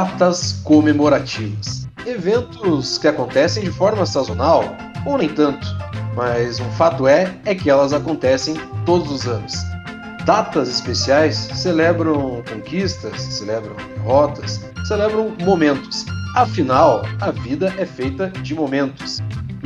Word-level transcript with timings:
datas 0.00 0.52
comemorativas. 0.64 1.86
Eventos 2.06 2.96
que 2.96 3.06
acontecem 3.06 3.62
de 3.62 3.70
forma 3.70 4.06
sazonal, 4.06 4.64
ou 5.04 5.18
nem 5.18 5.28
tanto, 5.28 5.66
mas 6.16 6.58
um 6.58 6.70
fato 6.70 7.06
é 7.06 7.34
é 7.44 7.54
que 7.54 7.68
elas 7.68 7.92
acontecem 7.92 8.54
todos 8.86 9.12
os 9.12 9.28
anos. 9.28 9.52
Datas 10.24 10.70
especiais 10.70 11.36
celebram 11.36 12.42
conquistas, 12.50 13.20
celebram 13.20 13.76
derrotas, 13.94 14.64
celebram 14.86 15.34
momentos. 15.42 16.06
Afinal, 16.34 17.02
a 17.20 17.30
vida 17.30 17.74
é 17.76 17.84
feita 17.84 18.28
de 18.28 18.54
momentos. 18.54 19.18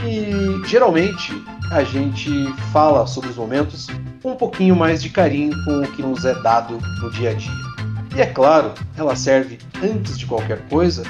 E 0.05 0.67
geralmente 0.67 1.33
a 1.71 1.85
gente 1.85 2.53
fala 2.73 3.07
sobre 3.07 3.31
os 3.31 3.37
momentos 3.37 3.87
com 4.21 4.33
um 4.33 4.37
pouquinho 4.37 4.75
mais 4.75 5.01
de 5.01 5.11
carinho 5.11 5.53
com 5.65 5.83
o 5.83 5.87
que 5.93 6.03
nos 6.03 6.25
é 6.25 6.35
dado 6.43 6.81
no 7.01 7.11
dia 7.13 7.31
a 7.31 7.35
dia. 7.35 7.74
E 8.15 8.21
é 8.21 8.27
claro, 8.27 8.73
ela 8.97 9.17
serve 9.17 9.59
antes 9.83 10.17
de 10.17 10.25
qualquer 10.25 10.61
coisa 10.69 11.03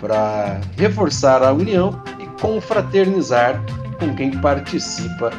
para 0.00 0.60
reforçar 0.76 1.42
a 1.42 1.52
união 1.52 2.02
e 2.18 2.26
confraternizar 2.40 3.62
com 3.98 4.14
quem 4.16 4.32
participa 4.40 5.30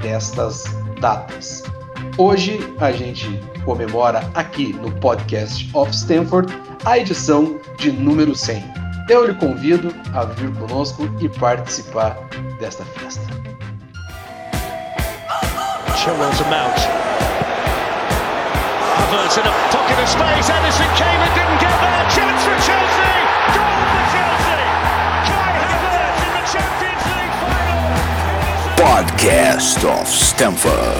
destas 0.00 0.64
datas. 1.00 1.62
Hoje 2.16 2.58
a 2.80 2.92
gente 2.92 3.28
comemora 3.64 4.22
aqui 4.34 4.72
no 4.74 4.90
podcast 5.00 5.68
of 5.74 5.90
Stanford 5.90 6.52
a 6.84 6.98
edição 6.98 7.60
de 7.78 7.92
número 7.92 8.34
100. 8.34 8.62
Eu 9.10 9.26
lhe 9.26 9.34
convido 9.34 9.94
a 10.14 10.24
vir 10.24 10.50
conosco 10.54 11.08
e 11.20 11.28
participar 11.28 12.16
desta 12.58 12.84
festa. 12.84 13.22
Chilwell's 15.94 16.40
a 16.40 16.44
mount. 16.48 17.23
Havertz 19.04 19.36
in 19.36 19.44
a 19.44 19.52
pocket 19.68 19.98
of 20.00 20.08
space. 20.08 20.48
Edison 20.48 20.88
came 20.96 21.20
and 21.20 21.32
didn't 21.36 21.60
get 21.60 21.76
there. 21.84 22.04
Chance 22.16 22.40
for 22.48 22.56
Chelsea. 22.64 23.12
Goal 23.52 23.80
for 23.92 24.04
Chelsea. 24.14 24.64
Kai 25.28 25.60
Havertz 25.60 26.20
in 26.24 26.32
the 26.32 26.44
Champions 26.52 27.04
League 27.12 27.36
final. 27.44 28.80
Podcast 28.80 29.84
of 29.84 30.08
Stamford. 30.08 30.96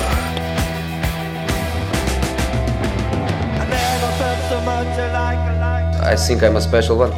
I 6.05 6.16
think 6.16 6.42
I'm 6.42 6.56
a 6.56 6.61
special 6.61 6.98
one. 6.98 7.12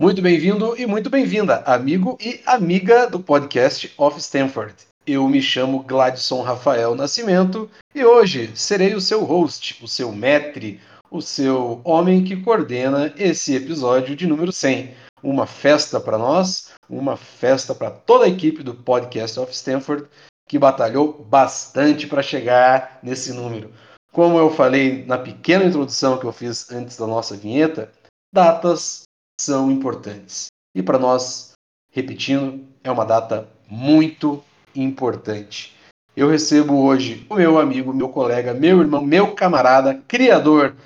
Muito 0.00 0.20
bem-vindo 0.20 0.74
e 0.76 0.84
muito 0.84 1.08
bem-vinda, 1.08 1.62
amigo 1.64 2.18
e 2.20 2.40
amiga 2.44 3.06
do 3.08 3.20
podcast 3.20 3.90
of 3.96 4.20
Stanford. 4.20 4.74
Eu 5.06 5.28
me 5.28 5.40
chamo 5.40 5.84
Gladson 5.84 6.42
Rafael 6.42 6.96
Nascimento 6.96 7.70
e 7.94 8.04
hoje 8.04 8.50
serei 8.56 8.92
o 8.92 9.00
seu 9.00 9.22
host, 9.22 9.78
o 9.80 9.86
seu 9.86 10.10
metre, 10.10 10.80
o 11.08 11.22
seu 11.22 11.80
homem 11.84 12.24
que 12.24 12.34
coordena 12.34 13.14
esse 13.16 13.54
episódio 13.54 14.16
de 14.16 14.26
número 14.26 14.50
100. 14.50 14.92
Uma 15.22 15.46
festa 15.46 16.00
para 16.00 16.18
nós, 16.18 16.72
uma 16.90 17.16
festa 17.16 17.72
para 17.72 17.88
toda 17.88 18.24
a 18.24 18.28
equipe 18.28 18.64
do 18.64 18.74
podcast 18.74 19.38
of 19.38 19.52
Stanford 19.52 20.08
que 20.48 20.58
batalhou 20.58 21.12
bastante 21.12 22.08
para 22.08 22.20
chegar 22.20 22.98
nesse 23.00 23.32
número. 23.32 23.72
Como 24.12 24.36
eu 24.36 24.50
falei 24.50 25.04
na 25.04 25.18
pequena 25.18 25.66
introdução 25.66 26.18
que 26.18 26.24
eu 26.24 26.32
fiz 26.32 26.68
antes 26.72 26.96
da 26.96 27.06
nossa 27.06 27.36
vinheta, 27.36 27.92
datas 28.34 29.02
são 29.40 29.70
importantes. 29.70 30.48
E 30.74 30.82
para 30.82 30.98
nós, 30.98 31.52
repetindo, 31.92 32.66
é 32.82 32.90
uma 32.90 33.04
data 33.04 33.48
muito 33.68 34.42
importante. 34.80 35.74
Eu 36.16 36.28
recebo 36.28 36.82
hoje 36.84 37.26
o 37.28 37.34
meu 37.34 37.58
amigo, 37.58 37.92
meu 37.92 38.08
colega, 38.08 38.54
meu 38.54 38.80
irmão, 38.80 39.04
meu 39.04 39.34
camarada, 39.34 40.02
criador 40.08 40.76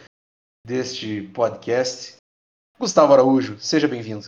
deste 0.66 1.22
podcast, 1.34 2.16
Gustavo 2.78 3.12
Araújo. 3.12 3.58
Seja 3.60 3.86
bem-vindo. 3.86 4.26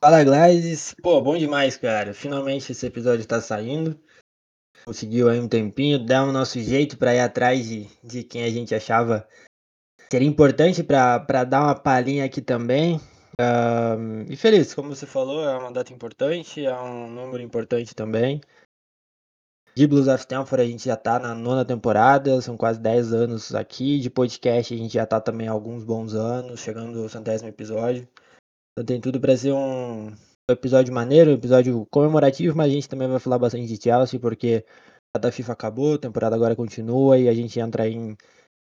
Fala, 0.00 0.22
Gladys. 0.22 0.94
Pô, 1.02 1.20
bom 1.20 1.36
demais, 1.36 1.76
cara. 1.76 2.14
Finalmente 2.14 2.70
esse 2.70 2.86
episódio 2.86 3.26
tá 3.26 3.40
saindo. 3.40 3.98
Conseguiu 4.84 5.28
aí 5.28 5.40
um 5.40 5.48
tempinho, 5.48 6.04
dar 6.04 6.24
o 6.24 6.32
nosso 6.32 6.60
jeito 6.60 6.98
para 6.98 7.14
ir 7.14 7.20
atrás 7.20 7.66
de, 7.66 7.88
de 8.02 8.22
quem 8.22 8.44
a 8.44 8.50
gente 8.50 8.74
achava 8.74 9.26
seria 10.14 10.28
importante 10.28 10.82
para 10.84 11.42
dar 11.44 11.62
uma 11.62 11.74
palhinha 11.74 12.24
aqui 12.24 12.40
também. 12.40 13.00
Um, 13.40 14.22
e 14.30 14.36
feliz, 14.36 14.74
como 14.74 14.94
você 14.94 15.06
falou, 15.06 15.42
é 15.42 15.56
uma 15.56 15.72
data 15.72 15.92
importante, 15.92 16.64
é 16.64 16.80
um 16.80 17.10
número 17.10 17.42
importante 17.42 17.94
também. 17.94 18.40
De 19.76 19.88
Blues 19.88 20.06
of 20.06 20.20
Stanford 20.20 20.62
a 20.62 20.66
gente 20.66 20.84
já 20.84 20.96
tá 20.96 21.18
na 21.18 21.34
nona 21.34 21.64
temporada, 21.64 22.40
são 22.40 22.56
quase 22.56 22.80
10 22.80 23.12
anos 23.12 23.54
aqui. 23.54 23.98
De 23.98 24.08
podcast 24.08 24.72
a 24.72 24.76
gente 24.76 24.94
já 24.94 25.04
tá 25.04 25.20
também 25.20 25.48
há 25.48 25.50
alguns 25.50 25.82
bons 25.82 26.14
anos, 26.14 26.60
chegando 26.60 27.02
ao 27.02 27.08
centésimo 27.08 27.48
episódio. 27.48 28.08
Então 28.72 28.84
tem 28.84 29.00
tudo 29.00 29.20
para 29.20 29.36
ser 29.36 29.52
um 29.52 30.14
episódio 30.48 30.94
maneiro, 30.94 31.30
um 31.30 31.34
episódio 31.34 31.86
comemorativo, 31.90 32.56
mas 32.56 32.66
a 32.68 32.74
gente 32.74 32.88
também 32.88 33.08
vai 33.08 33.18
falar 33.18 33.38
bastante 33.38 33.66
de 33.66 33.82
Chelsea, 33.82 34.20
porque 34.20 34.64
a 35.16 35.18
da 35.18 35.32
FIFA 35.32 35.52
acabou, 35.54 35.94
a 35.94 35.98
temporada 35.98 36.36
agora 36.36 36.54
continua 36.54 37.18
e 37.18 37.28
a 37.28 37.34
gente 37.34 37.58
entra 37.58 37.88
em 37.88 38.16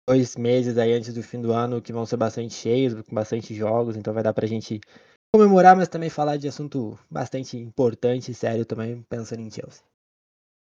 dois 0.07 0.35
meses 0.35 0.77
aí 0.77 0.93
antes 0.93 1.13
do 1.13 1.23
fim 1.23 1.41
do 1.41 1.53
ano 1.53 1.81
que 1.81 1.93
vão 1.93 2.05
ser 2.05 2.17
bastante 2.17 2.53
cheios, 2.53 2.93
com 3.01 3.15
bastante 3.15 3.53
jogos, 3.53 3.95
então 3.95 4.13
vai 4.13 4.23
dar 4.23 4.33
pra 4.33 4.47
gente 4.47 4.79
comemorar, 5.33 5.75
mas 5.75 5.87
também 5.87 6.09
falar 6.09 6.37
de 6.37 6.47
assunto 6.47 6.99
bastante 7.09 7.57
importante 7.57 8.31
e 8.31 8.35
sério 8.35 8.65
também, 8.65 9.01
pensando 9.09 9.41
em 9.41 9.49
Chelsea. 9.49 9.83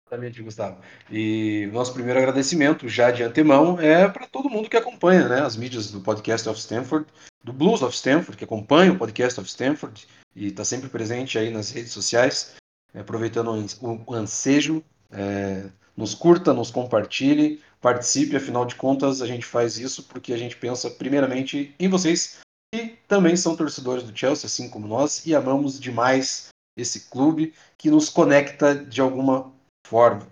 Exatamente, 0.07 0.41
Gustavo. 0.43 0.79
E 1.11 1.67
nosso 1.73 1.93
primeiro 1.93 2.19
agradecimento, 2.19 2.87
já 2.87 3.09
de 3.09 3.23
antemão, 3.23 3.79
é 3.79 4.07
para 4.07 4.27
todo 4.27 4.49
mundo 4.49 4.69
que 4.69 4.77
acompanha 4.77 5.27
né, 5.27 5.41
as 5.41 5.57
mídias 5.57 5.91
do 5.91 5.99
podcast 5.99 6.47
of 6.47 6.59
Stanford, 6.59 7.07
do 7.43 7.51
Blues 7.51 7.81
of 7.81 7.95
Stanford, 7.95 8.37
que 8.37 8.43
acompanha 8.43 8.93
o 8.93 8.97
podcast 8.97 9.39
of 9.39 9.49
Stanford 9.49 10.07
e 10.35 10.47
está 10.47 10.63
sempre 10.63 10.89
presente 10.89 11.39
aí 11.39 11.49
nas 11.49 11.71
redes 11.71 11.91
sociais, 11.91 12.55
aproveitando 12.93 13.51
o 13.81 14.13
ansejo. 14.13 14.83
É, 15.11 15.69
nos 15.95 16.13
curta, 16.13 16.53
nos 16.53 16.69
compartilhe, 16.69 17.61
participe, 17.85 18.35
afinal 18.35 18.66
de 18.66 18.73
contas 18.73 19.22
a 19.22 19.28
gente 19.28 19.46
faz 19.46 19.78
isso 19.78 20.01
porque 20.06 20.34
a 20.34 20.38
gente 20.38 20.57
pensa 20.57 20.90
primeiramente 20.90 21.75
em 21.79 21.88
vocês, 21.88 22.40
que 22.73 22.97
também 23.07 23.35
são 23.35 23.56
torcedores 23.56 24.03
do 24.03 24.18
Chelsea, 24.18 24.47
assim 24.47 24.68
como 24.68 24.88
nós, 24.88 25.23
e 25.28 25.35
amamos 25.35 25.79
demais 25.79 26.47
esse 26.75 27.01
clube 27.12 27.53
que 27.78 27.91
nos 27.91 28.09
conecta 28.09 28.73
de 28.73 29.01
alguma 29.01 29.53
forma. 29.85 30.25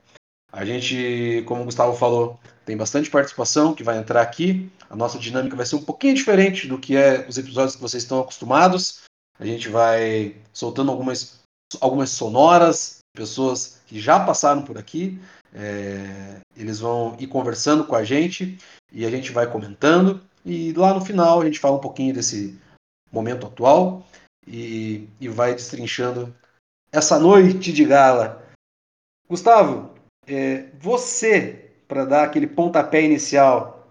A 0.51 0.65
gente, 0.65 1.43
como 1.45 1.61
o 1.61 1.65
Gustavo 1.65 1.95
falou, 1.95 2.39
tem 2.65 2.75
bastante 2.75 3.11
participação 3.11 3.75
que 3.75 3.83
vai 3.83 3.99
entrar 3.99 4.23
aqui. 4.23 4.71
A 4.89 4.95
nossa 4.95 5.19
dinâmica 5.19 5.55
vai 5.55 5.67
ser 5.67 5.75
um 5.75 5.83
pouquinho 5.83 6.15
diferente 6.15 6.67
do 6.67 6.79
que 6.79 6.97
é 6.97 7.23
os 7.29 7.37
episódios 7.37 7.75
que 7.75 7.81
vocês 7.83 8.01
estão 8.01 8.19
acostumados. 8.19 9.03
A 9.39 9.45
gente 9.45 9.69
vai 9.69 10.35
soltando 10.51 10.89
algumas, 10.89 11.39
algumas 11.79 12.09
sonoras, 12.09 12.97
pessoas 13.15 13.79
que 13.85 13.99
já 13.99 14.19
passaram 14.19 14.63
por 14.63 14.75
aqui. 14.75 15.19
É, 15.53 16.41
eles 16.55 16.79
vão 16.79 17.15
ir 17.19 17.27
conversando 17.27 17.85
com 17.85 17.95
a 17.95 18.03
gente 18.03 18.57
e 18.91 19.05
a 19.05 19.09
gente 19.09 19.31
vai 19.31 19.49
comentando. 19.49 20.21
E 20.45 20.73
lá 20.73 20.93
no 20.93 21.05
final 21.05 21.41
a 21.41 21.45
gente 21.45 21.59
fala 21.59 21.77
um 21.77 21.81
pouquinho 21.81 22.13
desse 22.13 22.59
momento 23.11 23.45
atual 23.45 24.05
e, 24.47 25.07
e 25.19 25.29
vai 25.29 25.53
destrinchando 25.53 26.35
essa 26.91 27.19
noite 27.19 27.71
de 27.71 27.85
gala. 27.85 28.43
Gustavo, 29.29 29.93
é, 30.27 30.69
você, 30.79 31.71
para 31.87 32.05
dar 32.05 32.23
aquele 32.23 32.47
pontapé 32.47 33.01
inicial, 33.01 33.87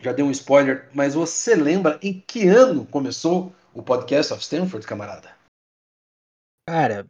já 0.00 0.12
deu 0.12 0.26
um 0.26 0.30
spoiler, 0.30 0.88
mas 0.92 1.14
você 1.14 1.54
lembra 1.54 1.98
em 2.02 2.20
que 2.20 2.48
ano 2.48 2.86
começou 2.86 3.54
o 3.72 3.82
podcast 3.82 4.32
of 4.32 4.42
Stanford, 4.42 4.86
camarada? 4.86 5.34
Cara, 6.68 7.04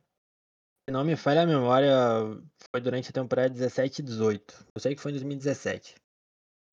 se 0.85 0.93
não 0.93 1.05
me 1.05 1.17
falha 1.17 1.43
a 1.43 1.47
memória, 1.47 1.95
foi 2.75 2.81
durante 2.81 3.11
a 3.11 3.13
temporada 3.13 3.51
17 3.51 4.01
e 4.01 4.05
18. 4.05 4.67
Eu 4.75 4.81
sei 4.81 4.95
que 4.95 5.01
foi 5.01 5.11
em 5.11 5.15
2017. 5.15 5.95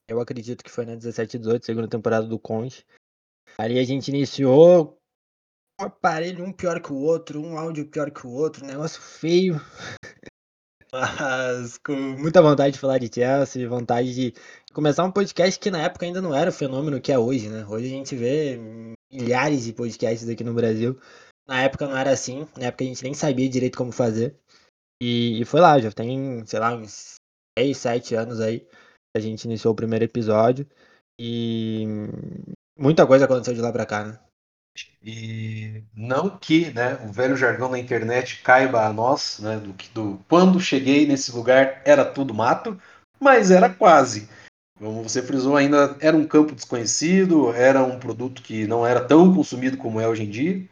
Eu 0.07 0.21
acredito 0.21 0.63
que 0.63 0.71
foi 0.71 0.85
na 0.85 0.95
17 0.95 1.35
e 1.35 1.39
18, 1.39 1.65
segunda 1.65 1.87
temporada 1.87 2.25
do 2.25 2.39
Conte. 2.39 2.85
Ali 3.57 3.77
a 3.77 3.83
gente 3.83 4.07
iniciou 4.07 4.97
um 5.79 5.85
aparelho 5.85 6.43
um 6.43 6.53
pior 6.53 6.81
que 6.81 6.91
o 6.91 6.97
outro, 6.97 7.41
um 7.41 7.57
áudio 7.57 7.87
pior 7.87 8.09
que 8.11 8.25
o 8.25 8.31
outro, 8.31 8.65
negócio 8.65 9.01
feio. 9.01 9.55
Mas 10.91 11.77
com 11.77 11.93
muita 11.93 12.41
vontade 12.41 12.73
de 12.73 12.79
falar 12.79 12.97
de 12.97 13.13
Chelsea, 13.13 13.69
vontade 13.69 14.15
de 14.15 14.33
começar 14.73 15.03
um 15.03 15.11
podcast 15.11 15.59
que 15.59 15.69
na 15.69 15.83
época 15.83 16.05
ainda 16.05 16.21
não 16.21 16.33
era 16.33 16.49
o 16.49 16.53
fenômeno 16.53 16.99
que 16.99 17.11
é 17.11 17.19
hoje, 17.19 17.47
né? 17.47 17.65
Hoje 17.67 17.85
a 17.85 17.89
gente 17.89 18.15
vê 18.15 18.59
milhares 19.11 19.65
de 19.65 19.73
podcasts 19.73 20.27
aqui 20.27 20.43
no 20.43 20.53
Brasil. 20.53 20.99
Na 21.47 21.61
época 21.61 21.87
não 21.87 21.95
era 21.95 22.11
assim, 22.11 22.47
na 22.57 22.65
época 22.65 22.83
a 22.83 22.87
gente 22.87 23.03
nem 23.03 23.13
sabia 23.13 23.47
direito 23.47 23.77
como 23.77 23.91
fazer. 23.91 24.35
E, 25.01 25.41
e 25.41 25.45
foi 25.45 25.61
lá, 25.61 25.79
já 25.79 25.91
tem, 25.91 26.45
sei 26.45 26.59
lá, 26.59 26.75
uns 26.75 27.15
6, 27.57 27.77
7 27.77 28.15
anos 28.15 28.39
aí. 28.39 28.67
A 29.15 29.19
gente 29.19 29.45
iniciou 29.45 29.73
o 29.73 29.75
primeiro 29.75 30.05
episódio. 30.05 30.67
E 31.19 31.85
muita 32.77 33.05
coisa 33.05 33.25
aconteceu 33.25 33.53
de 33.53 33.61
lá 33.61 33.71
pra 33.71 33.85
cá, 33.85 34.05
né? 34.05 34.19
E 35.03 35.83
não 35.93 36.37
que 36.37 36.71
né, 36.71 36.95
o 37.05 37.11
velho 37.11 37.35
jargão 37.35 37.71
da 37.71 37.79
internet 37.79 38.41
caiba 38.41 38.85
a 38.85 38.93
nós, 38.93 39.39
né, 39.39 39.57
do 39.57 39.73
do 39.93 40.23
quando 40.29 40.59
cheguei 40.59 41.05
nesse 41.05 41.31
lugar 41.31 41.81
era 41.85 42.05
tudo 42.05 42.33
mato, 42.33 42.79
mas 43.19 43.51
era 43.51 43.69
quase. 43.69 44.29
Como 44.77 45.03
você 45.03 45.21
frisou, 45.21 45.57
ainda 45.57 45.97
era 45.99 46.15
um 46.15 46.25
campo 46.25 46.55
desconhecido, 46.55 47.51
era 47.53 47.83
um 47.83 47.99
produto 47.99 48.41
que 48.41 48.65
não 48.65 48.87
era 48.87 49.03
tão 49.03 49.33
consumido 49.33 49.77
como 49.77 49.99
é 49.99 50.07
hoje 50.07 50.23
em 50.23 50.29
dia. 50.29 50.69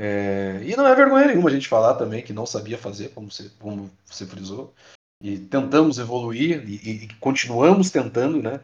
É, 0.00 0.60
e 0.62 0.76
não 0.76 0.86
é 0.86 0.94
vergonha 0.94 1.26
nenhuma 1.26 1.50
a 1.50 1.52
gente 1.52 1.66
falar 1.66 1.94
também 1.94 2.22
que 2.22 2.32
não 2.32 2.46
sabia 2.46 2.78
fazer, 2.78 3.08
como 3.08 3.28
você, 3.28 3.50
como 3.58 3.90
você 4.06 4.24
frisou. 4.24 4.72
E 5.20 5.36
tentamos 5.36 5.98
evoluir 5.98 6.62
e, 6.68 7.04
e 7.04 7.08
continuamos 7.14 7.90
tentando, 7.90 8.40
né? 8.40 8.60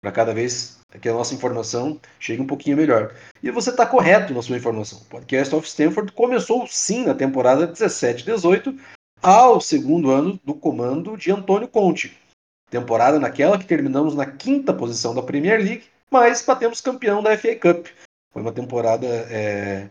Para 0.00 0.10
cada 0.10 0.32
vez 0.32 0.78
que 1.02 1.08
a 1.10 1.12
nossa 1.12 1.34
informação 1.34 2.00
chegue 2.18 2.40
um 2.40 2.46
pouquinho 2.46 2.78
melhor. 2.78 3.14
E 3.42 3.50
você 3.50 3.68
está 3.68 3.84
correto 3.84 4.32
na 4.32 4.40
sua 4.40 4.56
informação. 4.56 5.00
O 5.00 5.04
Podcast 5.04 5.54
of 5.54 5.68
Stanford 5.68 6.10
começou 6.12 6.66
sim 6.66 7.04
na 7.04 7.14
temporada 7.14 7.70
17-18, 7.70 8.78
ao 9.22 9.60
segundo 9.60 10.10
ano 10.10 10.40
do 10.42 10.54
comando 10.54 11.18
de 11.18 11.30
Antônio 11.30 11.68
Conte. 11.68 12.16
Temporada 12.70 13.18
naquela 13.18 13.58
que 13.58 13.66
terminamos 13.66 14.14
na 14.14 14.24
quinta 14.24 14.72
posição 14.72 15.14
da 15.14 15.22
Premier 15.22 15.60
League, 15.60 15.84
mas 16.10 16.40
batemos 16.40 16.80
campeão 16.80 17.22
da 17.22 17.36
FA 17.36 17.54
Cup. 17.56 17.88
Foi 18.32 18.40
uma 18.40 18.52
temporada, 18.52 19.06
é, 19.06 19.90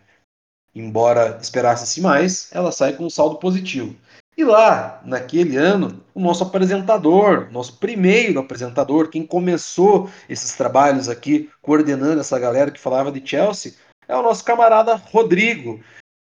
embora 0.80 1.38
esperasse-se 1.42 2.02
mais, 2.02 2.50
ela 2.52 2.72
sai 2.72 2.94
com 2.94 3.06
um 3.06 3.10
saldo 3.10 3.38
positivo. 3.38 3.96
E 4.38 4.44
lá, 4.44 5.02
naquele 5.04 5.58
ano, 5.58 6.00
o 6.14 6.20
nosso 6.20 6.44
apresentador, 6.44 7.48
nosso 7.52 7.78
primeiro 7.78 8.40
apresentador, 8.40 9.10
quem 9.10 9.26
começou 9.26 10.10
esses 10.30 10.56
trabalhos 10.56 11.10
aqui, 11.10 11.50
coordenando 11.60 12.22
essa 12.22 12.38
galera 12.38 12.70
que 12.70 12.80
falava 12.80 13.12
de 13.12 13.28
Chelsea, 13.28 13.74
é 14.08 14.16
o 14.16 14.22
nosso 14.22 14.44
camarada 14.44 14.96
Rodrigo, 14.96 15.80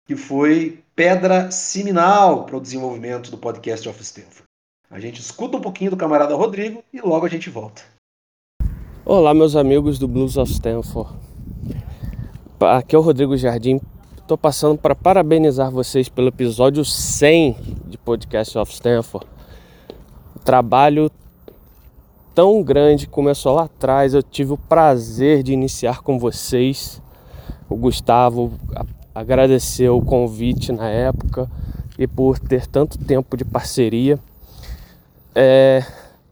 que 0.07 0.16
foi 0.16 0.81
pedra 0.96 1.51
seminal 1.51 2.46
para 2.46 2.56
o 2.56 2.62
desenvolvimento 2.62 3.30
do 3.30 3.38
podcast 3.38 3.90
of 3.90 4.01
Stanford. 4.01 4.44
A 4.90 5.00
gente 5.00 5.19
escuta 5.19 5.58
um 5.58 5.62
pouquinho 5.62 5.92
do 5.92 5.98
camarada 5.98 6.36
Rodrigo 6.36 6.81
e 6.94 7.01
logo 7.01 7.25
a 7.25 7.30
gente 7.30 7.50
volta. 7.50 7.81
Olá, 9.04 9.34
meus 9.34 9.58
amigos 9.58 10.00
do 10.00 10.08
Blues 10.08 10.38
of 10.38 10.50
Stanford. 10.50 11.13
Aqui 12.62 12.96
é 12.96 12.98
o 12.98 13.01
Rodrigo 13.01 13.36
Jardim. 13.36 13.81
Estou 14.25 14.39
passando 14.39 14.80
para 14.80 14.95
parabenizar 14.95 15.69
vocês 15.69 16.10
pelo 16.10 16.30
episódio 16.30 16.83
100 16.83 17.57
de 17.86 17.95
Podcast 17.95 18.57
of 18.57 18.74
Stanford. 18.74 19.27
O 20.36 20.39
trabalho 20.39 21.12
tão 22.33 22.63
grande 22.63 23.06
começou 23.06 23.54
lá 23.54 23.66
atrás. 23.66 24.16
Eu 24.16 24.24
tive 24.24 24.54
o 24.54 24.57
prazer 24.57 25.44
de 25.44 25.54
iniciar 25.54 26.01
com 26.01 26.18
vocês. 26.18 27.00
O 27.69 27.75
Gustavo 27.75 28.51
agradeceu 29.13 29.95
o 29.95 30.04
convite 30.04 30.72
na 30.72 30.89
época 30.89 31.48
e 31.95 32.07
por 32.07 32.39
ter 32.39 32.66
tanto 32.66 32.98
tempo 32.98 33.38
de 33.38 33.45
parceria. 33.45 34.18
É, 35.36 35.86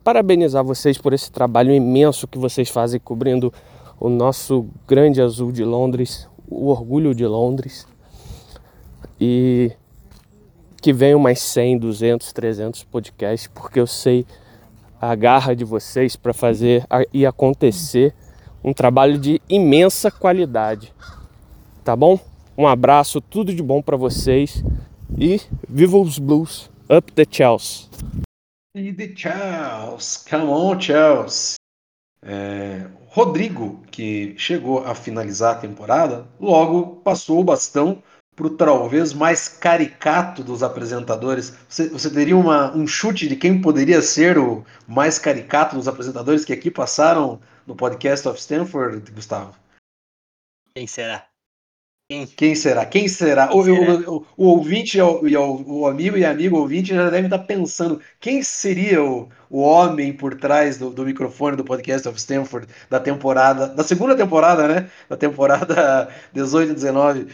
parabenizar 0.04 0.64
vocês 0.64 0.98
por 0.98 1.14
esse 1.14 1.32
trabalho 1.32 1.72
imenso 1.72 2.28
que 2.28 2.40
vocês 2.40 2.70
fazem 2.70 3.00
cobrindo 3.00 3.54
o 4.00 4.10
nosso 4.10 4.66
grande 4.88 5.22
azul 5.22 5.52
de 5.52 5.64
Londres, 5.64 6.28
o 6.50 6.68
orgulho 6.68 7.14
de 7.14 7.26
Londres. 7.26 7.88
E 9.20 9.72
que 10.82 10.92
venham 10.92 11.20
mais 11.20 11.40
100, 11.40 11.78
200, 11.78 12.34
300 12.34 12.84
podcasts, 12.84 13.50
porque 13.54 13.80
eu 13.80 13.88
sei 13.88 14.26
a 15.00 15.16
garra 15.16 15.56
de 15.56 15.64
vocês 15.64 16.16
para 16.16 16.34
fazer 16.34 16.86
e 17.14 17.26
acontecer 17.26 18.14
um 18.64 18.74
trabalho 18.74 19.18
de 19.18 19.42
imensa 19.50 20.10
qualidade. 20.10 20.94
Tá 21.84 21.96
bom? 21.96 22.20
Um 22.58 22.68
abraço, 22.68 23.20
tudo 23.20 23.54
de 23.54 23.64
bom 23.64 23.82
para 23.82 23.98
vocês 23.98 24.64
e 25.18 25.42
viva 25.68 25.98
os 25.98 26.20
Blues! 26.20 26.70
Up 26.90 27.12
the 27.12 27.26
Chelsea! 27.30 27.88
E 28.76 28.94
the 28.94 29.14
Chelsea! 29.16 30.30
Come 30.30 30.52
on, 30.52 30.80
Chelsea! 30.80 31.56
É, 32.22 32.88
Rodrigo, 33.14 33.80
que 33.92 34.34
chegou 34.40 34.84
a 34.84 34.96
finalizar 34.96 35.56
a 35.56 35.60
temporada, 35.60 36.28
logo 36.40 36.96
passou 37.04 37.40
o 37.40 37.44
bastão 37.44 38.02
para 38.36 38.48
o 38.48 38.58
talvez 38.58 39.14
mais 39.14 39.48
caricato 39.48 40.44
dos 40.44 40.64
apresentadores. 40.64 41.56
Você, 41.70 41.90
você 41.90 42.10
teria 42.10 42.36
uma, 42.36 42.76
um 42.76 42.88
chute 42.88 43.28
de 43.28 43.36
quem 43.36 43.62
poderia 43.62 44.02
ser 44.02 44.40
o 44.40 44.66
mais 44.88 45.20
caricato 45.20 45.76
dos 45.76 45.88
apresentadores 45.88 46.44
que 46.44 46.52
aqui 46.52 46.72
passaram 46.72 47.40
no 47.68 47.76
podcast 47.76 48.28
of 48.28 48.40
Stanford, 48.40 49.12
Gustavo? 49.12 49.54
Quem 50.76 50.88
será? 50.88 51.28
Quem, 52.10 52.28
Quem 52.28 52.56
será? 52.56 52.86
Quem 52.86 53.08
será? 53.08 53.48
Quem 53.48 53.60
o, 53.60 53.64
será? 53.64 53.94
O, 54.10 54.16
o, 54.18 54.26
o, 54.38 54.46
ouvinte, 54.50 55.00
o, 55.02 55.88
amigo 55.88 56.18
e 56.18 56.26
amigo 56.26 56.58
ouvinte 56.58 56.94
já 56.94 57.10
devem 57.10 57.26
estar 57.26 57.40
pensando 57.40 58.02
quem 58.20 58.44
seria 58.44 59.02
o, 59.02 59.30
o 59.50 59.62
homem 59.62 60.12
por 60.12 60.36
trás 60.36 60.78
do, 60.78 60.90
do 60.90 61.06
microfone 61.06 61.56
do 61.56 61.64
podcast 61.64 62.08
of 62.08 62.18
Stanford 62.20 62.68
da 62.90 63.00
temporada, 63.00 63.68
da 63.68 63.84
segunda 63.84 64.16
temporada, 64.16 64.68
né? 64.68 64.90
Da 65.08 65.16
temporada 65.16 66.10
18 66.34 66.72
e 66.72 66.76
19. 66.76 67.28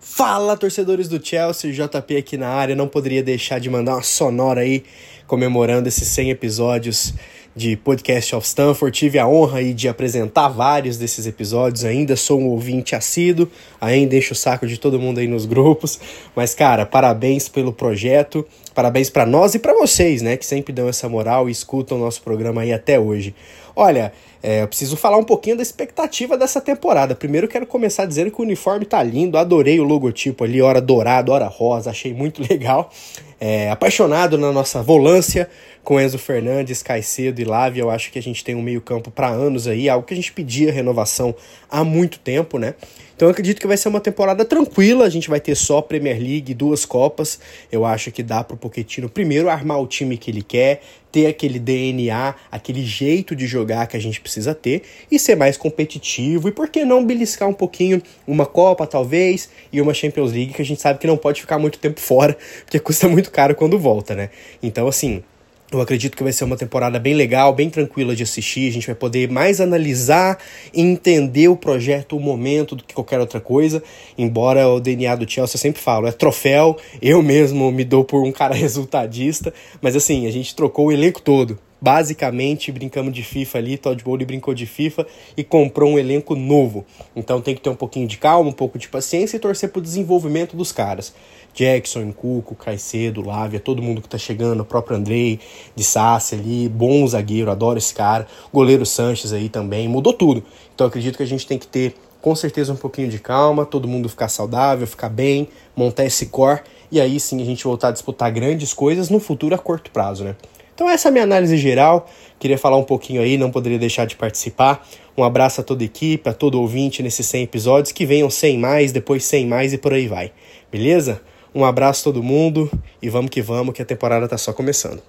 Fala, 0.00 0.56
torcedores 0.56 1.08
do 1.08 1.24
Chelsea, 1.24 1.72
JP 1.72 2.16
aqui 2.16 2.36
na 2.36 2.48
área. 2.48 2.74
Não 2.74 2.88
poderia 2.88 3.22
deixar 3.22 3.60
de 3.60 3.70
mandar 3.70 3.94
uma 3.94 4.02
sonora 4.02 4.62
aí 4.62 4.84
comemorando 5.26 5.88
esses 5.88 6.08
100 6.08 6.30
episódios 6.30 7.12
de 7.56 7.74
Podcast 7.74 8.36
of 8.36 8.46
Stanford. 8.46 8.96
Tive 8.96 9.18
a 9.18 9.26
honra 9.26 9.60
aí 9.60 9.72
de 9.72 9.88
apresentar 9.88 10.48
vários 10.48 10.98
desses 10.98 11.26
episódios. 11.26 11.86
Ainda 11.86 12.14
sou 12.14 12.38
um 12.38 12.48
ouvinte 12.48 12.94
assíduo, 12.94 13.48
ainda 13.80 14.14
encho 14.14 14.34
o 14.34 14.36
saco 14.36 14.66
de 14.66 14.78
todo 14.78 15.00
mundo 15.00 15.18
aí 15.18 15.26
nos 15.26 15.46
grupos. 15.46 15.98
Mas, 16.36 16.54
cara, 16.54 16.84
parabéns 16.84 17.48
pelo 17.48 17.72
projeto. 17.72 18.46
Parabéns 18.74 19.08
para 19.08 19.24
nós 19.24 19.54
e 19.54 19.58
para 19.58 19.72
vocês, 19.72 20.20
né, 20.20 20.36
que 20.36 20.44
sempre 20.44 20.70
dão 20.70 20.86
essa 20.86 21.08
moral 21.08 21.48
e 21.48 21.52
escutam 21.52 21.96
o 21.96 22.00
nosso 22.00 22.20
programa 22.20 22.60
aí 22.60 22.74
até 22.74 23.00
hoje. 23.00 23.34
Olha, 23.74 24.12
é, 24.42 24.62
eu 24.62 24.68
preciso 24.68 24.96
falar 24.96 25.16
um 25.16 25.24
pouquinho 25.24 25.56
da 25.56 25.62
expectativa 25.62 26.36
dessa 26.36 26.60
temporada. 26.60 27.14
Primeiro 27.14 27.48
quero 27.48 27.66
começar 27.66 28.06
dizendo 28.06 28.30
que 28.30 28.40
o 28.40 28.44
uniforme 28.44 28.84
tá 28.84 29.02
lindo, 29.02 29.38
adorei 29.38 29.80
o 29.80 29.84
logotipo 29.84 30.44
ali, 30.44 30.60
hora 30.62 30.80
dourado, 30.80 31.32
hora 31.32 31.46
rosa, 31.46 31.90
achei 31.90 32.12
muito 32.12 32.42
legal. 32.48 32.90
É, 33.38 33.70
apaixonado 33.70 34.38
na 34.38 34.50
nossa 34.50 34.82
volância, 34.82 35.48
com 35.84 36.00
Enzo 36.00 36.18
Fernandes, 36.18 36.82
Caicedo 36.82 37.40
e 37.40 37.44
Lávia, 37.44 37.82
eu 37.82 37.90
acho 37.90 38.10
que 38.10 38.18
a 38.18 38.22
gente 38.22 38.42
tem 38.42 38.54
um 38.54 38.62
meio-campo 38.62 39.10
para 39.10 39.28
anos 39.28 39.68
aí, 39.68 39.88
algo 39.88 40.06
que 40.06 40.14
a 40.14 40.16
gente 40.16 40.32
pedia 40.32 40.72
renovação 40.72 41.34
há 41.70 41.84
muito 41.84 42.18
tempo, 42.18 42.58
né? 42.58 42.74
Então 43.16 43.28
eu 43.28 43.32
acredito 43.32 43.58
que 43.58 43.66
vai 43.66 43.78
ser 43.78 43.88
uma 43.88 44.00
temporada 44.00 44.44
tranquila, 44.44 45.06
a 45.06 45.08
gente 45.08 45.30
vai 45.30 45.40
ter 45.40 45.54
só 45.54 45.80
Premier 45.80 46.18
League, 46.18 46.52
duas 46.52 46.84
Copas. 46.84 47.40
Eu 47.72 47.84
acho 47.86 48.12
que 48.12 48.22
dá 48.22 48.44
pro 48.44 48.58
Pochettino 48.58 49.08
primeiro 49.08 49.48
armar 49.48 49.80
o 49.80 49.86
time 49.86 50.18
que 50.18 50.30
ele 50.30 50.42
quer, 50.42 50.82
ter 51.10 51.26
aquele 51.26 51.58
DNA, 51.58 52.34
aquele 52.52 52.84
jeito 52.84 53.34
de 53.34 53.46
jogar 53.46 53.86
que 53.86 53.96
a 53.96 54.00
gente 54.00 54.20
precisa 54.26 54.54
ter 54.54 54.82
e 55.10 55.18
ser 55.18 55.36
mais 55.36 55.56
competitivo 55.56 56.48
e 56.48 56.52
por 56.52 56.68
que 56.68 56.84
não 56.84 57.06
beliscar 57.06 57.48
um 57.48 57.54
pouquinho 57.54 58.02
uma 58.26 58.44
Copa 58.44 58.86
talvez 58.86 59.48
e 59.72 59.80
uma 59.80 59.94
Champions 59.94 60.32
League 60.32 60.52
que 60.52 60.62
a 60.62 60.64
gente 60.64 60.80
sabe 60.80 60.98
que 60.98 61.06
não 61.06 61.16
pode 61.16 61.40
ficar 61.40 61.58
muito 61.58 61.78
tempo 61.78 62.00
fora, 62.02 62.36
porque 62.64 62.80
custa 62.80 63.08
muito 63.08 63.30
caro 63.30 63.54
quando 63.54 63.78
volta, 63.78 64.14
né? 64.14 64.30
Então 64.60 64.88
assim, 64.88 65.22
eu 65.70 65.80
acredito 65.80 66.16
que 66.16 66.22
vai 66.22 66.32
ser 66.32 66.44
uma 66.44 66.56
temporada 66.56 66.98
bem 66.98 67.14
legal, 67.14 67.52
bem 67.52 67.68
tranquila 67.68 68.14
de 68.14 68.22
assistir. 68.22 68.68
A 68.68 68.72
gente 68.72 68.86
vai 68.86 68.94
poder 68.94 69.28
mais 69.28 69.60
analisar 69.60 70.38
e 70.72 70.80
entender 70.80 71.48
o 71.48 71.56
projeto, 71.56 72.16
o 72.16 72.20
momento 72.20 72.76
do 72.76 72.84
que 72.84 72.94
qualquer 72.94 73.18
outra 73.18 73.40
coisa. 73.40 73.82
Embora 74.16 74.68
o 74.68 74.78
DNA 74.78 75.16
do 75.16 75.28
Chelsea 75.28 75.56
eu 75.56 75.60
sempre 75.60 75.82
falo, 75.82 76.06
é 76.06 76.12
troféu. 76.12 76.76
Eu 77.02 77.20
mesmo 77.20 77.72
me 77.72 77.84
dou 77.84 78.04
por 78.04 78.22
um 78.22 78.30
cara 78.30 78.54
resultadista. 78.56 79.52
Mas 79.80 79.96
assim, 79.96 80.26
a 80.26 80.30
gente 80.30 80.54
trocou 80.54 80.86
o 80.86 80.92
elenco 80.92 81.20
todo. 81.20 81.58
Basicamente, 81.80 82.72
brincamos 82.72 83.12
de 83.12 83.22
FIFA 83.22 83.58
ali, 83.58 83.76
Todd 83.76 84.02
Bowley 84.02 84.24
brincou 84.24 84.54
de 84.54 84.64
FIFA 84.64 85.06
e 85.36 85.44
comprou 85.44 85.92
um 85.92 85.98
elenco 85.98 86.34
novo. 86.34 86.86
Então 87.14 87.40
tem 87.40 87.54
que 87.54 87.60
ter 87.60 87.68
um 87.68 87.76
pouquinho 87.76 88.08
de 88.08 88.16
calma, 88.16 88.48
um 88.48 88.52
pouco 88.52 88.78
de 88.78 88.88
paciência 88.88 89.36
e 89.36 89.40
torcer 89.40 89.70
pro 89.70 89.82
desenvolvimento 89.82 90.56
dos 90.56 90.72
caras. 90.72 91.12
Jackson, 91.52 92.12
Cuco, 92.12 92.54
Caicedo, 92.54 93.22
Lávia, 93.22 93.58
todo 93.58 93.82
mundo 93.82 94.02
que 94.02 94.08
tá 94.08 94.18
chegando, 94.18 94.60
o 94.60 94.64
próprio 94.64 94.96
Andrei, 94.96 95.40
de 95.74 95.84
Sassi 95.84 96.34
ali, 96.34 96.68
bom 96.68 97.06
zagueiro, 97.06 97.50
adoro 97.50 97.78
esse 97.78 97.94
cara, 97.94 98.26
goleiro 98.52 98.84
Sanches 98.84 99.32
aí 99.32 99.48
também, 99.48 99.88
mudou 99.88 100.12
tudo. 100.12 100.42
Então 100.74 100.86
acredito 100.86 101.16
que 101.16 101.22
a 101.22 101.26
gente 101.26 101.46
tem 101.46 101.58
que 101.58 101.66
ter 101.66 101.94
com 102.20 102.34
certeza 102.34 102.72
um 102.72 102.76
pouquinho 102.76 103.08
de 103.08 103.18
calma, 103.18 103.64
todo 103.64 103.86
mundo 103.86 104.08
ficar 104.08 104.28
saudável, 104.28 104.86
ficar 104.86 105.08
bem, 105.08 105.48
montar 105.74 106.04
esse 106.04 106.26
core 106.26 106.60
e 106.90 107.00
aí 107.00 107.20
sim 107.20 107.40
a 107.40 107.44
gente 107.44 107.64
voltar 107.64 107.88
a 107.88 107.92
disputar 107.92 108.30
grandes 108.32 108.74
coisas 108.74 109.08
no 109.08 109.20
futuro 109.20 109.54
a 109.54 109.58
curto 109.58 109.90
prazo, 109.90 110.24
né? 110.24 110.36
Então 110.76 110.90
essa 110.90 111.08
é 111.08 111.10
a 111.10 111.12
minha 111.12 111.24
análise 111.24 111.56
geral. 111.56 112.06
Queria 112.38 112.58
falar 112.58 112.76
um 112.76 112.84
pouquinho 112.84 113.22
aí, 113.22 113.38
não 113.38 113.50
poderia 113.50 113.78
deixar 113.78 114.04
de 114.04 114.14
participar. 114.14 114.86
Um 115.16 115.24
abraço 115.24 115.62
a 115.62 115.64
toda 115.64 115.82
a 115.82 115.86
equipe, 115.86 116.28
a 116.28 116.34
todo 116.34 116.60
ouvinte 116.60 117.02
nesses 117.02 117.24
100 117.28 117.44
episódios, 117.44 117.92
que 117.92 118.04
venham 118.04 118.28
100 118.28 118.58
mais, 118.58 118.92
depois 118.92 119.24
100 119.24 119.46
mais 119.46 119.72
e 119.72 119.78
por 119.78 119.94
aí 119.94 120.06
vai. 120.06 120.34
Beleza? 120.70 121.22
Um 121.54 121.64
abraço 121.64 122.02
a 122.02 122.12
todo 122.12 122.22
mundo 122.22 122.70
e 123.00 123.08
vamos 123.08 123.30
que 123.30 123.40
vamos, 123.40 123.74
que 123.74 123.80
a 123.80 123.86
temporada 123.86 124.26
está 124.26 124.36
só 124.36 124.52
começando. 124.52 125.02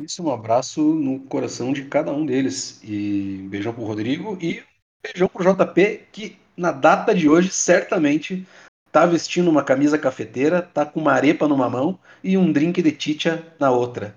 Isso, 0.00 0.20
um 0.20 0.32
abraço 0.32 0.82
no 0.82 1.20
coração 1.20 1.72
de 1.72 1.84
cada 1.84 2.12
um 2.12 2.26
deles. 2.26 2.80
E 2.82 3.46
beijão 3.48 3.72
pro 3.72 3.84
Rodrigo 3.84 4.36
e 4.42 4.64
beijão 5.00 5.28
pro 5.28 5.44
JP, 5.44 6.00
que 6.10 6.36
na 6.56 6.72
data 6.72 7.14
de 7.14 7.28
hoje 7.28 7.50
certamente 7.50 8.44
tá 8.96 9.04
vestindo 9.04 9.50
uma 9.50 9.62
camisa 9.62 9.98
cafeteira, 9.98 10.62
tá 10.62 10.86
com 10.86 10.98
uma 11.00 11.12
arepa 11.12 11.46
numa 11.46 11.68
mão 11.68 11.98
e 12.24 12.38
um 12.38 12.50
drink 12.50 12.80
de 12.80 12.96
chicha 12.98 13.46
na 13.60 13.70
outra. 13.70 14.16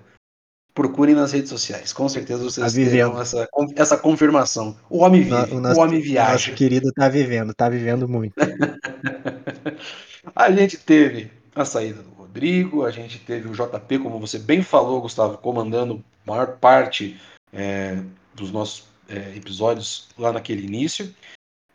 procurem 0.74 1.14
nas 1.14 1.34
redes 1.34 1.50
sociais. 1.50 1.92
Com 1.92 2.08
certeza 2.08 2.42
vocês 2.42 2.74
Tá 2.74 2.80
terão 2.80 3.22
essa, 3.22 3.46
essa 3.76 3.98
confirmação. 3.98 4.78
O 4.90 5.00
homem 5.00 5.22
vive, 5.22 5.54
o 5.54 5.58
o, 5.58 5.60
nosso, 5.60 5.82
homem 5.82 6.00
o 6.00 6.02
viaja. 6.02 6.32
nosso 6.32 6.54
querido 6.54 6.94
tá 6.94 7.10
vivendo, 7.10 7.54
tá 7.54 7.68
vivendo 7.68 8.08
muito. 8.08 8.36
A 10.34 10.50
gente 10.50 10.78
teve 10.78 11.30
a 11.54 11.66
saída 11.66 12.02
do 12.02 12.12
Rodrigo, 12.12 12.86
a 12.86 12.92
gente 12.92 13.20
teve 13.20 13.50
o 13.50 13.52
JP, 13.54 14.00
como 14.00 14.20
você 14.20 14.38
bem 14.40 14.62
falou, 14.62 15.02
Gustavo, 15.02 15.38
comandando 15.40 16.04
a 16.26 16.32
maior 16.32 16.58
parte 16.58 17.20
é, 17.52 17.98
dos 18.34 18.52
nossos 18.52 18.86
é, 19.10 19.36
episódios 19.36 20.08
lá 20.18 20.32
naquele 20.32 20.66
início. 20.66 21.14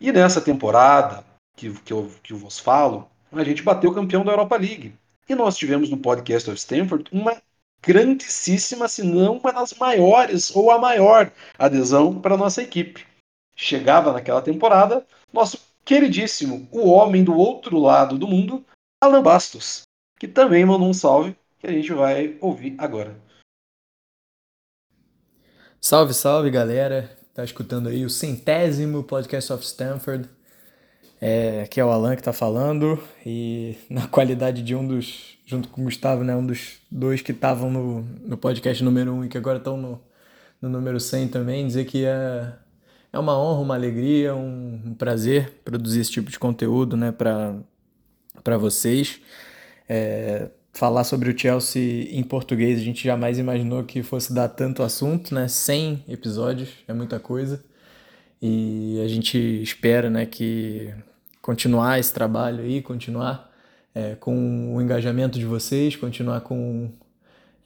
E 0.00 0.12
nessa 0.12 0.40
temporada 0.40 1.24
que, 1.56 1.72
que, 1.80 1.92
eu, 1.92 2.10
que 2.22 2.32
eu 2.32 2.36
vos 2.36 2.58
falo, 2.58 3.08
a 3.32 3.44
gente 3.44 3.62
bateu 3.62 3.92
campeão 3.92 4.24
da 4.24 4.32
Europa 4.32 4.56
League. 4.56 4.94
E 5.28 5.34
nós 5.34 5.56
tivemos 5.56 5.90
no 5.90 5.96
podcast 5.96 6.50
of 6.50 6.58
Stanford 6.58 7.08
uma 7.10 7.40
grandíssima, 7.82 8.88
se 8.88 9.02
não 9.02 9.38
uma 9.38 9.52
das 9.52 9.74
maiores 9.74 10.54
ou 10.54 10.70
a 10.70 10.78
maior 10.78 11.30
adesão 11.58 12.20
para 12.20 12.34
a 12.34 12.38
nossa 12.38 12.62
equipe. 12.62 13.06
Chegava 13.56 14.12
naquela 14.12 14.42
temporada 14.42 15.06
nosso 15.32 15.58
queridíssimo, 15.84 16.66
o 16.72 16.88
homem 16.88 17.22
do 17.22 17.36
outro 17.36 17.78
lado 17.78 18.16
do 18.16 18.26
mundo, 18.26 18.64
Alan 19.02 19.22
Bastos, 19.22 19.82
que 20.18 20.26
também 20.26 20.64
mandou 20.64 20.88
um 20.88 20.94
salve 20.94 21.36
que 21.58 21.66
a 21.66 21.72
gente 21.72 21.92
vai 21.92 22.36
ouvir 22.40 22.74
agora. 22.78 23.14
Salve, 25.80 26.14
salve 26.14 26.50
galera, 26.50 27.14
tá 27.34 27.44
escutando 27.44 27.88
aí 27.90 28.04
o 28.04 28.10
centésimo 28.10 29.02
podcast 29.02 29.52
of 29.52 29.62
Stanford. 29.62 30.28
É, 31.20 31.62
aqui 31.62 31.80
é 31.80 31.84
o 31.84 31.90
Alan 31.90 32.16
que 32.16 32.22
tá 32.22 32.32
falando 32.32 32.98
e 33.24 33.76
na 33.88 34.06
qualidade 34.08 34.62
de 34.62 34.74
um 34.74 34.86
dos, 34.86 35.38
junto 35.46 35.68
com 35.68 35.80
o 35.80 35.84
Gustavo, 35.84 36.22
né, 36.22 36.34
um 36.36 36.44
dos 36.44 36.78
dois 36.90 37.22
que 37.22 37.32
estavam 37.32 37.70
no, 37.70 38.02
no 38.02 38.36
podcast 38.36 38.82
número 38.82 39.12
1 39.12 39.14
um, 39.14 39.24
e 39.24 39.28
que 39.28 39.38
agora 39.38 39.58
estão 39.58 39.76
no, 39.76 40.00
no 40.60 40.68
número 40.68 41.00
100 41.00 41.28
também, 41.28 41.66
dizer 41.66 41.84
que 41.86 42.04
é, 42.04 42.52
é 43.12 43.18
uma 43.18 43.38
honra, 43.38 43.60
uma 43.60 43.74
alegria, 43.74 44.34
um, 44.34 44.80
um 44.86 44.94
prazer 44.94 45.60
produzir 45.64 46.00
esse 46.00 46.10
tipo 46.10 46.30
de 46.30 46.38
conteúdo 46.38 46.96
né, 46.96 47.12
para 47.12 48.58
vocês. 48.58 49.20
É, 49.88 50.48
falar 50.74 51.04
sobre 51.04 51.30
o 51.30 51.38
Chelsea 51.38 52.08
em 52.10 52.22
português, 52.22 52.80
a 52.80 52.82
gente 52.82 53.04
jamais 53.04 53.38
imaginou 53.38 53.84
que 53.84 54.02
fosse 54.02 54.34
dar 54.34 54.48
tanto 54.48 54.82
assunto, 54.82 55.34
né? 55.34 55.46
100 55.46 56.04
episódios 56.08 56.70
é 56.88 56.92
muita 56.92 57.20
coisa. 57.20 57.64
E 58.40 59.00
a 59.04 59.08
gente 59.08 59.38
espera, 59.62 60.10
né, 60.10 60.26
que 60.26 60.92
continuar 61.40 61.98
esse 61.98 62.12
trabalho 62.12 62.62
aí, 62.62 62.82
continuar 62.82 63.50
é, 63.94 64.14
com 64.14 64.74
o 64.74 64.82
engajamento 64.82 65.38
de 65.38 65.44
vocês, 65.44 65.96
continuar 65.96 66.40
com 66.40 66.90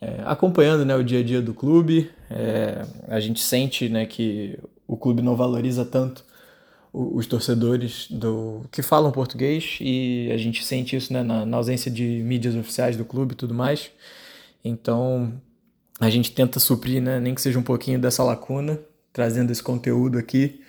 é, 0.01 0.23
acompanhando, 0.25 0.85
né, 0.85 0.95
o 0.95 1.03
dia 1.03 1.21
a 1.21 1.23
dia 1.23 1.43
do 1.43 1.53
clube. 1.53 2.11
É, 2.31 2.85
a 3.09 3.19
gente 3.21 3.41
sente, 3.41 3.89
né, 3.89 4.07
que 4.07 4.59
o 4.87 4.97
clube 4.97 5.23
não 5.23 5.37
valoriza 5.37 5.85
tanto 5.85 6.25
os 6.93 7.27
torcedores 7.27 8.07
do 8.11 8.63
que 8.73 8.83
falam 8.83 9.13
português 9.13 9.79
e 9.81 10.31
a 10.33 10.37
gente 10.37 10.65
sente 10.65 10.97
isso 10.97 11.13
né, 11.13 11.23
na, 11.23 11.45
na, 11.45 11.57
ausência 11.59 11.91
de 11.91 12.03
mídias 12.03 12.55
oficiais 12.57 12.97
do 12.97 13.05
clube 13.05 13.33
e 13.33 13.37
tudo 13.37 13.55
mais. 13.55 13.91
Então 14.65 15.35
a 16.01 16.09
gente 16.09 16.33
tenta 16.33 16.59
suprir, 16.59 17.03
né, 17.03 17.21
nem 17.21 17.35
que 17.35 17.43
seja 17.43 17.59
um 17.59 17.63
pouquinho 17.63 17.99
dessa 17.99 18.23
lacuna, 18.23 18.81
trazendo 19.19 19.51
esse 19.51 19.61
conteúdo 19.61 20.17
aqui. 20.17 20.61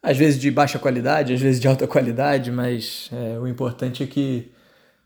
Às 0.00 0.16
vezes 0.16 0.40
de 0.40 0.52
baixa 0.52 0.78
qualidade, 0.78 1.32
às 1.32 1.40
vezes 1.40 1.60
de 1.60 1.66
alta 1.66 1.84
qualidade, 1.88 2.52
mas 2.52 3.10
é, 3.12 3.36
o 3.40 3.48
importante 3.48 4.04
é 4.04 4.06
que, 4.06 4.52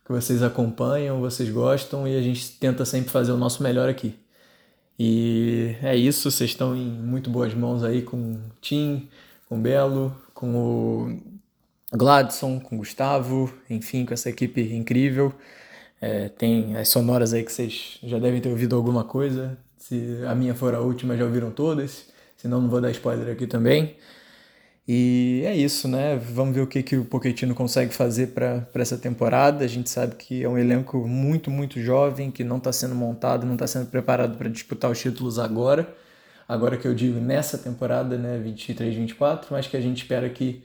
que 0.04 0.12
vocês 0.12 0.42
acompanham, 0.42 1.18
vocês 1.18 1.48
gostam 1.48 2.06
e 2.06 2.14
a 2.18 2.20
gente 2.20 2.52
tenta 2.58 2.84
sempre 2.84 3.08
fazer 3.08 3.32
o 3.32 3.38
nosso 3.38 3.62
melhor 3.62 3.88
aqui. 3.88 4.14
E 4.98 5.74
é 5.82 5.96
isso, 5.96 6.30
vocês 6.30 6.50
estão 6.50 6.76
em 6.76 6.86
muito 6.86 7.30
boas 7.30 7.54
mãos 7.54 7.82
aí 7.82 8.02
com 8.02 8.34
o 8.34 8.40
Tim, 8.60 9.08
com 9.48 9.56
o 9.56 9.60
Belo, 9.60 10.14
com 10.34 10.54
o 10.54 11.18
Gladson, 11.96 12.60
com 12.60 12.76
o 12.76 12.78
Gustavo, 12.80 13.50
enfim, 13.70 14.04
com 14.04 14.12
essa 14.12 14.28
equipe 14.28 14.60
incrível. 14.74 15.32
É, 15.98 16.28
tem 16.28 16.76
as 16.76 16.88
sonoras 16.88 17.32
aí 17.32 17.42
que 17.42 17.52
vocês 17.52 17.98
já 18.02 18.18
devem 18.18 18.38
ter 18.38 18.50
ouvido 18.50 18.76
alguma 18.76 19.02
coisa. 19.02 19.56
Se 19.78 20.22
a 20.28 20.34
minha 20.34 20.54
for 20.54 20.74
a 20.74 20.80
última, 20.80 21.16
já 21.16 21.24
ouviram 21.24 21.50
todas. 21.50 22.14
Senão, 22.46 22.60
não 22.60 22.68
vou 22.68 22.80
dar 22.80 22.90
spoiler 22.90 23.32
aqui 23.32 23.46
também. 23.46 23.96
E 24.88 25.42
é 25.44 25.56
isso, 25.56 25.88
né? 25.88 26.16
Vamos 26.16 26.54
ver 26.54 26.60
o 26.62 26.66
que, 26.66 26.82
que 26.82 26.96
o 26.96 27.04
Pochettino 27.04 27.54
consegue 27.54 27.92
fazer 27.92 28.28
para 28.28 28.66
essa 28.74 28.96
temporada. 28.96 29.64
A 29.64 29.68
gente 29.68 29.90
sabe 29.90 30.14
que 30.14 30.42
é 30.44 30.48
um 30.48 30.56
elenco 30.56 30.98
muito, 31.06 31.50
muito 31.50 31.80
jovem, 31.80 32.30
que 32.30 32.44
não 32.44 32.58
está 32.58 32.72
sendo 32.72 32.94
montado, 32.94 33.44
não 33.44 33.54
está 33.54 33.66
sendo 33.66 33.86
preparado 33.86 34.38
para 34.38 34.48
disputar 34.48 34.90
os 34.90 34.98
títulos 34.98 35.38
agora 35.38 35.94
agora 36.48 36.76
que 36.76 36.86
eu 36.86 36.94
digo 36.94 37.18
nessa 37.18 37.58
temporada, 37.58 38.16
né, 38.16 38.38
23, 38.38 38.94
24, 38.94 39.48
mas 39.50 39.66
que 39.66 39.76
a 39.76 39.80
gente 39.80 39.98
espera 39.98 40.28
que 40.28 40.62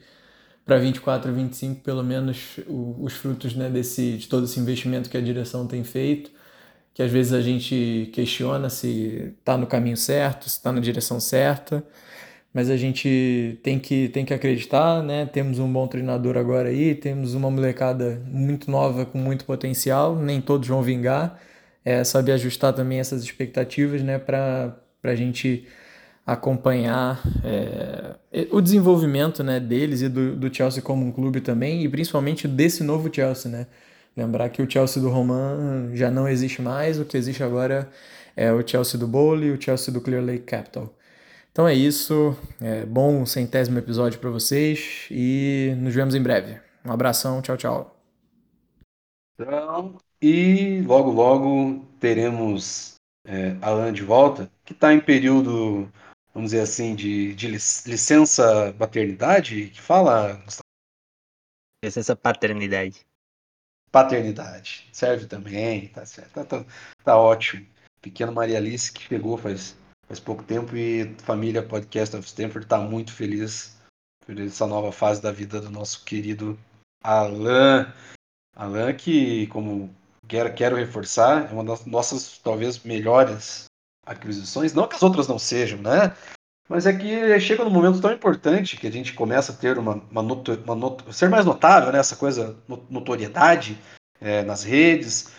para 0.64 0.78
24, 0.78 1.32
25, 1.32 1.80
pelo 1.82 2.04
menos 2.04 2.58
o, 2.68 2.96
os 3.02 3.14
frutos 3.14 3.54
né, 3.54 3.68
desse, 3.68 4.16
de 4.16 4.28
todo 4.28 4.44
esse 4.44 4.60
investimento 4.60 5.10
que 5.10 5.16
a 5.16 5.20
direção 5.20 5.66
tem 5.66 5.82
feito, 5.82 6.30
que 6.94 7.02
às 7.02 7.10
vezes 7.10 7.32
a 7.32 7.40
gente 7.40 8.10
questiona 8.12 8.68
se 8.68 9.34
está 9.38 9.56
no 9.56 9.66
caminho 9.66 9.96
certo, 9.96 10.48
se 10.48 10.56
está 10.56 10.72
na 10.72 10.80
direção 10.80 11.18
certa, 11.18 11.84
mas 12.52 12.68
a 12.68 12.76
gente 12.76 13.58
tem 13.62 13.78
que, 13.78 14.08
tem 14.10 14.24
que 14.24 14.34
acreditar, 14.34 15.02
né? 15.02 15.24
Temos 15.26 15.58
um 15.58 15.72
bom 15.72 15.86
treinador 15.86 16.36
agora 16.36 16.68
aí, 16.68 16.94
temos 16.94 17.34
uma 17.34 17.50
molecada 17.50 18.22
muito 18.26 18.70
nova 18.70 19.06
com 19.06 19.16
muito 19.18 19.44
potencial, 19.46 20.16
nem 20.16 20.40
todos 20.40 20.68
vão 20.68 20.82
vingar, 20.82 21.40
é 21.84 22.04
saber 22.04 22.32
ajustar 22.32 22.74
também 22.74 22.98
essas 22.98 23.22
expectativas, 23.24 24.02
né, 24.02 24.18
para 24.18 24.76
a 25.02 25.14
gente 25.14 25.66
acompanhar 26.24 27.20
é, 27.44 28.14
o 28.50 28.60
desenvolvimento 28.60 29.42
né, 29.42 29.58
deles 29.58 30.02
e 30.02 30.08
do, 30.08 30.36
do, 30.36 30.54
Chelsea 30.54 30.80
como 30.80 31.04
um 31.04 31.10
clube 31.10 31.40
também, 31.40 31.82
e 31.82 31.88
principalmente 31.88 32.46
desse 32.46 32.84
novo 32.84 33.12
Chelsea. 33.12 33.50
Né? 33.50 33.66
Lembrar 34.16 34.50
que 34.50 34.60
o 34.60 34.70
Chelsea 34.70 35.02
do 35.02 35.08
Roman 35.08 35.90
já 35.94 36.10
não 36.10 36.28
existe 36.28 36.60
mais, 36.60 36.98
o 36.98 37.04
que 37.04 37.16
existe 37.16 37.42
agora 37.42 37.90
é 38.36 38.52
o 38.52 38.66
Chelsea 38.66 38.98
do 38.98 39.06
Bowley 39.06 39.48
e 39.48 39.52
o 39.52 39.60
Chelsea 39.60 39.92
do 39.92 40.00
Clear 40.00 40.22
Lake 40.22 40.44
Capital. 40.44 40.92
Então 41.50 41.68
é 41.68 41.74
isso, 41.74 42.36
é 42.60 42.84
bom 42.84 43.26
centésimo 43.26 43.78
episódio 43.78 44.18
para 44.18 44.30
vocês 44.30 45.06
e 45.10 45.74
nos 45.78 45.94
vemos 45.94 46.14
em 46.14 46.22
breve. 46.22 46.60
Um 46.84 46.92
abração, 46.92 47.40
tchau, 47.40 47.56
tchau. 47.56 47.96
Então, 49.34 49.98
e 50.20 50.82
logo, 50.82 51.10
logo 51.10 51.84
teremos 51.98 52.94
é, 53.26 53.56
Alan 53.60 53.92
de 53.92 54.02
volta, 54.02 54.50
que 54.64 54.72
está 54.72 54.92
em 54.92 55.00
período, 55.00 55.90
vamos 56.34 56.50
dizer 56.50 56.62
assim, 56.62 56.94
de, 56.94 57.34
de 57.34 57.48
licença 57.48 58.74
paternidade, 58.78 59.68
que 59.68 59.80
fala, 59.80 60.34
Gustavo? 60.44 60.62
Licença 61.84 62.14
paternidade. 62.14 63.00
Paternidade, 63.92 64.88
serve 64.90 65.26
também, 65.26 65.88
tá 65.88 66.06
certo, 66.06 66.32
tá, 66.32 66.44
tá, 66.44 66.64
tá 67.04 67.16
ótimo. 67.16 67.66
Pequena 68.00 68.32
Maria 68.32 68.56
Alice 68.56 68.90
que 68.90 69.02
chegou 69.02 69.36
faz, 69.36 69.76
faz 70.08 70.18
pouco 70.18 70.42
tempo 70.42 70.74
e 70.74 71.14
família 71.22 71.62
Podcast 71.62 72.16
of 72.16 72.26
Stanford 72.26 72.64
está 72.64 72.78
muito 72.78 73.12
feliz 73.12 73.76
por 74.24 74.38
essa 74.40 74.66
nova 74.66 74.90
fase 74.90 75.20
da 75.20 75.30
vida 75.30 75.60
do 75.60 75.70
nosso 75.70 76.04
querido 76.04 76.58
Alan. 77.04 77.92
Alan 78.56 78.94
que, 78.94 79.46
como 79.48 79.94
quero, 80.26 80.54
quero 80.54 80.76
reforçar, 80.76 81.50
é 81.50 81.52
uma 81.52 81.64
das 81.64 81.84
nossas, 81.84 82.38
talvez, 82.38 82.82
melhores 82.82 83.66
aquisições. 84.06 84.72
Não 84.72 84.88
que 84.88 84.96
as 84.96 85.02
outras 85.02 85.28
não 85.28 85.38
sejam, 85.38 85.80
né? 85.80 86.16
Mas 86.68 86.86
é 86.86 86.92
que 86.92 87.40
chega 87.40 87.64
num 87.64 87.70
momento 87.70 88.00
tão 88.00 88.12
importante 88.12 88.76
que 88.76 88.86
a 88.86 88.90
gente 88.90 89.12
começa 89.12 89.52
a 89.52 89.54
ter 89.54 89.78
uma, 89.78 89.94
uma, 90.10 90.22
noto, 90.22 90.54
uma 90.64 90.74
noto, 90.74 91.12
ser 91.12 91.28
mais 91.28 91.44
notável, 91.44 91.92
né? 91.92 91.98
Essa 91.98 92.16
coisa, 92.16 92.56
notoriedade 92.88 93.78
é, 94.20 94.42
nas 94.42 94.62
redes. 94.62 95.32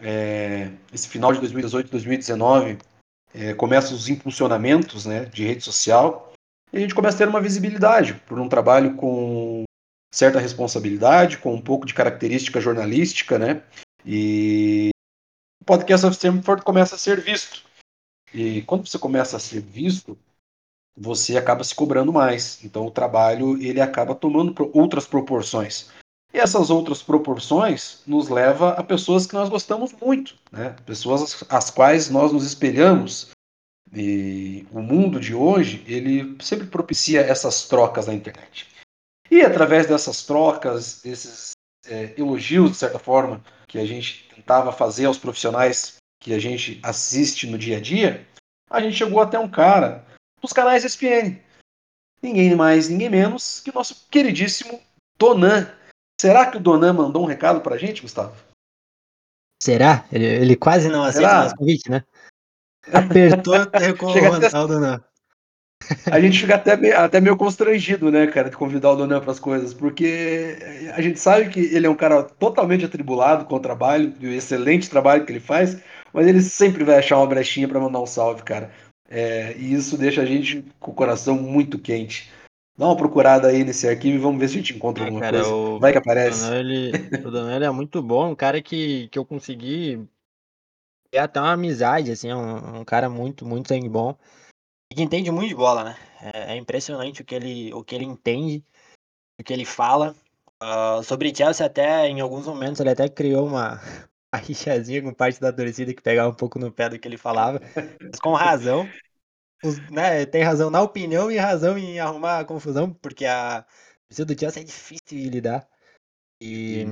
É, 0.00 0.70
esse 0.92 1.08
final 1.08 1.32
de 1.32 1.40
2018, 1.40 1.90
2019, 1.90 2.78
é, 3.34 3.52
começa 3.54 3.92
os 3.92 4.08
impulsionamentos 4.08 5.04
né, 5.04 5.24
de 5.26 5.44
rede 5.44 5.62
social 5.62 6.32
e 6.72 6.76
a 6.76 6.80
gente 6.80 6.94
começa 6.94 7.16
a 7.16 7.18
ter 7.18 7.28
uma 7.28 7.40
visibilidade 7.40 8.14
por 8.26 8.38
um 8.38 8.48
trabalho 8.48 8.94
com 8.94 9.64
certa 10.14 10.38
responsabilidade, 10.38 11.38
com 11.38 11.54
um 11.54 11.60
pouco 11.60 11.86
de 11.86 11.94
característica 11.94 12.60
jornalística, 12.60 13.38
né? 13.38 13.62
E 14.04 14.90
o 15.60 15.64
podcast 15.64 16.06
of 16.06 16.14
Stanford 16.14 16.62
começa 16.62 16.94
a 16.94 16.98
ser 16.98 17.20
visto. 17.20 17.62
E 18.32 18.62
quando 18.62 18.86
você 18.86 18.98
começa 18.98 19.36
a 19.36 19.40
ser 19.40 19.60
visto, 19.60 20.18
você 20.98 21.36
acaba 21.36 21.62
se 21.62 21.74
cobrando 21.74 22.12
mais. 22.12 22.62
Então 22.64 22.86
o 22.86 22.90
trabalho 22.90 23.60
ele 23.62 23.80
acaba 23.80 24.14
tomando 24.14 24.54
outras 24.72 25.06
proporções. 25.06 25.90
E 26.32 26.38
essas 26.38 26.68
outras 26.68 27.02
proporções 27.02 28.02
nos 28.06 28.28
leva 28.28 28.70
a 28.70 28.82
pessoas 28.82 29.26
que 29.26 29.34
nós 29.34 29.48
gostamos 29.48 29.94
muito, 30.00 30.34
né? 30.52 30.76
Pessoas 30.84 31.42
às 31.48 31.70
quais 31.70 32.10
nós 32.10 32.32
nos 32.32 32.44
espelhamos. 32.44 33.30
E 33.94 34.66
o 34.70 34.82
mundo 34.82 35.18
de 35.18 35.34
hoje, 35.34 35.82
ele 35.86 36.36
sempre 36.40 36.66
propicia 36.66 37.22
essas 37.22 37.66
trocas 37.66 38.06
na 38.06 38.12
internet. 38.12 38.68
E 39.30 39.40
através 39.40 39.86
dessas 39.86 40.22
trocas, 40.22 41.00
desses 41.02 41.52
é, 41.86 42.12
elogios, 42.18 42.72
de 42.72 42.76
certa 42.76 42.98
forma, 42.98 43.42
que 43.66 43.78
a 43.78 43.86
gente 43.86 44.28
tentava 44.34 44.72
fazer 44.72 45.06
aos 45.06 45.16
profissionais 45.16 45.96
que 46.20 46.34
a 46.34 46.38
gente 46.38 46.78
assiste 46.82 47.46
no 47.46 47.56
dia 47.56 47.78
a 47.78 47.80
dia, 47.80 48.26
a 48.68 48.80
gente 48.80 48.96
chegou 48.96 49.20
até 49.20 49.38
um 49.38 49.48
cara 49.48 50.04
dos 50.40 50.52
canais 50.52 50.84
ESPN. 50.84 51.38
Ninguém 52.22 52.54
mais, 52.54 52.88
ninguém 52.88 53.10
menos 53.10 53.60
que 53.60 53.70
o 53.70 53.74
nosso 53.74 54.06
queridíssimo 54.10 54.80
Donan. 55.18 55.70
Será 56.20 56.50
que 56.50 56.56
o 56.56 56.60
Donan 56.60 56.92
mandou 56.92 57.22
um 57.22 57.26
recado 57.26 57.60
pra 57.60 57.78
gente, 57.78 58.02
Gustavo? 58.02 58.34
Será? 59.62 60.04
Ele, 60.12 60.24
ele 60.24 60.56
quase 60.56 60.88
não 60.88 61.04
aceita 61.04 61.32
o 61.32 61.42
nosso 61.42 61.56
convite, 61.56 61.90
né? 61.90 62.04
Apertou 62.92 63.54
com 63.98 64.06
o 64.06 64.12
Ronaldo, 64.12 64.80
não. 64.80 65.04
A 66.10 66.20
gente 66.20 66.40
fica 66.40 66.56
até 66.56 66.76
meio, 66.76 66.98
até 66.98 67.20
meio 67.20 67.36
constrangido, 67.36 68.10
né, 68.10 68.26
cara, 68.26 68.50
de 68.50 68.56
convidar 68.56 68.90
o 68.90 68.96
Donan 68.96 69.20
para 69.20 69.30
as 69.30 69.38
coisas, 69.38 69.72
porque 69.72 70.58
a 70.92 71.00
gente 71.00 71.18
sabe 71.18 71.48
que 71.48 71.60
ele 71.60 71.86
é 71.86 71.90
um 71.90 71.94
cara 71.94 72.24
totalmente 72.24 72.84
atribulado 72.84 73.44
com 73.44 73.56
o 73.56 73.60
trabalho, 73.60 74.12
o 74.20 74.26
excelente 74.26 74.90
trabalho 74.90 75.24
que 75.24 75.32
ele 75.32 75.40
faz, 75.40 75.78
mas 76.12 76.26
ele 76.26 76.42
sempre 76.42 76.84
vai 76.84 76.98
achar 76.98 77.16
uma 77.16 77.26
brechinha 77.26 77.68
para 77.68 77.80
mandar 77.80 78.00
um 78.00 78.06
salve, 78.06 78.42
cara. 78.42 78.70
É, 79.08 79.56
e 79.56 79.72
isso 79.72 79.96
deixa 79.96 80.20
a 80.22 80.26
gente 80.26 80.62
com 80.78 80.90
o 80.90 80.94
coração 80.94 81.36
muito 81.36 81.78
quente. 81.78 82.30
Dá 82.76 82.86
uma 82.86 82.96
procurada 82.96 83.48
aí 83.48 83.64
nesse 83.64 83.88
arquivo 83.88 84.16
e 84.16 84.20
vamos 84.20 84.38
ver 84.38 84.48
se 84.48 84.54
a 84.54 84.58
gente 84.58 84.76
encontra 84.76 85.02
alguma 85.02 85.20
cara, 85.20 85.38
coisa. 85.38 85.52
O, 85.52 85.80
vai 85.80 85.92
que 85.92 85.98
aparece. 85.98 86.44
O 86.44 86.48
Danelli, 86.48 86.92
o 87.26 87.30
Danelli 87.30 87.64
é 87.64 87.70
muito 87.70 88.02
bom, 88.02 88.30
um 88.30 88.36
cara 88.36 88.62
que, 88.62 89.08
que 89.08 89.18
eu 89.18 89.24
consegui 89.24 90.06
ter 91.10 91.18
até 91.18 91.40
uma 91.40 91.52
amizade, 91.52 92.12
assim, 92.12 92.32
um, 92.32 92.80
um 92.80 92.84
cara 92.84 93.08
muito, 93.08 93.44
muito 93.44 93.68
sangue 93.68 93.88
bom. 93.88 94.16
E 94.92 94.94
que 94.94 95.02
entende 95.02 95.30
muito 95.30 95.48
de 95.48 95.54
bola, 95.54 95.84
né? 95.84 95.96
É, 96.20 96.54
é, 96.54 96.56
impressionante 96.56 97.22
o 97.22 97.24
que 97.24 97.34
ele, 97.34 97.72
o 97.74 97.82
que 97.82 97.94
ele 97.94 98.04
entende, 98.04 98.64
o 99.40 99.42
que 99.42 99.52
ele 99.52 99.64
fala. 99.64 100.14
Uh, 100.62 101.02
sobre 101.04 101.34
Chelsea, 101.34 101.64
até 101.64 102.08
em 102.08 102.20
alguns 102.20 102.46
momentos, 102.46 102.80
ele 102.80 102.90
até 102.90 103.08
criou 103.08 103.46
uma, 103.46 103.80
uma 104.34 104.40
rixazinha 104.40 105.02
com 105.02 105.12
parte 105.12 105.40
da 105.40 105.52
torcida 105.52 105.94
que 105.94 106.02
pegava 106.02 106.28
um 106.28 106.34
pouco 106.34 106.58
no 106.58 106.72
pé 106.72 106.88
do 106.88 106.98
que 106.98 107.08
ele 107.08 107.16
falava, 107.16 107.60
mas 108.00 108.20
com 108.20 108.32
razão. 108.34 108.88
Os, 109.64 109.78
né, 109.90 110.24
tem 110.24 110.42
razão 110.42 110.70
na 110.70 110.80
opinião 110.80 111.30
e 111.30 111.36
razão 111.36 111.76
em 111.76 111.98
arrumar 111.98 112.38
a 112.38 112.44
confusão, 112.44 112.92
porque 112.92 113.26
a 113.26 113.66
torcida 114.08 114.32
do 114.32 114.38
Chelsea 114.38 114.62
é 114.62 114.64
difícil 114.64 115.04
de 115.08 115.28
lidar. 115.28 115.68
E, 116.40 116.84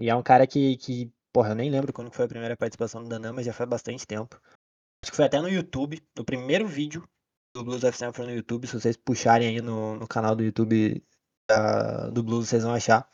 e, 0.00 0.10
é 0.10 0.16
um 0.16 0.22
cara 0.22 0.44
que, 0.44 0.76
que, 0.78 1.12
porra, 1.32 1.50
eu 1.50 1.54
nem 1.54 1.70
lembro 1.70 1.92
quando 1.92 2.12
foi 2.12 2.24
a 2.24 2.28
primeira 2.28 2.56
participação 2.56 3.02
do 3.02 3.08
Danã, 3.08 3.32
mas 3.32 3.46
já 3.46 3.52
faz 3.52 3.68
bastante 3.70 4.04
tempo. 4.04 4.40
Acho 5.04 5.12
que 5.12 5.16
foi 5.16 5.26
até 5.26 5.40
no 5.40 5.48
YouTube, 5.48 6.02
o 6.18 6.24
primeiro 6.24 6.66
vídeo 6.66 7.08
do 7.54 7.64
Blues 7.64 7.82
FM 7.82 8.12
foi 8.12 8.26
no 8.26 8.34
YouTube. 8.34 8.66
Se 8.66 8.74
vocês 8.74 8.96
puxarem 8.96 9.48
aí 9.48 9.62
no, 9.62 9.96
no 9.96 10.08
canal 10.08 10.34
do 10.34 10.42
YouTube 10.42 11.04
uh, 11.52 12.10
do 12.10 12.22
Blues, 12.22 12.48
vocês 12.48 12.64
vão 12.64 12.74
achar. 12.74 13.08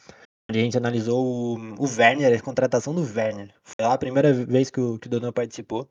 A 0.48 0.52
gente 0.52 0.76
analisou 0.76 1.24
o, 1.24 1.82
o 1.82 1.84
Werner, 1.84 2.38
a 2.38 2.42
contratação 2.42 2.94
do 2.94 3.02
Werner. 3.02 3.54
Foi 3.62 3.84
lá 3.84 3.94
a 3.94 3.98
primeira 3.98 4.32
vez 4.32 4.70
que 4.70 4.80
o, 4.80 4.98
que 4.98 5.08
o 5.08 5.32
participou. 5.32 5.88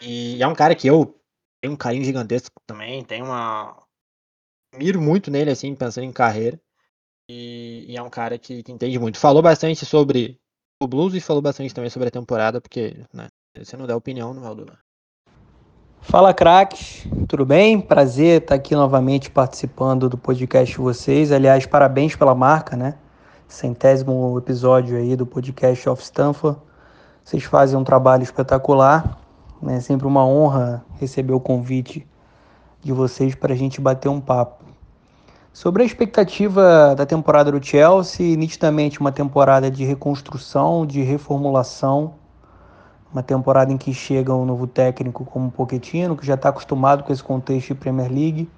E 0.00 0.42
é 0.42 0.46
um 0.46 0.54
cara 0.54 0.74
que 0.74 0.86
eu 0.86 1.20
tenho 1.60 1.74
um 1.74 1.76
carinho 1.76 2.04
gigantesco 2.04 2.60
também. 2.66 3.04
Tenho 3.04 3.26
uma. 3.26 3.76
Miro 4.74 5.00
muito 5.00 5.30
nele, 5.30 5.50
assim, 5.50 5.74
pensando 5.74 6.04
em 6.04 6.12
carreira. 6.12 6.60
E, 7.28 7.84
e 7.88 7.96
é 7.96 8.02
um 8.02 8.10
cara 8.10 8.38
que, 8.38 8.62
que, 8.62 8.72
entende 8.72 8.98
muito. 8.98 9.18
Falou 9.18 9.42
bastante 9.42 9.84
sobre 9.84 10.40
o 10.82 10.88
Blues 10.88 11.14
e 11.14 11.20
falou 11.20 11.42
bastante 11.42 11.74
também 11.74 11.90
sobre 11.90 12.08
a 12.08 12.10
temporada, 12.10 12.60
porque, 12.60 13.04
né, 13.12 13.28
você 13.56 13.76
não 13.76 13.86
dá 13.86 13.94
opinião, 13.94 14.32
não 14.32 14.46
é 14.46 14.50
o 14.50 14.54
Donan. 14.54 14.78
Fala 16.00 16.32
craques, 16.32 17.04
tudo 17.28 17.44
bem? 17.44 17.80
Prazer 17.80 18.40
estar 18.40 18.54
aqui 18.54 18.74
novamente 18.74 19.30
participando 19.30 20.08
do 20.08 20.16
podcast 20.16 20.74
de 20.74 20.80
vocês. 20.80 21.30
Aliás, 21.30 21.66
parabéns 21.66 22.16
pela 22.16 22.34
marca, 22.34 22.74
né? 22.74 22.98
Centésimo 23.50 24.38
episódio 24.38 24.96
aí 24.96 25.16
do 25.16 25.26
podcast 25.26 25.88
of 25.88 26.00
Stanford. 26.00 26.56
Vocês 27.24 27.42
fazem 27.42 27.76
um 27.76 27.82
trabalho 27.82 28.22
espetacular. 28.22 29.18
É 29.62 29.66
né? 29.66 29.80
sempre 29.80 30.06
uma 30.06 30.24
honra 30.24 30.84
receber 31.00 31.32
o 31.32 31.40
convite 31.40 32.06
de 32.80 32.92
vocês 32.92 33.34
para 33.34 33.52
a 33.52 33.56
gente 33.56 33.80
bater 33.80 34.08
um 34.08 34.20
papo. 34.20 34.64
Sobre 35.52 35.82
a 35.82 35.86
expectativa 35.86 36.94
da 36.94 37.04
temporada 37.04 37.50
do 37.50 37.62
Chelsea, 37.62 38.36
nitidamente 38.36 39.00
uma 39.00 39.10
temporada 39.10 39.68
de 39.68 39.84
reconstrução, 39.84 40.86
de 40.86 41.02
reformulação 41.02 42.14
uma 43.12 43.24
temporada 43.24 43.72
em 43.72 43.76
que 43.76 43.92
chega 43.92 44.32
um 44.32 44.44
novo 44.46 44.68
técnico 44.68 45.24
como 45.24 45.48
o 45.48 45.50
Pochettino, 45.50 46.16
que 46.16 46.24
já 46.24 46.34
está 46.34 46.50
acostumado 46.50 47.02
com 47.02 47.12
esse 47.12 47.24
contexto 47.24 47.68
de 47.68 47.74
Premier 47.74 48.08
League 48.08 48.48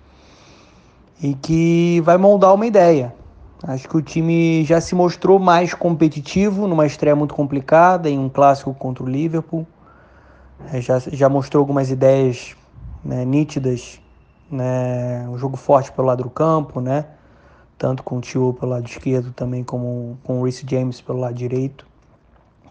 e 1.23 1.35
que 1.35 2.03
vai 2.03 2.19
moldar 2.19 2.53
uma 2.53 2.67
ideia. 2.67 3.15
Acho 3.63 3.89
que 3.89 3.97
o 3.97 4.03
time 4.03 4.65
já 4.65 4.81
se 4.81 4.95
mostrou 4.95 5.39
mais 5.39 5.73
competitivo 5.73 6.67
numa 6.67 6.85
estreia 6.87 7.15
muito 7.15 7.35
complicada, 7.35 8.11
em 8.11 8.19
um 8.19 8.29
clássico 8.29 8.75
contra 8.75 9.05
o 9.05 9.09
Liverpool. 9.09 9.67
É, 10.73 10.81
já, 10.81 10.99
já 10.99 11.29
mostrou 11.29 11.61
algumas 11.61 11.91
ideias 11.91 12.57
né, 13.05 13.25
nítidas, 13.25 14.01
né, 14.51 15.29
um 15.29 15.39
jogo 15.39 15.57
forte 15.57 15.93
pelo 15.93 16.07
lado 16.07 16.23
do 16.23 16.31
campo, 16.31 16.81
né, 16.81 17.07
tanto 17.77 18.03
com 18.03 18.19
o 18.19 18.21
Tio 18.21 18.57
pelo 18.59 18.73
lado 18.73 18.87
esquerdo, 18.87 19.33
também 19.33 19.65
como 19.65 20.19
com 20.23 20.41
o 20.41 20.45
Reece 20.45 20.65
James 20.69 21.01
pelo 21.01 21.19
lado 21.19 21.35
direito 21.35 21.87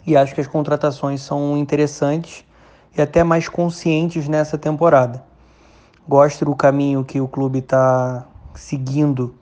e 0.05 0.17
acho 0.17 0.33
que 0.33 0.41
as 0.41 0.47
contratações 0.47 1.21
são 1.21 1.57
interessantes 1.57 2.43
e 2.97 3.01
até 3.01 3.23
mais 3.23 3.47
conscientes 3.47 4.27
nessa 4.27 4.57
temporada. 4.57 5.23
Gosto 6.07 6.45
do 6.45 6.55
caminho 6.55 7.03
que 7.03 7.21
o 7.21 7.27
clube 7.27 7.59
está 7.59 8.25
seguindo 8.55 9.35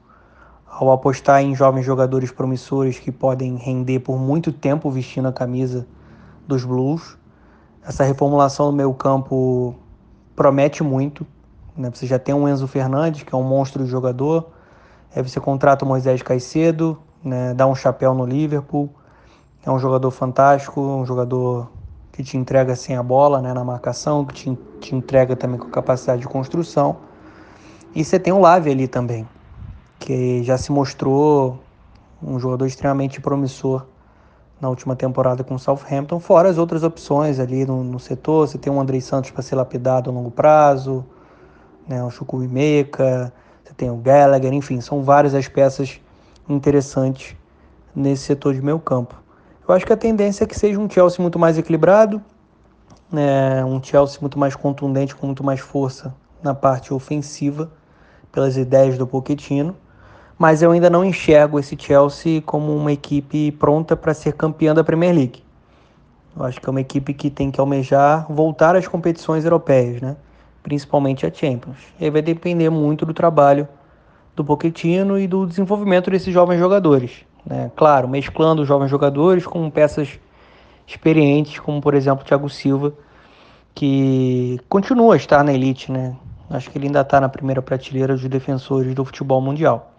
ao 0.70 0.92
apostar 0.92 1.42
em 1.42 1.56
jovens 1.56 1.86
jogadores 1.86 2.32
promissores 2.32 3.00
que 3.00 3.12
podem 3.12 3.56
render 3.56 4.00
por 4.00 4.18
muito 4.18 4.52
tempo 4.52 4.90
vestindo 4.92 5.28
a 5.28 5.34
camisa 5.34 5.88
dos 6.48 6.64
Blues. 6.64 7.18
Essa 7.84 8.04
reformulação 8.04 8.68
do 8.68 8.78
meio 8.78 8.94
campo 8.94 9.76
promete 10.36 10.84
muito. 10.84 11.26
Né? 11.76 11.90
Você 11.94 12.06
já 12.06 12.20
tem 12.20 12.36
um 12.36 12.48
Enzo 12.48 12.68
Fernandes, 12.68 13.24
que 13.24 13.34
é 13.34 13.38
um 13.38 13.44
monstro 13.44 13.84
de 13.84 13.90
jogador. 13.90 14.50
Aí 15.16 15.24
você 15.24 15.40
contrata 15.40 15.84
o 15.84 15.88
Moisés 15.88 16.22
Caicedo, 16.22 17.00
né? 17.24 17.54
dá 17.54 17.66
um 17.66 17.76
chapéu 17.76 18.14
no 18.14 18.26
Liverpool. 18.26 18.90
É 19.66 19.72
um 19.72 19.80
jogador 19.80 20.12
fantástico, 20.12 20.80
um 20.80 21.06
jogador 21.06 21.70
que 22.20 22.24
te 22.24 22.38
entrega 22.38 22.76
sem 22.76 22.96
a 22.98 23.04
bola 23.04 23.42
né, 23.42 23.54
na 23.54 23.64
marcação, 23.64 24.26
que 24.26 24.34
te, 24.34 24.58
te 24.80 24.96
entrega 24.96 25.36
também 25.36 25.58
com 25.58 25.70
capacidade 25.70 26.22
de 26.22 26.28
construção. 26.28 26.98
E 27.96 28.04
você 28.04 28.20
tem 28.20 28.32
o 28.34 28.40
Lave 28.40 28.70
ali 28.70 28.88
também, 28.88 29.28
que 30.00 30.44
já 30.44 30.58
se 30.58 30.72
mostrou 30.72 31.60
um 32.22 32.40
jogador 32.40 32.66
extremamente 32.66 33.22
promissor 33.22 33.86
na 34.60 34.68
última 34.70 34.96
temporada 34.96 35.44
com 35.44 35.56
o 35.56 35.60
Southampton, 35.60 36.20
fora 36.20 36.50
as 36.50 36.58
outras 36.58 36.84
opções 36.84 37.40
ali 37.40 37.66
no, 37.66 37.84
no 37.84 38.00
setor. 38.00 38.48
Você 38.48 38.58
tem 38.58 38.72
o 38.72 38.80
Andrei 38.80 39.00
Santos 39.00 39.32
para 39.32 39.42
ser 39.42 39.56
lapidado 39.56 40.10
a 40.10 40.14
longo 40.14 40.32
prazo, 40.32 41.06
né, 41.88 42.04
o 42.04 42.10
Chukwuemeka, 42.10 43.32
você 43.64 43.74
tem 43.74 43.90
o 43.90 43.96
Gallagher, 43.96 44.54
enfim, 44.54 44.82
são 44.82 45.04
várias 45.04 45.34
as 45.34 45.48
peças 45.48 46.00
interessantes 46.48 47.36
nesse 47.96 48.24
setor 48.24 48.54
de 48.54 48.62
meio 48.62 48.80
campo. 48.80 49.16
Eu 49.68 49.76
acho 49.76 49.86
que 49.86 49.94
a 49.94 49.98
tendência 49.98 50.44
é 50.44 50.48
que 50.48 50.58
seja 50.58 50.80
um 50.80 50.90
Chelsea 50.90 51.22
muito 51.22 51.38
mais 51.38 51.58
equilibrado, 51.58 52.22
né? 53.12 53.64
um 53.64 53.82
Chelsea 53.82 54.20
muito 54.20 54.38
mais 54.40 54.56
contundente, 54.56 55.16
com 55.16 55.28
muito 55.28 55.44
mais 55.44 55.60
força 55.60 56.14
na 56.42 56.54
parte 56.54 56.94
ofensiva, 56.94 57.72
pelas 58.32 58.58
ideias 58.58 58.98
do 58.98 59.06
Pochettino. 59.06 59.76
Mas 60.40 60.62
eu 60.62 60.72
ainda 60.72 60.90
não 60.90 61.04
enxergo 61.04 61.60
esse 61.60 61.76
Chelsea 61.78 62.42
como 62.42 62.74
uma 62.74 62.94
equipe 62.94 63.52
pronta 63.52 63.98
para 63.98 64.14
ser 64.14 64.32
campeã 64.32 64.74
da 64.74 64.86
Premier 64.86 65.14
League. 65.14 65.44
Eu 66.34 66.46
acho 66.46 66.62
que 66.62 66.70
é 66.70 66.72
uma 66.72 66.80
equipe 66.80 67.14
que 67.14 67.30
tem 67.30 67.52
que 67.52 67.60
almejar 67.60 68.26
voltar 68.32 68.74
às 68.74 68.88
competições 68.88 69.44
europeias, 69.44 70.02
né? 70.02 70.16
principalmente 70.64 71.26
a 71.26 71.34
Champions. 71.34 71.78
E 72.00 72.06
aí 72.06 72.10
vai 72.10 72.22
depender 72.22 72.70
muito 72.70 73.06
do 73.06 73.14
trabalho 73.14 73.68
do 74.34 74.46
Pochettino 74.46 75.20
e 75.20 75.28
do 75.28 75.46
desenvolvimento 75.46 76.10
desses 76.10 76.34
jovens 76.34 76.58
jogadores. 76.58 77.26
Né? 77.46 77.70
Claro, 77.76 78.08
mesclando 78.08 78.64
jovens 78.64 78.90
jogadores 78.90 79.46
com 79.46 79.70
peças 79.70 80.20
experientes, 80.88 81.60
como 81.60 81.82
por 81.82 81.94
exemplo 81.94 82.24
o 82.24 82.26
Thiago 82.26 82.50
Silva, 82.50 82.94
que 83.76 84.58
continua 84.70 85.16
a 85.16 85.18
estar 85.18 85.44
na 85.44 85.52
elite, 85.52 85.92
né? 85.92 86.16
Acho 86.50 86.72
que 86.72 86.78
ele 86.78 86.88
ainda 86.88 87.02
está 87.02 87.20
na 87.20 87.28
primeira 87.28 87.62
prateleira 87.62 88.14
dos 88.14 88.26
defensores 88.28 88.96
do 88.96 89.04
futebol 89.04 89.42
mundial. 89.42 89.92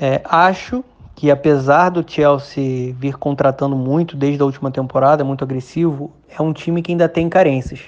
É, 0.00 0.22
acho 0.24 0.82
que 1.14 1.30
apesar 1.30 1.90
do 1.90 2.02
Chelsea 2.10 2.94
vir 2.94 3.18
contratando 3.18 3.76
muito 3.76 4.16
desde 4.16 4.40
a 4.40 4.46
última 4.46 4.70
temporada, 4.70 5.22
muito 5.22 5.44
agressivo, 5.44 6.10
é 6.34 6.40
um 6.40 6.54
time 6.54 6.80
que 6.80 6.92
ainda 6.92 7.06
tem 7.06 7.28
carências. 7.28 7.82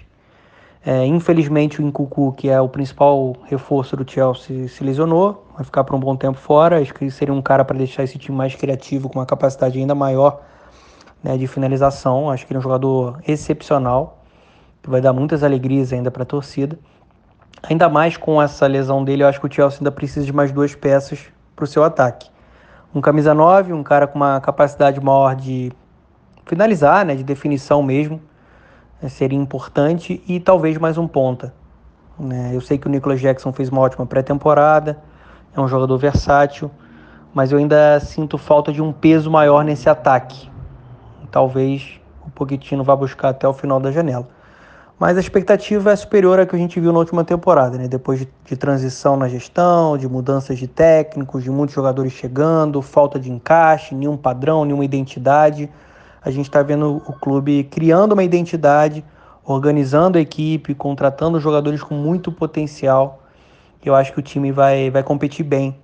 É, 0.84 1.06
infelizmente 1.06 1.80
o 1.80 1.86
Incucu, 1.86 2.34
que 2.36 2.50
é 2.50 2.60
o 2.60 2.68
principal 2.68 3.34
reforço 3.44 3.96
do 3.96 4.10
Chelsea, 4.10 4.68
se 4.68 4.84
lesionou, 4.84 5.46
vai 5.54 5.64
ficar 5.64 5.84
por 5.84 5.96
um 5.96 6.00
bom 6.00 6.14
tempo 6.14 6.36
fora. 6.36 6.82
Acho 6.82 6.92
que 6.92 7.10
seria 7.10 7.32
um 7.32 7.40
cara 7.40 7.64
para 7.64 7.78
deixar 7.78 8.04
esse 8.04 8.18
time 8.18 8.36
mais 8.36 8.54
criativo, 8.54 9.08
com 9.08 9.18
uma 9.18 9.24
capacidade 9.24 9.78
ainda 9.78 9.94
maior 9.94 10.42
né, 11.22 11.38
de 11.38 11.46
finalização. 11.46 12.28
Acho 12.28 12.46
que 12.46 12.52
ele 12.52 12.58
é 12.58 12.60
um 12.60 12.62
jogador 12.62 13.20
excepcional, 13.26 14.18
que 14.82 14.90
vai 14.90 15.00
dar 15.00 15.14
muitas 15.14 15.42
alegrias 15.42 15.94
ainda 15.94 16.10
para 16.10 16.24
a 16.24 16.26
torcida. 16.26 16.78
Ainda 17.62 17.88
mais 17.88 18.18
com 18.18 18.42
essa 18.42 18.66
lesão 18.66 19.02
dele, 19.02 19.22
eu 19.22 19.28
acho 19.28 19.40
que 19.40 19.46
o 19.46 19.50
Chelsea 19.50 19.78
ainda 19.78 19.92
precisa 19.92 20.26
de 20.26 20.32
mais 20.32 20.52
duas 20.52 20.74
peças 20.74 21.32
para 21.54 21.64
o 21.64 21.66
seu 21.66 21.84
ataque. 21.84 22.30
Um 22.94 23.00
camisa 23.00 23.32
9, 23.32 23.72
um 23.72 23.82
cara 23.82 24.06
com 24.06 24.16
uma 24.16 24.40
capacidade 24.40 25.00
maior 25.00 25.34
de 25.34 25.72
finalizar, 26.44 27.04
né, 27.04 27.14
de 27.14 27.24
definição 27.24 27.82
mesmo, 27.82 28.20
seria 29.08 29.38
importante, 29.38 30.22
e 30.26 30.38
talvez 30.38 30.76
mais 30.78 30.98
um 30.98 31.08
ponta. 31.08 31.54
Né? 32.18 32.50
Eu 32.52 32.60
sei 32.60 32.78
que 32.78 32.86
o 32.86 32.90
Nicolas 32.90 33.20
Jackson 33.20 33.52
fez 33.52 33.68
uma 33.68 33.80
ótima 33.80 34.06
pré-temporada, 34.06 34.98
é 35.54 35.60
um 35.60 35.66
jogador 35.66 35.96
versátil, 35.98 36.70
mas 37.34 37.50
eu 37.50 37.58
ainda 37.58 37.98
sinto 38.00 38.36
falta 38.36 38.72
de 38.72 38.82
um 38.82 38.92
peso 38.92 39.30
maior 39.30 39.64
nesse 39.64 39.88
ataque. 39.88 40.50
Talvez 41.30 41.98
o 42.26 42.30
Pochettino 42.30 42.84
vá 42.84 42.94
buscar 42.94 43.30
até 43.30 43.48
o 43.48 43.54
final 43.54 43.80
da 43.80 43.90
janela. 43.90 44.28
Mas 45.02 45.16
a 45.16 45.20
expectativa 45.20 45.90
é 45.90 45.96
superior 45.96 46.38
à 46.38 46.46
que 46.46 46.54
a 46.54 46.58
gente 46.60 46.78
viu 46.78 46.92
na 46.92 47.00
última 47.00 47.24
temporada, 47.24 47.76
né? 47.76 47.88
Depois 47.88 48.20
de, 48.20 48.28
de 48.44 48.56
transição 48.56 49.16
na 49.16 49.28
gestão, 49.28 49.98
de 49.98 50.06
mudanças 50.08 50.56
de 50.56 50.68
técnicos, 50.68 51.42
de 51.42 51.50
muitos 51.50 51.74
jogadores 51.74 52.12
chegando, 52.12 52.80
falta 52.80 53.18
de 53.18 53.28
encaixe, 53.28 53.96
nenhum 53.96 54.16
padrão, 54.16 54.64
nenhuma 54.64 54.84
identidade. 54.84 55.68
A 56.24 56.30
gente 56.30 56.46
está 56.46 56.62
vendo 56.62 57.02
o 57.04 57.12
clube 57.14 57.64
criando 57.64 58.12
uma 58.12 58.22
identidade, 58.22 59.04
organizando 59.44 60.18
a 60.18 60.20
equipe, 60.20 60.72
contratando 60.72 61.40
jogadores 61.40 61.82
com 61.82 61.96
muito 61.96 62.30
potencial. 62.30 63.24
Eu 63.84 63.96
acho 63.96 64.12
que 64.12 64.20
o 64.20 64.22
time 64.22 64.52
vai, 64.52 64.88
vai 64.88 65.02
competir 65.02 65.44
bem 65.44 65.76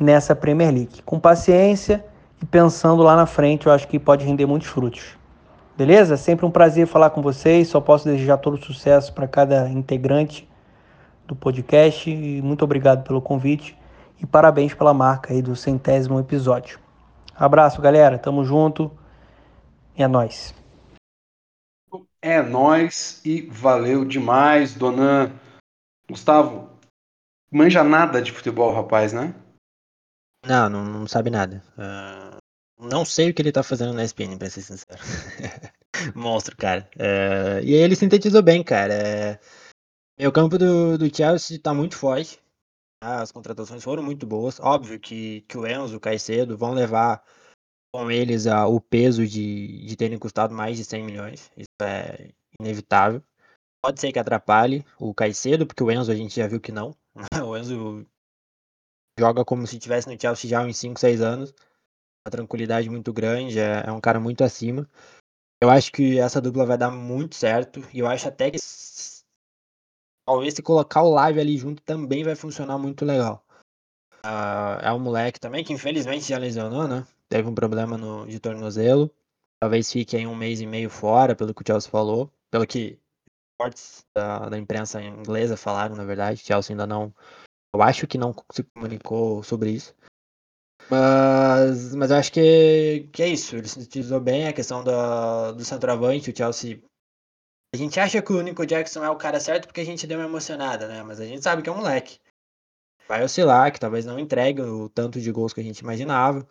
nessa 0.00 0.34
Premier 0.34 0.72
League. 0.72 1.02
Com 1.04 1.20
paciência 1.20 2.02
e 2.42 2.46
pensando 2.46 3.02
lá 3.02 3.14
na 3.14 3.26
frente, 3.26 3.66
eu 3.66 3.72
acho 3.72 3.86
que 3.86 3.98
pode 3.98 4.24
render 4.24 4.46
muitos 4.46 4.68
frutos. 4.68 5.15
Beleza? 5.76 6.16
Sempre 6.16 6.46
um 6.46 6.50
prazer 6.50 6.86
falar 6.86 7.10
com 7.10 7.20
vocês. 7.20 7.68
Só 7.68 7.80
posso 7.80 8.06
desejar 8.06 8.38
todo 8.38 8.64
sucesso 8.64 9.12
para 9.12 9.28
cada 9.28 9.68
integrante 9.68 10.48
do 11.26 11.36
podcast. 11.36 12.10
E 12.10 12.40
muito 12.40 12.64
obrigado 12.64 13.06
pelo 13.06 13.20
convite 13.20 13.76
e 14.18 14.26
parabéns 14.26 14.72
pela 14.72 14.94
marca 14.94 15.32
aí 15.32 15.42
do 15.42 15.54
centésimo 15.54 16.18
episódio. 16.18 16.80
Abraço, 17.34 17.82
galera. 17.82 18.18
Tamo 18.18 18.44
junto. 18.44 18.90
E 19.94 20.02
é 20.02 20.08
nóis. 20.08 20.54
É 22.22 22.42
nóis 22.42 23.20
e 23.24 23.42
valeu 23.42 24.04
demais, 24.04 24.74
dona 24.74 25.32
Gustavo. 26.08 26.70
Manja 27.50 27.84
nada 27.84 28.20
de 28.20 28.32
futebol, 28.32 28.74
rapaz, 28.74 29.12
né? 29.12 29.34
Não, 30.44 30.68
não, 30.68 30.84
não 30.84 31.06
sabe 31.06 31.30
nada. 31.30 31.62
Uh, 31.78 32.35
não 32.78 33.04
sei 33.04 33.30
o 33.30 33.34
que 33.34 33.42
ele 33.42 33.52
tá 33.52 33.62
fazendo 33.62 33.94
na 33.94 34.04
SPN, 34.04 34.36
pra 34.36 34.50
ser 34.50 34.62
sincero. 34.62 35.00
Monstro, 36.14 36.56
cara. 36.56 36.88
Uh, 36.96 37.64
e 37.64 37.74
aí 37.74 37.80
ele 37.80 37.96
sintetizou 37.96 38.42
bem, 38.42 38.62
cara. 38.62 39.40
Uh, 39.42 39.66
meu 40.18 40.32
campo 40.32 40.58
do, 40.58 40.98
do 40.98 41.14
Chelsea 41.14 41.60
tá 41.60 41.72
muito 41.72 41.96
forte. 41.96 42.38
Tá? 43.00 43.22
As 43.22 43.32
contratações 43.32 43.82
foram 43.82 44.02
muito 44.02 44.26
boas. 44.26 44.60
Óbvio 44.60 45.00
que, 45.00 45.42
que 45.42 45.56
o 45.56 45.66
Enzo, 45.66 45.96
o 45.96 46.00
Caicedo 46.00 46.56
vão 46.56 46.72
levar 46.72 47.22
com 47.94 48.10
eles 48.10 48.46
a, 48.46 48.66
o 48.66 48.80
peso 48.80 49.26
de, 49.26 49.86
de 49.86 49.96
terem 49.96 50.18
custado 50.18 50.54
mais 50.54 50.76
de 50.76 50.84
100 50.84 51.04
milhões. 51.04 51.50
Isso 51.56 51.68
é 51.82 52.30
inevitável. 52.60 53.22
Pode 53.82 54.00
ser 54.00 54.12
que 54.12 54.18
atrapalhe 54.18 54.84
o 54.98 55.14
Caicedo, 55.14 55.66
porque 55.66 55.82
o 55.82 55.90
Enzo 55.90 56.10
a 56.10 56.14
gente 56.14 56.36
já 56.36 56.46
viu 56.46 56.60
que 56.60 56.72
não. 56.72 56.94
o 57.46 57.56
Enzo 57.56 58.06
joga 59.18 59.44
como 59.44 59.66
se 59.66 59.76
estivesse 59.76 60.08
no 60.08 60.20
Chelsea 60.20 60.50
já 60.50 60.60
há 60.60 60.64
uns 60.64 60.76
5, 60.76 60.98
6 60.98 61.20
anos. 61.20 61.54
Uma 62.26 62.30
tranquilidade 62.30 62.90
muito 62.90 63.12
grande, 63.12 63.60
é, 63.60 63.84
é 63.86 63.92
um 63.92 64.00
cara 64.00 64.18
muito 64.18 64.42
acima. 64.42 64.90
Eu 65.62 65.70
acho 65.70 65.92
que 65.92 66.18
essa 66.18 66.40
dupla 66.40 66.66
vai 66.66 66.76
dar 66.76 66.90
muito 66.90 67.36
certo. 67.36 67.80
E 67.94 68.00
eu 68.00 68.06
acho 68.08 68.26
até 68.26 68.50
que 68.50 68.58
talvez 70.26 70.54
se 70.54 70.60
colocar 70.60 71.02
o 71.02 71.14
live 71.14 71.38
ali 71.38 71.56
junto 71.56 71.80
também 71.84 72.24
vai 72.24 72.34
funcionar 72.34 72.78
muito 72.78 73.04
legal. 73.04 73.46
Uh, 74.24 74.82
é 74.82 74.92
um 74.92 74.98
moleque 74.98 75.38
também 75.38 75.62
que 75.62 75.72
infelizmente 75.72 76.28
já 76.28 76.36
lesionou, 76.36 76.88
né? 76.88 77.06
Teve 77.28 77.48
um 77.48 77.54
problema 77.54 77.96
no, 77.96 78.26
de 78.26 78.40
tornozelo. 78.40 79.08
Talvez 79.60 79.92
fique 79.92 80.16
aí 80.16 80.26
um 80.26 80.34
mês 80.34 80.60
e 80.60 80.66
meio 80.66 80.90
fora, 80.90 81.36
pelo 81.36 81.54
que 81.54 81.62
o 81.62 81.64
Chelsea 81.64 81.88
falou. 81.88 82.28
Pelo 82.50 82.66
que 82.66 82.98
reportes 83.52 84.04
da, 84.12 84.48
da 84.48 84.58
imprensa 84.58 85.00
inglesa 85.00 85.56
falaram, 85.56 85.94
na 85.94 86.04
verdade. 86.04 86.42
Chelsea 86.44 86.74
ainda 86.74 86.88
não. 86.88 87.14
Eu 87.72 87.82
acho 87.82 88.04
que 88.08 88.18
não 88.18 88.34
se 88.50 88.64
comunicou 88.64 89.44
sobre 89.44 89.70
isso. 89.70 89.94
Mas, 90.90 91.94
mas 91.94 92.10
eu 92.10 92.16
acho 92.16 92.32
que, 92.32 93.08
que 93.12 93.22
é 93.22 93.28
isso. 93.28 93.56
Ele 93.56 93.68
sintetizou 93.68 94.20
bem 94.20 94.46
a 94.46 94.52
questão 94.52 94.84
da, 94.84 95.52
do 95.52 95.64
centroavante. 95.64 96.30
O 96.30 96.36
Chelsea. 96.36 96.80
A 97.74 97.76
gente 97.76 97.98
acha 97.98 98.22
que 98.22 98.32
o 98.32 98.40
Nico 98.40 98.64
Jackson 98.64 99.04
é 99.04 99.10
o 99.10 99.16
cara 99.16 99.40
certo 99.40 99.66
porque 99.66 99.80
a 99.80 99.84
gente 99.84 100.06
deu 100.06 100.18
uma 100.18 100.26
emocionada, 100.26 100.86
né? 100.86 101.02
Mas 101.02 101.20
a 101.20 101.26
gente 101.26 101.42
sabe 101.42 101.62
que 101.62 101.68
é 101.68 101.72
um 101.72 101.76
moleque. 101.76 102.18
Vai 103.08 103.22
oscilar, 103.22 103.72
que 103.72 103.80
talvez 103.80 104.04
não 104.04 104.18
entregue 104.18 104.62
o 104.62 104.88
tanto 104.88 105.20
de 105.20 105.30
gols 105.30 105.52
que 105.52 105.60
a 105.60 105.64
gente 105.64 105.80
imaginava. 105.80 106.46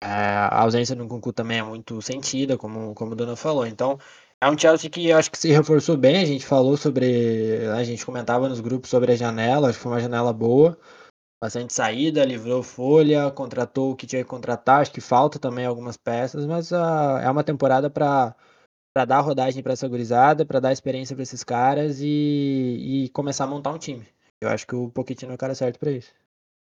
É, 0.00 0.06
a 0.06 0.60
ausência 0.60 0.94
do 0.94 1.08
Kunku 1.08 1.32
também 1.32 1.58
é 1.58 1.62
muito 1.62 2.00
sentida, 2.02 2.56
como, 2.56 2.94
como 2.94 3.12
o 3.12 3.14
Dona 3.14 3.36
falou. 3.36 3.66
Então, 3.66 3.98
é 4.40 4.48
um 4.48 4.56
Chelsea 4.56 4.90
que 4.90 5.10
acho 5.12 5.30
que 5.30 5.38
se 5.38 5.48
reforçou 5.50 5.96
bem. 5.96 6.22
A 6.22 6.24
gente 6.24 6.46
falou 6.46 6.76
sobre. 6.76 7.66
A 7.68 7.82
gente 7.82 8.04
comentava 8.04 8.48
nos 8.48 8.60
grupos 8.60 8.90
sobre 8.90 9.12
a 9.12 9.16
janela, 9.16 9.68
acho 9.68 9.78
que 9.78 9.82
foi 9.82 9.92
uma 9.92 10.00
janela 10.00 10.32
boa. 10.32 10.78
Bastante 11.42 11.74
saída, 11.74 12.24
livrou 12.24 12.62
folha, 12.62 13.30
contratou 13.30 13.92
o 13.92 13.96
que 13.96 14.06
tinha 14.06 14.22
que 14.22 14.28
contratar. 14.28 14.80
Acho 14.80 14.92
que 14.92 15.00
falta 15.00 15.38
também 15.38 15.66
algumas 15.66 15.96
peças, 15.96 16.46
mas 16.46 16.72
uh, 16.72 17.18
é 17.22 17.30
uma 17.30 17.44
temporada 17.44 17.90
para 17.90 18.34
para 18.94 19.04
dar 19.04 19.20
rodagem 19.20 19.62
para 19.62 19.74
essa 19.74 19.86
gurizada, 19.86 20.46
para 20.46 20.58
dar 20.58 20.72
experiência 20.72 21.14
para 21.14 21.22
esses 21.22 21.44
caras 21.44 22.00
e, 22.00 23.04
e 23.04 23.08
começar 23.10 23.44
a 23.44 23.46
montar 23.46 23.70
um 23.70 23.78
time. 23.78 24.08
Eu 24.40 24.48
acho 24.48 24.66
que 24.66 24.74
o 24.74 24.88
Pochettino 24.88 25.32
é 25.32 25.34
o 25.34 25.38
cara 25.38 25.54
certo 25.54 25.78
para 25.78 25.90
isso. 25.90 26.14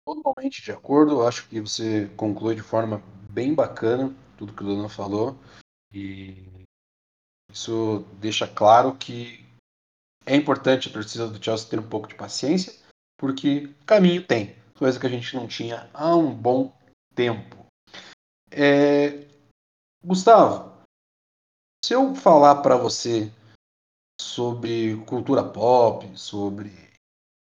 Totalmente 0.05 0.61
de 0.61 0.71
acordo. 0.71 1.25
Acho 1.25 1.47
que 1.47 1.59
você 1.59 2.07
conclui 2.15 2.53
de 2.53 2.61
forma 2.61 3.01
bem 3.31 3.55
bacana 3.55 4.13
tudo 4.37 4.53
que 4.53 4.63
o 4.63 4.65
Dona 4.67 4.87
falou. 4.87 5.39
E 5.91 6.47
isso 7.51 8.05
deixa 8.19 8.47
claro 8.47 8.95
que 8.95 9.43
é 10.23 10.35
importante 10.35 10.87
a 10.87 10.93
torcida 10.93 11.27
do 11.27 11.43
Chelsea 11.43 11.67
ter 11.67 11.79
um 11.79 11.89
pouco 11.89 12.07
de 12.07 12.13
paciência, 12.13 12.73
porque 13.17 13.73
caminho 13.87 14.23
tem, 14.23 14.55
coisa 14.79 14.97
que 14.97 15.05
a 15.05 15.09
gente 15.09 15.35
não 15.35 15.45
tinha 15.45 15.89
há 15.93 16.15
um 16.15 16.33
bom 16.33 16.73
tempo. 17.13 17.65
É... 18.49 19.27
Gustavo, 20.01 20.71
se 21.83 21.93
eu 21.93 22.15
falar 22.15 22.61
para 22.61 22.77
você 22.77 23.29
sobre 24.19 24.95
cultura 25.05 25.43
pop, 25.43 26.09
sobre 26.17 26.71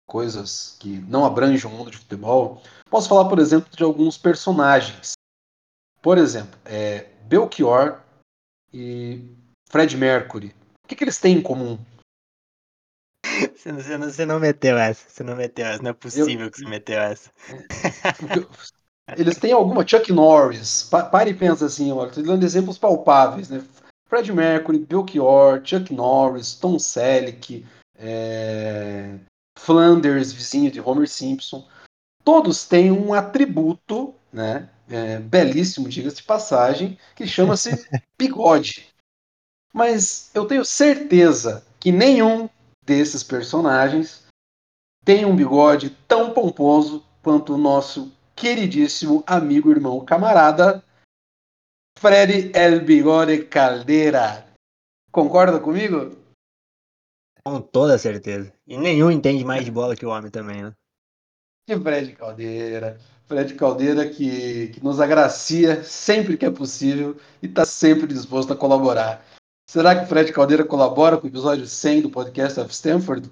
coisas 0.09 0.79
que 0.81 0.99
não 1.01 1.27
abrangem 1.27 1.71
o 1.71 1.75
mundo 1.75 1.91
de 1.91 1.99
futebol, 1.99 2.62
posso 2.88 3.11
falar, 3.11 3.29
por 3.29 3.38
exemplo, 3.38 3.71
de 3.77 3.85
alguns 3.85 4.17
personagens. 4.17 5.12
Por 6.01 6.17
exemplo, 6.17 6.59
é, 6.64 7.03
Belchior 7.25 8.01
e 8.73 9.37
Fred 9.69 9.95
Mercury. 9.99 10.55
O 10.83 10.88
que, 10.88 10.97
que 10.97 11.05
eles 11.05 11.21
têm 11.21 11.37
em 11.37 11.43
comum? 11.43 11.79
Você 13.55 13.72
não, 13.72 13.81
você, 13.81 13.98
não, 13.98 14.11
você 14.11 14.27
não 14.27 14.40
meteu 14.40 14.79
essa, 14.79 15.09
você 15.09 15.22
não 15.22 15.37
meteu 15.37 15.66
essa, 15.66 15.83
não 15.83 15.90
é 15.90 15.94
possível 15.94 16.46
eu, 16.46 16.51
que 16.51 16.59
você 16.59 16.68
meteu 16.68 17.01
essa. 17.01 17.31
Eles 19.16 19.38
têm 19.38 19.53
alguma 19.53 19.87
Chuck 19.87 20.12
Norris. 20.12 20.83
Pa, 20.90 21.05
pare 21.05 21.31
e 21.31 21.35
pensa 21.35 21.66
assim, 21.66 21.90
olha, 21.92 22.09
estou 22.09 22.24
dando 22.24 22.44
exemplos 22.44 22.79
palpáveis, 22.79 23.48
né? 23.48 23.62
Fred 24.09 24.33
Mercury, 24.33 24.79
Belchior, 24.79 25.61
Chuck 25.64 25.92
Norris, 25.92 26.55
Tom 26.55 26.79
Selleck, 26.79 27.64
é... 27.98 29.14
Flanders, 29.59 30.33
vizinho 30.33 30.70
de 30.70 30.81
Homer 30.81 31.09
Simpson. 31.09 31.66
Todos 32.24 32.66
têm 32.66 32.90
um 32.90 33.12
atributo, 33.12 34.14
né? 34.33 34.68
É, 34.90 35.18
belíssimo, 35.18 35.88
diga-se 35.88 36.16
de 36.16 36.22
passagem, 36.22 36.98
que 37.14 37.27
chama-se 37.27 37.70
bigode. 38.18 38.88
Mas 39.72 40.31
eu 40.35 40.46
tenho 40.46 40.64
certeza 40.64 41.66
que 41.79 41.92
nenhum 41.92 42.48
desses 42.88 43.22
personagens 43.22 44.27
tem 45.05 45.27
um 45.27 45.37
bigode 45.37 45.90
tão 46.09 46.33
pomposo 46.33 47.05
quanto 47.22 47.55
o 47.55 47.59
nosso 47.59 48.11
queridíssimo 48.35 49.22
amigo, 49.27 49.70
irmão, 49.70 50.03
camarada 50.03 50.83
Freddy 51.98 52.51
El 52.55 52.81
Bigode 52.81 53.44
Caldeira. 53.44 54.46
Concorda 55.12 55.61
comigo? 55.61 56.16
Com 57.44 57.61
toda 57.61 57.98
certeza. 57.98 58.53
E 58.66 58.79
nenhum 58.79 59.11
entende 59.11 59.44
mais 59.44 59.64
de 59.64 59.70
bola 59.70 59.94
que 59.94 60.07
o 60.07 60.11
homem 60.11 60.31
também, 60.31 60.62
né? 60.62 60.72
Que 61.66 61.79
Fred 61.79 62.12
Caldeira. 62.14 62.98
Fred 63.27 63.55
Caldeira 63.55 64.09
que, 64.09 64.68
que 64.68 64.83
nos 64.83 64.98
agracia 64.98 65.85
sempre 65.85 66.38
que 66.38 66.46
é 66.46 66.51
possível 66.51 67.18
e 67.42 67.46
está 67.46 67.66
sempre 67.66 68.07
disposto 68.07 68.53
a 68.53 68.57
colaborar. 68.57 69.22
Será 69.70 69.94
que 69.94 70.07
Fred 70.07 70.33
Caldeira 70.33 70.64
colabora 70.64 71.18
com 71.18 71.26
o 71.26 71.31
episódio 71.31 71.66
100 71.66 72.00
do 72.00 72.09
podcast 72.09 72.59
of 72.59 72.72
Stanford? 72.72 73.31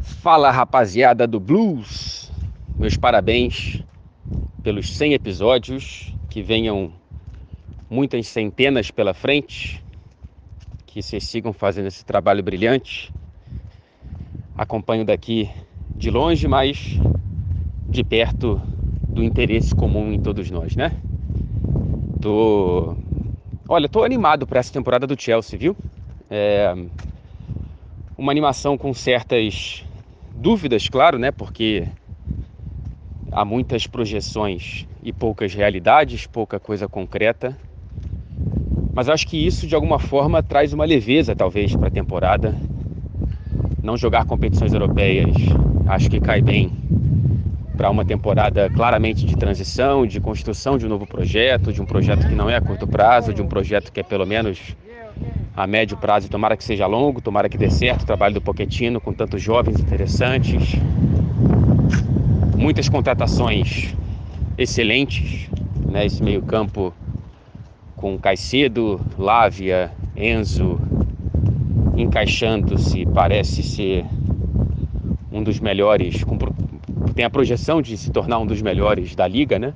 Fala 0.00 0.50
rapaziada 0.50 1.26
do 1.26 1.38
Blues, 1.38 2.32
meus 2.74 2.96
parabéns 2.96 3.84
pelos 4.62 4.96
100 4.96 5.12
episódios, 5.12 6.14
que 6.30 6.42
venham 6.42 6.90
muitas 7.90 8.28
centenas 8.28 8.90
pela 8.90 9.12
frente, 9.12 9.84
que 10.86 11.02
vocês 11.02 11.22
sigam 11.24 11.52
fazendo 11.52 11.88
esse 11.88 12.02
trabalho 12.02 12.42
brilhante. 12.42 13.12
Acompanho 14.56 15.04
daqui 15.04 15.50
de 15.94 16.10
longe, 16.10 16.48
mas 16.48 16.98
de 17.86 18.02
perto 18.02 18.58
do 19.06 19.22
interesse 19.22 19.74
comum 19.74 20.10
em 20.10 20.18
todos 20.18 20.50
nós, 20.50 20.74
né? 20.74 20.98
Tô 22.22 22.96
Olha, 23.72 23.88
tô 23.88 24.02
animado 24.02 24.48
para 24.48 24.58
essa 24.58 24.72
temporada 24.72 25.06
do 25.06 25.14
Chelsea, 25.16 25.56
viu? 25.56 25.76
É... 26.28 26.74
uma 28.18 28.32
animação 28.32 28.76
com 28.76 28.92
certas 28.92 29.84
dúvidas, 30.34 30.88
claro, 30.88 31.20
né? 31.20 31.30
Porque 31.30 31.86
há 33.30 33.44
muitas 33.44 33.86
projeções 33.86 34.88
e 35.04 35.12
poucas 35.12 35.54
realidades, 35.54 36.26
pouca 36.26 36.58
coisa 36.58 36.88
concreta. 36.88 37.56
Mas 38.92 39.08
acho 39.08 39.28
que 39.28 39.36
isso 39.36 39.68
de 39.68 39.76
alguma 39.76 40.00
forma 40.00 40.42
traz 40.42 40.72
uma 40.72 40.84
leveza, 40.84 41.36
talvez, 41.36 41.76
para 41.76 41.86
a 41.86 41.92
temporada. 41.92 42.56
Não 43.84 43.96
jogar 43.96 44.24
competições 44.24 44.72
europeias 44.72 45.32
acho 45.86 46.10
que 46.10 46.18
cai 46.18 46.42
bem 46.42 46.72
para 47.80 47.88
uma 47.88 48.04
temporada 48.04 48.68
claramente 48.68 49.24
de 49.24 49.34
transição, 49.34 50.04
de 50.04 50.20
construção 50.20 50.76
de 50.76 50.84
um 50.84 50.88
novo 50.90 51.06
projeto, 51.06 51.72
de 51.72 51.80
um 51.80 51.86
projeto 51.86 52.28
que 52.28 52.34
não 52.34 52.50
é 52.50 52.54
a 52.54 52.60
curto 52.60 52.86
prazo, 52.86 53.32
de 53.32 53.40
um 53.40 53.46
projeto 53.46 53.90
que 53.90 54.00
é 54.00 54.02
pelo 54.02 54.26
menos 54.26 54.76
a 55.56 55.66
médio 55.66 55.96
prazo. 55.96 56.28
Tomara 56.28 56.58
que 56.58 56.62
seja 56.62 56.86
longo, 56.86 57.22
tomara 57.22 57.48
que 57.48 57.56
dê 57.56 57.70
certo 57.70 58.02
o 58.02 58.04
trabalho 58.04 58.34
do 58.34 58.40
Poquetino 58.42 59.00
com 59.00 59.14
tantos 59.14 59.40
jovens 59.40 59.80
interessantes. 59.80 60.74
Muitas 62.54 62.86
contratações 62.86 63.94
excelentes, 64.58 65.48
né? 65.90 66.04
Esse 66.04 66.22
meio-campo 66.22 66.92
com 67.96 68.18
Caicedo, 68.18 69.00
Lávia, 69.16 69.90
Enzo, 70.14 70.78
encaixando-se, 71.96 73.06
parece 73.06 73.62
ser 73.62 74.04
um 75.32 75.42
dos 75.42 75.58
melhores, 75.60 76.22
tem 77.20 77.26
a 77.26 77.28
projeção 77.28 77.82
de 77.82 77.98
se 77.98 78.10
tornar 78.10 78.38
um 78.38 78.46
dos 78.46 78.62
melhores 78.62 79.14
da 79.14 79.28
liga, 79.28 79.58
né? 79.58 79.74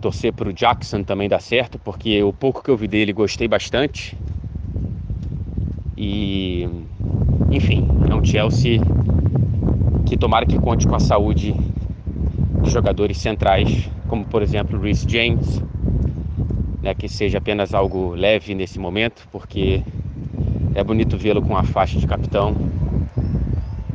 Torcer 0.00 0.32
para 0.32 0.48
o 0.48 0.52
Jackson 0.52 1.04
também 1.04 1.28
dar 1.28 1.40
certo, 1.40 1.78
porque 1.78 2.20
o 2.20 2.32
pouco 2.32 2.64
que 2.64 2.68
eu 2.68 2.76
vi 2.76 2.88
dele 2.88 3.12
gostei 3.12 3.46
bastante. 3.46 4.18
E, 5.96 6.68
enfim, 7.48 7.86
é 8.10 8.12
um 8.12 8.24
Chelsea 8.24 8.80
que 10.04 10.16
tomara 10.16 10.44
que 10.44 10.58
conte 10.58 10.84
com 10.84 10.96
a 10.96 11.00
saúde 11.00 11.54
de 12.64 12.68
jogadores 12.68 13.16
centrais, 13.18 13.88
como 14.08 14.24
por 14.24 14.42
exemplo 14.42 14.80
Rhys 14.80 15.06
James, 15.08 15.62
né, 16.82 16.92
que 16.92 17.08
seja 17.08 17.38
apenas 17.38 17.72
algo 17.72 18.16
leve 18.16 18.52
nesse 18.52 18.80
momento, 18.80 19.28
porque 19.30 19.80
é 20.74 20.82
bonito 20.82 21.16
vê-lo 21.16 21.40
com 21.40 21.56
a 21.56 21.62
faixa 21.62 22.00
de 22.00 22.06
capitão, 22.08 22.52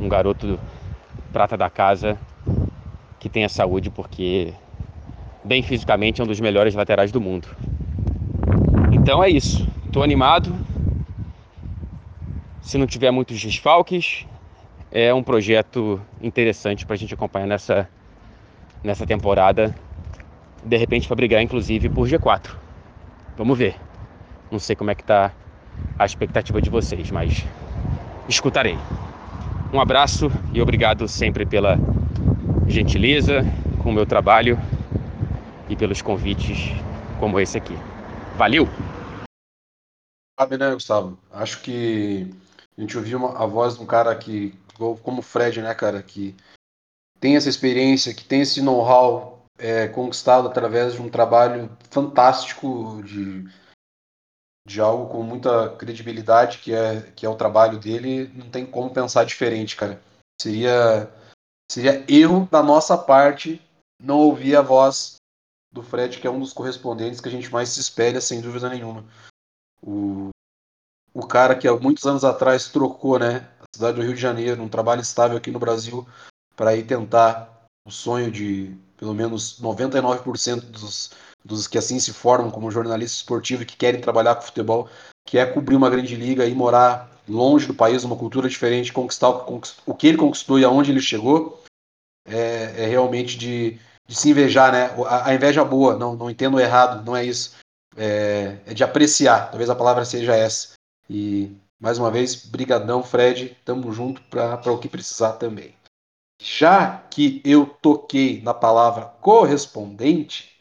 um 0.00 0.08
garoto 0.08 0.58
prata 1.32 1.56
da 1.56 1.68
casa 1.68 2.18
que 3.18 3.28
tenha 3.28 3.48
saúde, 3.48 3.90
porque 3.90 4.52
bem 5.42 5.62
fisicamente 5.62 6.20
é 6.20 6.24
um 6.24 6.26
dos 6.26 6.38
melhores 6.38 6.74
laterais 6.74 7.10
do 7.10 7.20
mundo. 7.20 7.48
Então 8.92 9.24
é 9.24 9.28
isso. 9.28 9.66
Estou 9.86 10.02
animado. 10.02 10.54
Se 12.60 12.78
não 12.78 12.86
tiver 12.86 13.10
muitos 13.10 13.40
desfalques, 13.40 14.26
é 14.90 15.12
um 15.12 15.22
projeto 15.22 16.00
interessante 16.20 16.86
para 16.86 16.94
a 16.94 16.98
gente 16.98 17.14
acompanhar 17.14 17.46
nessa, 17.46 17.88
nessa 18.84 19.06
temporada. 19.06 19.74
De 20.64 20.76
repente 20.76 21.08
para 21.08 21.16
brigar, 21.16 21.42
inclusive, 21.42 21.88
por 21.88 22.06
G4. 22.06 22.54
Vamos 23.36 23.58
ver. 23.58 23.76
Não 24.50 24.58
sei 24.58 24.76
como 24.76 24.90
é 24.90 24.94
que 24.94 25.02
tá 25.02 25.32
a 25.98 26.04
expectativa 26.04 26.60
de 26.60 26.70
vocês, 26.70 27.10
mas 27.10 27.44
escutarei. 28.28 28.78
Um 29.72 29.80
abraço 29.80 30.26
e 30.52 30.60
obrigado 30.60 31.08
sempre 31.08 31.46
pela 31.46 31.78
gentileza 32.68 33.40
com 33.82 33.88
o 33.88 33.92
meu 33.92 34.04
trabalho 34.04 34.58
e 35.66 35.74
pelos 35.74 36.02
convites 36.02 36.58
como 37.18 37.40
esse 37.40 37.56
aqui. 37.56 37.72
Valeu! 38.36 38.68
Sabe, 40.38 40.58
né, 40.58 40.74
Gustavo? 40.74 41.18
Acho 41.32 41.62
que 41.62 42.30
a 42.76 42.80
gente 42.82 42.98
ouviu 42.98 43.16
uma, 43.16 43.42
a 43.42 43.46
voz 43.46 43.76
de 43.76 43.82
um 43.82 43.86
cara 43.86 44.14
que, 44.14 44.54
como 45.02 45.20
o 45.20 45.22
Fred, 45.22 45.62
né, 45.62 45.74
cara, 45.74 46.02
que 46.02 46.36
tem 47.18 47.36
essa 47.36 47.48
experiência, 47.48 48.12
que 48.12 48.24
tem 48.24 48.42
esse 48.42 48.60
know-how 48.60 49.42
é, 49.56 49.88
conquistado 49.88 50.48
através 50.48 50.92
de 50.92 51.00
um 51.00 51.08
trabalho 51.08 51.70
fantástico 51.88 53.02
de, 53.04 53.48
de 54.66 54.80
algo 54.80 55.08
com 55.08 55.22
muita 55.22 55.70
credibilidade 55.76 56.58
que 56.58 56.72
é, 56.72 57.02
que 57.12 57.26
é 57.26 57.28
o 57.28 57.36
trabalho 57.36 57.78
dele, 57.78 58.28
não 58.34 58.48
tem 58.50 58.64
como 58.64 58.92
pensar 58.92 59.24
diferente, 59.24 59.76
cara. 59.76 60.00
Seria, 60.40 61.12
seria 61.70 62.04
erro 62.08 62.48
da 62.50 62.62
nossa 62.62 62.96
parte 62.96 63.60
não 64.00 64.18
ouvir 64.18 64.56
a 64.56 64.62
voz 64.62 65.16
do 65.72 65.82
Fred, 65.82 66.20
que 66.20 66.26
é 66.26 66.30
um 66.30 66.40
dos 66.40 66.52
correspondentes 66.52 67.20
que 67.20 67.28
a 67.28 67.32
gente 67.32 67.50
mais 67.50 67.70
se 67.70 67.80
espelha, 67.80 68.20
sem 68.20 68.40
dúvida 68.40 68.68
nenhuma. 68.68 69.04
O, 69.80 70.30
o 71.14 71.26
cara 71.26 71.56
que 71.56 71.66
há 71.66 71.74
muitos 71.74 72.04
anos 72.04 72.24
atrás 72.24 72.68
trocou 72.68 73.18
né, 73.18 73.48
a 73.60 73.64
cidade 73.74 73.96
do 73.96 74.02
Rio 74.02 74.14
de 74.14 74.20
Janeiro, 74.20 74.62
um 74.62 74.68
trabalho 74.68 75.00
estável 75.00 75.36
aqui 75.36 75.50
no 75.50 75.58
Brasil, 75.58 76.06
para 76.54 76.76
ir 76.76 76.86
tentar 76.86 77.66
o 77.86 77.90
sonho 77.90 78.30
de 78.30 78.76
pelo 78.96 79.14
menos 79.14 79.60
99% 79.60 80.60
dos, 80.60 81.10
dos 81.44 81.66
que 81.66 81.78
assim 81.78 81.98
se 81.98 82.12
formam 82.12 82.50
como 82.50 82.70
jornalistas 82.70 83.18
esportivos 83.18 83.66
que 83.66 83.76
querem 83.76 84.00
trabalhar 84.00 84.34
com 84.36 84.42
futebol, 84.42 84.88
que 85.26 85.38
é 85.38 85.46
cobrir 85.46 85.76
uma 85.76 85.90
grande 85.90 86.14
liga 86.14 86.46
e 86.46 86.54
morar 86.54 87.10
longe 87.28 87.66
do 87.66 87.74
país, 87.74 88.04
uma 88.04 88.16
cultura 88.16 88.48
diferente, 88.48 88.92
conquistar 88.92 89.28
o 89.28 89.94
que 89.94 90.06
ele 90.06 90.18
conquistou 90.18 90.58
e 90.58 90.64
aonde 90.64 90.90
ele 90.90 91.00
chegou, 91.00 91.62
é, 92.26 92.84
é 92.84 92.86
realmente 92.86 93.36
de, 93.36 93.78
de, 94.06 94.14
se 94.14 94.30
invejar, 94.30 94.72
né? 94.72 94.90
A, 95.06 95.30
a, 95.30 95.34
inveja 95.34 95.64
boa, 95.64 95.96
não, 95.96 96.16
não 96.16 96.30
entendo 96.30 96.60
errado, 96.60 97.04
não 97.04 97.16
é 97.16 97.24
isso. 97.24 97.56
É, 97.96 98.58
é 98.66 98.74
de 98.74 98.82
apreciar, 98.82 99.50
talvez 99.50 99.68
a 99.68 99.74
palavra 99.74 100.04
seja 100.04 100.34
essa. 100.34 100.72
E 101.08 101.54
mais 101.80 101.98
uma 101.98 102.10
vez, 102.10 102.46
brigadão, 102.46 103.02
Fred, 103.02 103.56
tamo 103.64 103.92
junto 103.92 104.22
para 104.22 104.72
o 104.72 104.78
que 104.78 104.88
precisar 104.88 105.32
também. 105.32 105.74
Já 106.40 106.98
que 107.10 107.40
eu 107.44 107.66
toquei 107.66 108.40
na 108.42 108.54
palavra 108.54 109.06
correspondente, 109.20 110.58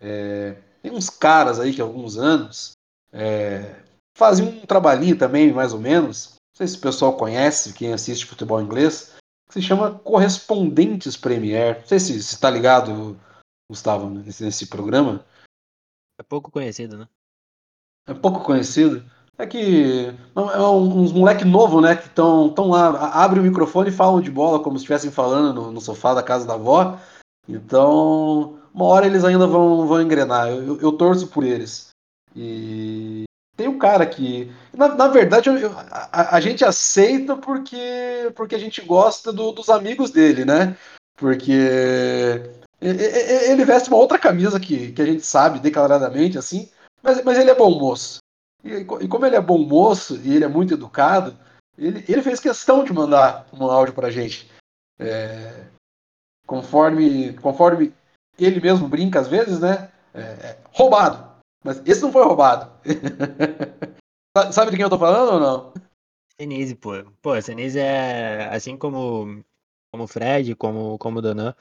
é, 0.00 0.56
tem 0.82 0.92
uns 0.92 1.08
caras 1.08 1.58
aí 1.58 1.72
que 1.72 1.80
há 1.80 1.84
alguns 1.84 2.16
anos 2.16 2.72
é, 3.12 3.82
faziam 4.16 4.48
um 4.48 4.66
trabalhinho 4.66 5.16
também, 5.16 5.52
mais 5.52 5.72
ou 5.72 5.80
menos. 5.80 6.34
Não 6.34 6.58
sei 6.58 6.68
se 6.68 6.76
o 6.76 6.80
pessoal 6.80 7.16
conhece, 7.16 7.72
quem 7.72 7.92
assiste 7.92 8.26
futebol 8.26 8.60
inglês, 8.60 9.14
que 9.48 9.54
se 9.54 9.62
chama 9.62 9.98
Correspondentes 9.98 11.16
Premier. 11.16 11.80
Não 11.80 11.86
sei 11.86 12.00
se 12.00 12.16
está 12.16 12.50
ligado, 12.50 13.18
Gustavo, 13.70 14.08
nesse, 14.10 14.44
nesse 14.44 14.66
programa. 14.66 15.24
É 16.18 16.22
pouco 16.22 16.50
conhecido, 16.50 16.96
né? 16.96 17.08
É 18.06 18.14
pouco 18.14 18.44
conhecido. 18.44 19.04
É 19.36 19.46
que 19.46 20.14
é 20.36 20.60
uns 20.60 21.12
moleque 21.12 21.44
novo, 21.44 21.80
né? 21.80 21.96
Que 21.96 22.06
estão 22.06 22.48
tão 22.50 22.68
lá, 22.68 23.10
abre 23.10 23.40
o 23.40 23.42
microfone 23.42 23.88
e 23.88 23.92
falam 23.92 24.20
de 24.20 24.30
bola 24.30 24.62
como 24.62 24.78
se 24.78 24.82
estivessem 24.82 25.10
falando 25.10 25.52
no, 25.54 25.72
no, 25.72 25.80
sofá 25.80 26.14
da 26.14 26.22
casa 26.22 26.46
da 26.46 26.54
avó. 26.54 26.98
Então, 27.48 28.60
uma 28.74 28.86
hora 28.86 29.06
eles 29.06 29.24
ainda 29.24 29.46
vão, 29.46 29.86
vão 29.86 30.02
engrenar. 30.02 30.48
Eu, 30.48 30.80
eu, 30.80 30.92
torço 30.92 31.28
por 31.28 31.44
eles. 31.44 31.90
E 32.34 33.22
tem 33.56 33.68
um 33.68 33.78
cara 33.78 34.04
que, 34.04 34.50
na, 34.76 34.88
na 34.88 35.06
verdade, 35.06 35.48
eu, 35.48 35.70
a, 35.78 36.36
a, 36.36 36.40
gente 36.40 36.64
aceita 36.64 37.36
porque, 37.36 38.32
porque 38.34 38.56
a 38.56 38.58
gente 38.58 38.80
gosta 38.82 39.32
do, 39.32 39.52
dos 39.52 39.68
amigos 39.68 40.10
dele, 40.10 40.44
né? 40.44 40.76
Porque 41.16 41.52
ele 42.80 43.64
veste 43.64 43.88
uma 43.88 43.98
outra 43.98 44.18
camisa 44.18 44.58
que, 44.58 44.90
que 44.90 45.00
a 45.00 45.06
gente 45.06 45.24
sabe 45.24 45.60
declaradamente, 45.60 46.36
assim, 46.36 46.68
mas, 47.00 47.22
mas 47.22 47.38
ele 47.38 47.50
é 47.50 47.54
bom 47.54 47.78
moço. 47.78 48.18
E, 48.64 48.72
e, 48.78 49.08
como 49.08 49.24
ele 49.24 49.36
é 49.36 49.40
bom 49.40 49.58
moço 49.58 50.20
e 50.24 50.34
ele 50.34 50.44
é 50.44 50.48
muito 50.48 50.74
educado, 50.74 51.36
ele, 51.78 52.04
ele 52.08 52.22
fez 52.22 52.40
questão 52.40 52.82
de 52.82 52.92
mandar 52.92 53.46
um 53.52 53.64
áudio 53.64 53.94
pra 53.94 54.10
gente. 54.10 54.50
É, 54.98 55.66
conforme, 56.46 57.34
conforme 57.34 57.92
ele 58.38 58.60
mesmo 58.60 58.88
brinca 58.88 59.20
às 59.20 59.28
vezes, 59.28 59.60
né? 59.60 59.90
É, 60.12 60.20
é, 60.20 60.58
roubado. 60.72 61.32
Mas 61.62 61.82
esse 61.86 62.02
não 62.02 62.12
foi 62.12 62.24
roubado. 62.24 62.70
Sabe 64.52 64.70
de 64.70 64.76
quem 64.76 64.84
eu 64.84 64.90
tô 64.90 64.98
falando 64.98 65.34
ou 65.34 65.40
não? 65.40 65.72
Senise, 66.40 66.74
pô. 66.74 66.92
Pô, 67.22 67.40
Senise 67.40 67.78
é 67.78 68.48
assim 68.52 68.76
como 68.76 69.44
como 69.92 70.08
Fred, 70.08 70.56
como 70.56 70.98
como 70.98 71.22
Donan, 71.22 71.54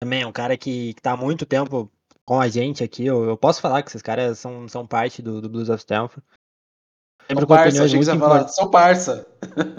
também 0.00 0.22
é 0.22 0.26
um 0.26 0.32
cara 0.32 0.56
que, 0.56 0.94
que 0.94 1.02
tá 1.02 1.12
há 1.12 1.16
muito 1.16 1.44
tempo 1.44 1.90
com 2.24 2.40
a 2.40 2.48
gente 2.48 2.84
aqui. 2.84 3.06
Eu, 3.06 3.24
eu 3.24 3.36
posso 3.36 3.60
falar 3.60 3.82
que 3.82 3.88
esses 3.88 4.02
caras 4.02 4.38
são, 4.38 4.68
são 4.68 4.86
parte 4.86 5.20
do, 5.20 5.40
do 5.40 5.48
Blues 5.48 5.68
of 5.68 5.78
Stanford. 5.78 6.22
Com 7.26 7.46
parça, 7.46 7.68
opiniões 7.68 7.94
muito 7.94 8.18
falar, 8.18 8.48
são 8.48 8.70
parça. 8.70 9.26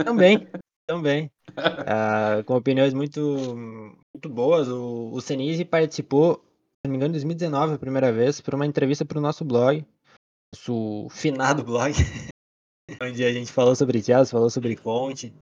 Também, 0.04 0.48
também. 0.88 1.32
Uh, 1.52 2.44
com 2.44 2.56
opiniões 2.56 2.94
muito, 2.94 3.22
muito 4.14 4.30
boas. 4.30 4.68
O, 4.68 5.12
o 5.14 5.22
Senise 5.22 5.64
participou, 5.64 6.36
se 6.36 6.86
não 6.86 6.92
me 6.92 6.98
engano, 6.98 7.12
em 7.12 7.20
2019, 7.20 7.76
a 7.76 7.80
primeira 7.80 8.12
vez, 8.12 8.42
por 8.42 8.56
uma 8.56 8.66
entrevista 8.66 9.06
para 9.06 9.20
o 9.20 9.22
nosso 9.22 9.46
blog, 9.46 9.86
nosso 10.54 11.08
finado 11.10 11.64
blog, 11.64 11.94
onde 13.02 13.24
a 13.24 13.32
gente 13.32 13.52
falou 13.52 13.76
sobre 13.76 14.02
Chelsea, 14.02 14.32
falou 14.32 14.50
sobre 14.50 14.76
Conte. 14.76 15.34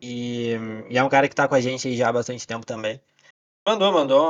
E, 0.00 0.56
e, 0.90 0.98
é 0.98 1.04
um 1.04 1.08
cara 1.08 1.28
que 1.28 1.32
está 1.32 1.46
com 1.46 1.54
a 1.54 1.60
gente 1.60 1.94
já 1.96 2.08
há 2.08 2.12
bastante 2.12 2.46
tempo 2.46 2.66
também. 2.66 3.00
Mandou, 3.66 3.92
mandou 3.92 4.20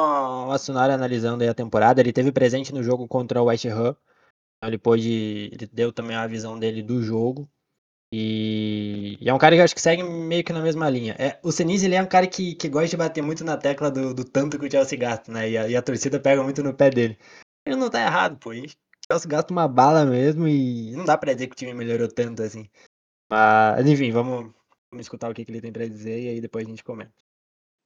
uma 0.45 0.59
sonora 0.59 0.95
analisando 0.95 1.49
a 1.49 1.55
temporada. 1.55 2.01
Ele 2.01 2.13
teve 2.13 2.31
presente 2.31 2.75
no 2.75 2.83
jogo 2.83 3.09
contra 3.09 3.41
o 3.41 3.47
West 3.47 3.65
Ham. 3.65 3.97
Ele 4.63 4.77
pôde. 4.77 5.49
Ele 5.51 5.67
deu 5.73 5.91
também 5.91 6.15
a 6.15 6.27
visão 6.27 6.59
dele 6.59 6.83
do 6.83 7.03
jogo. 7.03 7.49
E, 8.15 9.17
e, 9.23 9.29
é 9.31 9.33
um 9.33 9.39
cara 9.39 9.57
que 9.57 9.61
eu 9.61 9.65
acho 9.65 9.75
que 9.75 9.81
segue 9.81 10.03
meio 10.03 10.45
que 10.45 10.53
na 10.53 10.61
mesma 10.61 10.89
linha. 10.91 11.17
É, 11.19 11.41
o 11.43 11.51
Senise, 11.51 11.87
ele 11.87 11.95
é 11.95 12.03
um 12.03 12.07
cara 12.07 12.27
que, 12.27 12.55
que 12.55 12.69
gosta 12.69 12.89
de 12.89 12.97
bater 12.99 13.23
muito 13.23 13.43
na 13.43 13.57
tecla 13.57 13.91
do, 13.91 14.13
do 14.13 14.23
tanto 14.23 14.59
que 14.59 14.67
o 14.67 14.71
Chelsea 14.71 14.99
gasta, 14.99 15.33
né? 15.33 15.49
E 15.49 15.57
a, 15.57 15.69
e 15.69 15.75
a, 15.75 15.81
torcida 15.81 16.21
pega 16.21 16.43
muito 16.43 16.63
no 16.63 16.75
pé 16.75 16.91
dele. 16.91 17.19
Ele 17.65 17.77
não 17.77 17.89
tá 17.89 18.03
errado, 18.03 18.39
pô. 18.39 18.51
O 18.51 18.55
Chelsea 18.55 19.31
gasta 19.31 19.51
uma 19.51 19.67
bala 19.67 20.05
mesmo 20.05 20.47
e 20.47 20.93
não 20.93 21.07
dá 21.07 21.17
pra 21.17 21.33
dizer 21.33 21.47
que 21.47 21.55
o 21.55 21.57
time 21.57 21.73
melhorou 21.73 22.07
tanto 22.07 22.43
assim. 22.43 22.69
Mas, 23.31 23.87
enfim, 23.87 24.11
vamos, 24.13 24.53
vamos 24.91 25.07
escutar 25.07 25.31
o 25.31 25.35
que, 25.35 25.43
que 25.43 25.51
ele 25.51 25.63
tem 25.63 25.73
pra 25.73 25.87
dizer 25.87 26.21
e 26.21 26.29
aí 26.29 26.41
depois 26.41 26.67
a 26.67 26.69
gente 26.71 26.85
comenta. 26.85 27.15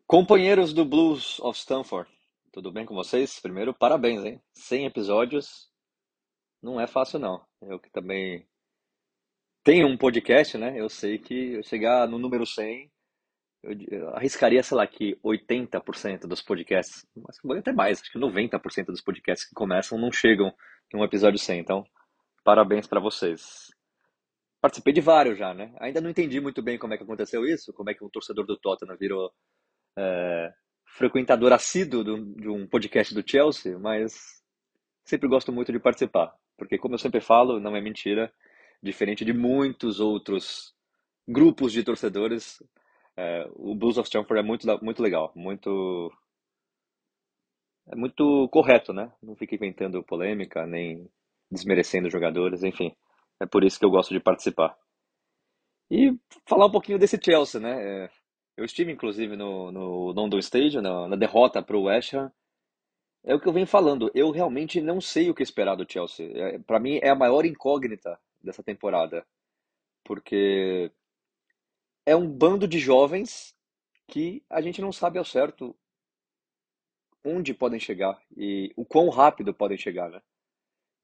Companheiros 0.08 0.72
do 0.72 0.84
Blues 0.84 1.38
of 1.38 1.56
Stanford, 1.56 2.10
tudo 2.52 2.72
bem 2.72 2.84
com 2.84 2.96
vocês? 2.96 3.38
Primeiro, 3.38 3.72
parabéns, 3.72 4.24
hein? 4.24 4.40
100 4.54 4.86
episódios 4.86 5.70
não 6.60 6.80
é 6.80 6.86
fácil, 6.88 7.20
não. 7.20 7.44
Eu 7.62 7.78
que 7.78 7.90
também 7.90 8.44
tenho 9.66 9.88
um 9.88 9.96
podcast, 9.96 10.56
né? 10.56 10.80
Eu 10.80 10.88
sei 10.88 11.18
que 11.18 11.54
eu 11.54 11.62
chegar 11.64 12.06
no 12.06 12.20
número 12.20 12.46
100, 12.46 12.88
eu 13.90 14.10
arriscaria, 14.10 14.62
sei 14.62 14.76
lá, 14.76 14.86
que 14.86 15.18
80% 15.24 16.20
dos 16.20 16.40
podcasts, 16.40 17.04
mas 17.16 17.58
até 17.58 17.72
mais, 17.72 18.00
acho 18.00 18.12
que 18.12 18.16
90% 18.16 18.86
dos 18.86 19.02
podcasts 19.02 19.48
que 19.48 19.56
começam 19.56 19.98
não 19.98 20.12
chegam 20.12 20.54
em 20.94 20.96
um 20.96 21.02
episódio 21.02 21.36
100. 21.36 21.58
Então, 21.58 21.84
parabéns 22.44 22.86
para 22.86 23.00
vocês. 23.00 23.66
Participei 24.60 24.92
de 24.92 25.00
vários 25.00 25.36
já, 25.36 25.52
né? 25.52 25.74
Ainda 25.80 26.00
não 26.00 26.10
entendi 26.10 26.40
muito 26.40 26.62
bem 26.62 26.78
como 26.78 26.94
é 26.94 26.96
que 26.96 27.02
aconteceu 27.02 27.44
isso, 27.44 27.72
como 27.72 27.90
é 27.90 27.94
que 27.94 28.04
um 28.04 28.08
torcedor 28.08 28.46
do 28.46 28.56
Tottenham 28.56 28.96
virou 28.96 29.32
é, 29.98 30.52
frequentador 30.96 31.52
assíduo 31.52 32.04
de 32.04 32.48
um 32.48 32.68
podcast 32.68 33.12
do 33.12 33.28
Chelsea, 33.28 33.76
mas 33.80 34.14
sempre 35.04 35.28
gosto 35.28 35.50
muito 35.50 35.72
de 35.72 35.80
participar, 35.80 36.32
porque 36.56 36.78
como 36.78 36.94
eu 36.94 36.98
sempre 36.98 37.20
falo, 37.20 37.58
não 37.58 37.74
é 37.74 37.80
mentira, 37.80 38.32
diferente 38.82 39.24
de 39.24 39.32
muitos 39.32 40.00
outros 40.00 40.74
grupos 41.26 41.72
de 41.72 41.82
torcedores, 41.82 42.62
é, 43.16 43.48
o 43.54 43.74
Blues 43.74 43.98
of 43.98 44.06
Stamford 44.06 44.40
é 44.40 44.46
muito, 44.46 44.66
muito 44.84 45.02
legal, 45.02 45.32
muito 45.34 46.12
é 47.88 47.94
muito 47.94 48.48
correto, 48.48 48.92
né? 48.92 49.12
Não 49.22 49.36
fica 49.36 49.54
inventando 49.54 50.02
polêmica, 50.02 50.66
nem 50.66 51.08
desmerecendo 51.50 52.10
jogadores, 52.10 52.62
enfim. 52.62 52.94
É 53.40 53.46
por 53.46 53.62
isso 53.64 53.78
que 53.78 53.84
eu 53.84 53.90
gosto 53.90 54.12
de 54.12 54.20
participar. 54.20 54.76
E 55.90 56.12
falar 56.48 56.66
um 56.66 56.70
pouquinho 56.70 56.98
desse 56.98 57.18
Chelsea, 57.22 57.60
né? 57.60 58.04
É, 58.04 58.10
eu 58.56 58.64
estive, 58.64 58.90
inclusive, 58.90 59.36
no, 59.36 59.70
no 59.70 60.12
London 60.12 60.38
Stadium, 60.38 60.82
na, 60.82 61.08
na 61.08 61.16
derrota 61.16 61.62
para 61.62 61.76
o 61.76 61.84
West 61.84 62.14
Ham. 62.14 62.32
É 63.24 63.34
o 63.34 63.40
que 63.40 63.48
eu 63.48 63.52
venho 63.52 63.66
falando. 63.66 64.10
Eu 64.14 64.30
realmente 64.30 64.80
não 64.80 65.00
sei 65.00 65.30
o 65.30 65.34
que 65.34 65.42
esperar 65.42 65.76
do 65.76 65.90
Chelsea. 65.90 66.26
É, 66.34 66.58
para 66.58 66.80
mim, 66.80 66.98
é 67.02 67.10
a 67.10 67.14
maior 67.14 67.44
incógnita 67.44 68.18
dessa 68.46 68.62
temporada. 68.62 69.26
Porque 70.04 70.90
é 72.06 72.14
um 72.16 72.30
bando 72.30 72.66
de 72.66 72.78
jovens 72.78 73.54
que 74.08 74.44
a 74.48 74.60
gente 74.60 74.80
não 74.80 74.92
sabe 74.92 75.18
ao 75.18 75.24
certo 75.24 75.76
onde 77.24 77.52
podem 77.52 77.80
chegar 77.80 78.20
e 78.36 78.72
o 78.76 78.84
quão 78.84 79.08
rápido 79.08 79.52
podem 79.52 79.76
chegar, 79.76 80.08
né? 80.08 80.22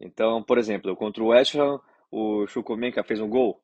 Então, 0.00 0.42
por 0.42 0.57
exemplo, 0.57 0.96
contra 0.96 1.22
o 1.22 1.28
West 1.28 1.55
Ham, 1.57 1.81
o 2.11 2.46
Chukwuemeka 2.46 3.02
fez 3.02 3.20
um 3.20 3.28
gol. 3.28 3.62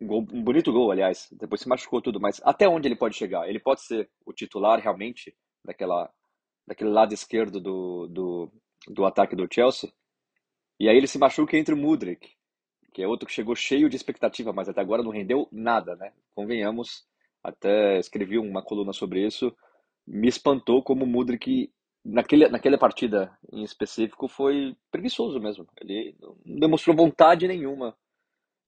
Um, 0.00 0.06
gol, 0.06 0.26
um 0.32 0.42
bonito 0.42 0.72
gol, 0.72 0.90
aliás. 0.90 1.28
Depois 1.32 1.60
se 1.60 1.68
machucou 1.68 2.02
tudo, 2.02 2.20
mas 2.20 2.40
até 2.44 2.68
onde 2.68 2.88
ele 2.88 2.96
pode 2.96 3.16
chegar? 3.16 3.48
Ele 3.48 3.60
pode 3.60 3.82
ser 3.82 4.10
o 4.24 4.32
titular 4.32 4.80
realmente 4.80 5.36
daquela, 5.64 6.12
daquele 6.66 6.90
lado 6.90 7.12
esquerdo 7.14 7.60
do, 7.60 8.06
do, 8.08 8.52
do 8.88 9.04
ataque 9.04 9.36
do 9.36 9.48
Chelsea? 9.52 9.92
E 10.78 10.88
aí 10.88 10.96
ele 10.96 11.06
se 11.06 11.18
machuca 11.18 11.56
entre 11.56 11.74
o 11.74 11.76
Mudrik, 11.76 12.30
que 12.92 13.02
é 13.02 13.06
outro 13.06 13.26
que 13.26 13.34
chegou 13.34 13.54
cheio 13.54 13.88
de 13.88 13.96
expectativa, 13.96 14.52
mas 14.52 14.68
até 14.68 14.80
agora 14.80 15.02
não 15.02 15.10
rendeu 15.10 15.48
nada, 15.50 15.96
né? 15.96 16.12
Convenhamos, 16.34 17.04
até 17.42 17.98
escrevi 17.98 18.38
uma 18.38 18.62
coluna 18.62 18.92
sobre 18.92 19.24
isso, 19.24 19.54
me 20.06 20.28
espantou 20.28 20.82
como 20.82 21.04
o 21.04 21.08
Mudrik, 21.08 21.72
naquele, 22.04 22.48
naquela 22.48 22.78
partida 22.78 23.36
em 23.52 23.62
específico, 23.62 24.28
foi 24.28 24.76
preguiçoso 24.90 25.40
mesmo. 25.40 25.66
Ele 25.80 26.16
não 26.20 26.58
demonstrou 26.58 26.96
vontade 26.96 27.46
nenhuma 27.48 27.96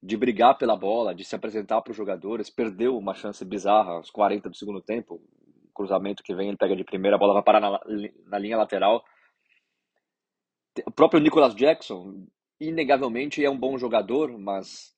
de 0.03 0.17
brigar 0.17 0.57
pela 0.57 0.77
bola, 0.77 1.15
de 1.15 1.25
se 1.25 1.37
apresentar 1.37 1.81
para 1.83 1.91
os 1.91 1.97
jogadores, 1.97 2.51
perdeu 2.51 2.97
uma 2.97 3.15
chance 3.15 3.45
bizarra 3.45 3.93
aos 3.93 4.11
40 4.11 4.49
do 4.49 4.57
segundo 4.57 4.81
tempo, 4.81 5.21
cruzamento 5.75 6.23
que 6.23 6.35
vem, 6.35 6.49
ele 6.49 6.57
pega 6.57 6.75
de 6.75 6.85
primeira, 6.85 7.17
a 7.17 7.19
bola 7.19 7.35
vai 7.35 7.43
parar 7.43 7.61
na, 7.61 7.81
na 8.27 8.39
linha 8.39 8.57
lateral, 8.57 9.03
o 10.87 10.91
próprio 10.91 11.21
Nicholas 11.21 11.55
Jackson, 11.55 12.27
inegavelmente, 12.61 13.45
é 13.45 13.51
um 13.51 13.59
bom 13.59 13.79
jogador, 13.79 14.37
mas 14.39 14.95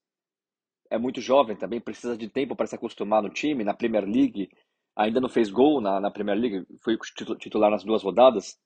é 0.91 0.99
muito 0.99 1.21
jovem 1.21 1.57
também, 1.57 1.81
precisa 1.81 2.17
de 2.17 2.29
tempo 2.29 2.55
para 2.55 2.67
se 2.67 2.75
acostumar 2.75 3.23
no 3.23 3.31
time. 3.31 3.65
Na 3.65 3.75
Premier 3.75 4.05
League, 4.05 4.51
ainda 4.97 5.21
não 5.21 5.29
fez 5.29 5.51
gol 5.51 5.81
na, 5.81 6.01
na 6.01 6.11
Premier 6.11 6.39
League, 6.39 6.67
foi 6.83 6.99
titular 7.39 7.71
nas 7.71 7.85
duas 7.85 8.03
rodadas. 8.03 8.59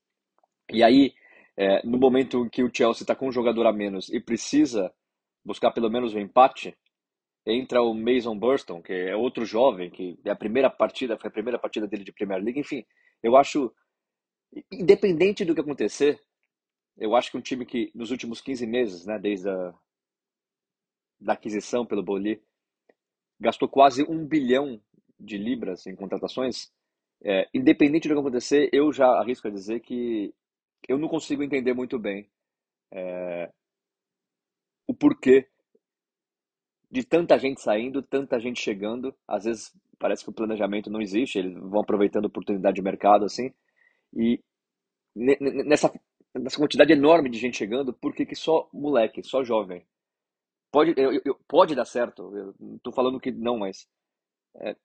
E 0.72 0.82
aí, 0.82 1.14
é, 1.56 1.86
no 1.86 1.98
momento 1.98 2.44
em 2.44 2.48
que 2.48 2.64
o 2.64 2.70
Chelsea 2.72 3.02
está 3.02 3.14
com 3.14 3.28
um 3.28 3.32
jogador 3.32 3.66
a 3.66 3.72
menos 3.72 4.08
e 4.08 4.20
precisa 4.20 4.92
buscar 5.44 5.70
pelo 5.70 5.88
menos 5.88 6.14
um 6.14 6.18
empate, 6.18 6.76
entra 7.46 7.80
o 7.80 7.94
Mason 7.94 8.36
Burston, 8.36 8.82
que 8.82 8.92
é 8.92 9.14
outro 9.14 9.44
jovem, 9.44 9.88
que 9.88 10.18
é 10.24 10.30
a 10.30 10.36
primeira 10.36 10.68
partida, 10.68 11.16
foi 11.16 11.28
a 11.28 11.32
primeira 11.32 11.58
partida 11.58 11.86
dele 11.86 12.02
de 12.02 12.12
Premier 12.12 12.42
League. 12.42 12.58
Enfim, 12.58 12.84
eu 13.22 13.36
acho, 13.36 13.72
independente 14.72 15.44
do 15.44 15.54
que 15.54 15.60
acontecer, 15.60 16.20
eu 16.98 17.14
acho 17.14 17.30
que 17.30 17.36
um 17.36 17.42
time 17.42 17.66
que 17.66 17.90
nos 17.94 18.10
últimos 18.10 18.40
15 18.40 18.66
meses, 18.66 19.06
né, 19.06 19.18
desde 19.18 19.48
a 19.48 19.74
da 21.18 21.32
aquisição 21.32 21.86
pelo 21.86 22.02
Boli, 22.02 22.42
gastou 23.40 23.68
quase 23.68 24.02
um 24.02 24.26
bilhão 24.26 24.80
de 25.18 25.38
libras 25.38 25.86
em 25.86 25.96
contratações, 25.96 26.70
é, 27.24 27.48
independente 27.54 28.06
do 28.06 28.14
que 28.14 28.20
acontecer, 28.20 28.68
eu 28.72 28.92
já 28.92 29.08
arrisco 29.08 29.48
a 29.48 29.50
dizer 29.50 29.80
que 29.80 30.34
eu 30.86 30.98
não 30.98 31.08
consigo 31.08 31.42
entender 31.42 31.72
muito 31.72 31.98
bem 31.98 32.28
é, 32.92 33.50
o 34.86 34.94
porquê 34.94 35.48
de 36.90 37.04
tanta 37.04 37.38
gente 37.38 37.60
saindo, 37.60 38.02
tanta 38.02 38.38
gente 38.38 38.60
chegando. 38.60 39.14
Às 39.26 39.44
vezes 39.44 39.76
parece 39.98 40.22
que 40.22 40.30
o 40.30 40.34
planejamento 40.34 40.90
não 40.90 41.00
existe, 41.00 41.38
eles 41.38 41.54
vão 41.54 41.80
aproveitando 41.80 42.26
oportunidade 42.26 42.76
de 42.76 42.82
mercado 42.82 43.24
assim. 43.24 43.52
E 44.14 44.40
nessa 45.14 45.92
nessa 46.38 46.58
quantidade 46.58 46.92
enorme 46.92 47.28
de 47.30 47.38
gente 47.38 47.56
chegando, 47.56 47.92
por 47.92 48.14
que, 48.14 48.26
que 48.26 48.34
só 48.34 48.68
moleque, 48.72 49.22
só 49.22 49.42
jovem? 49.42 49.86
Pode, 50.70 50.94
eu, 50.96 51.20
eu, 51.24 51.34
pode 51.48 51.74
dar 51.74 51.84
certo, 51.84 52.36
eu 52.36 52.54
não 52.58 52.78
tô 52.78 52.92
falando 52.92 53.20
que 53.20 53.30
não, 53.30 53.58
mas 53.58 53.88
é, 54.56 54.76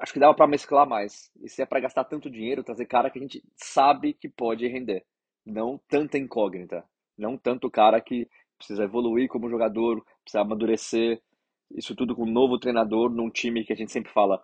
acho 0.00 0.12
que 0.12 0.20
dava 0.20 0.34
para 0.34 0.46
mesclar 0.46 0.88
mais. 0.88 1.30
E 1.42 1.48
se 1.48 1.62
é 1.62 1.66
para 1.66 1.80
gastar 1.80 2.04
tanto 2.04 2.30
dinheiro, 2.30 2.64
trazer 2.64 2.86
cara 2.86 3.10
que 3.10 3.18
a 3.18 3.22
gente 3.22 3.42
sabe 3.56 4.14
que 4.14 4.28
pode 4.28 4.66
render, 4.66 5.04
não 5.44 5.78
tanta 5.88 6.18
incógnita, 6.18 6.84
não 7.18 7.36
tanto 7.36 7.70
cara 7.70 8.00
que 8.00 8.28
precisa 8.56 8.84
evoluir 8.84 9.28
como 9.28 9.50
jogador, 9.50 10.04
precisa 10.22 10.42
amadurecer, 10.42 11.20
isso 11.70 11.94
tudo 11.94 12.14
com 12.14 12.22
um 12.22 12.32
novo 12.32 12.58
treinador 12.58 13.10
num 13.10 13.30
time 13.30 13.64
que 13.64 13.72
a 13.72 13.76
gente 13.76 13.92
sempre 13.92 14.12
fala, 14.12 14.42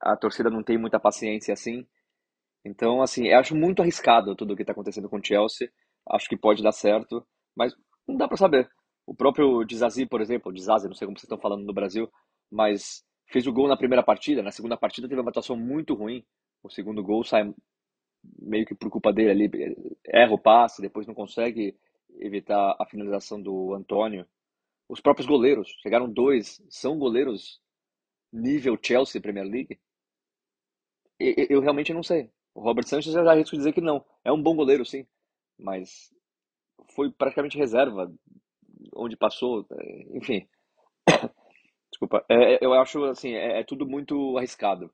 a 0.00 0.16
torcida 0.16 0.48
não 0.48 0.62
tem 0.62 0.78
muita 0.78 0.98
paciência 0.98 1.52
assim. 1.52 1.86
Então, 2.64 3.02
assim, 3.02 3.28
eu 3.28 3.38
acho 3.38 3.54
muito 3.56 3.80
arriscado 3.82 4.36
tudo 4.36 4.52
o 4.52 4.56
que 4.56 4.62
está 4.62 4.72
acontecendo 4.72 5.08
com 5.08 5.18
o 5.18 5.24
Chelsea. 5.24 5.70
Acho 6.10 6.28
que 6.28 6.36
pode 6.36 6.62
dar 6.62 6.72
certo, 6.72 7.26
mas 7.56 7.74
não 8.06 8.16
dá 8.16 8.28
para 8.28 8.36
saber. 8.36 8.68
O 9.06 9.14
próprio 9.14 9.64
Dizazi, 9.64 10.06
por 10.06 10.20
exemplo, 10.20 10.52
Dizazi, 10.52 10.86
não 10.86 10.94
sei 10.94 11.06
como 11.06 11.18
vocês 11.18 11.24
estão 11.24 11.40
falando 11.40 11.64
no 11.64 11.72
Brasil, 11.72 12.10
mas 12.50 13.02
fez 13.30 13.46
o 13.46 13.52
gol 13.52 13.68
na 13.68 13.76
primeira 13.76 14.02
partida. 14.02 14.42
Na 14.42 14.50
segunda 14.50 14.76
partida 14.76 15.08
teve 15.08 15.20
uma 15.20 15.30
atuação 15.30 15.56
muito 15.56 15.94
ruim. 15.94 16.24
O 16.62 16.70
segundo 16.70 17.02
gol 17.02 17.24
sai 17.24 17.52
meio 18.38 18.66
que 18.66 18.74
por 18.74 18.90
culpa 18.90 19.12
dele 19.12 19.30
ali, 19.30 19.50
erra 20.06 20.34
o 20.34 20.38
passe, 20.38 20.82
depois 20.82 21.06
não 21.06 21.14
consegue 21.14 21.74
evitar 22.18 22.76
a 22.78 22.86
finalização 22.86 23.40
do 23.40 23.72
Antônio. 23.74 24.26
Os 24.88 25.00
próprios 25.00 25.26
goleiros, 25.26 25.68
chegaram 25.82 26.12
dois, 26.12 26.62
são 26.68 26.98
goleiros 26.98 27.60
nível 28.32 28.78
Chelsea 28.80 29.20
Premier 29.20 29.46
League? 29.46 29.80
Eu 31.18 31.60
realmente 31.60 31.92
não 31.92 32.02
sei. 32.02 32.30
O 32.54 32.60
Robert 32.60 32.86
Sanchez 32.86 33.12
já 33.12 33.30
arrisco 33.30 33.56
dizer 33.56 33.72
que 33.72 33.80
não. 33.80 34.04
É 34.24 34.32
um 34.32 34.42
bom 34.42 34.54
goleiro, 34.56 34.84
sim, 34.84 35.06
mas 35.58 36.12
foi 36.94 37.10
praticamente 37.10 37.58
reserva 37.58 38.12
onde 38.94 39.16
passou, 39.16 39.66
é, 39.72 40.16
enfim. 40.16 40.48
Desculpa. 41.90 42.24
É, 42.28 42.54
é, 42.54 42.58
eu 42.60 42.72
acho 42.74 43.04
assim, 43.04 43.34
é, 43.34 43.60
é, 43.60 43.64
tudo 43.64 43.86
muito 43.86 44.36
arriscado. 44.38 44.90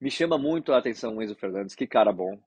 Me 0.00 0.10
chama 0.10 0.38
muito 0.38 0.72
a 0.72 0.78
atenção 0.78 1.16
o 1.16 1.22
Enzo 1.22 1.34
Fernandes, 1.34 1.74
que 1.74 1.86
cara 1.86 2.12
bom. 2.12 2.38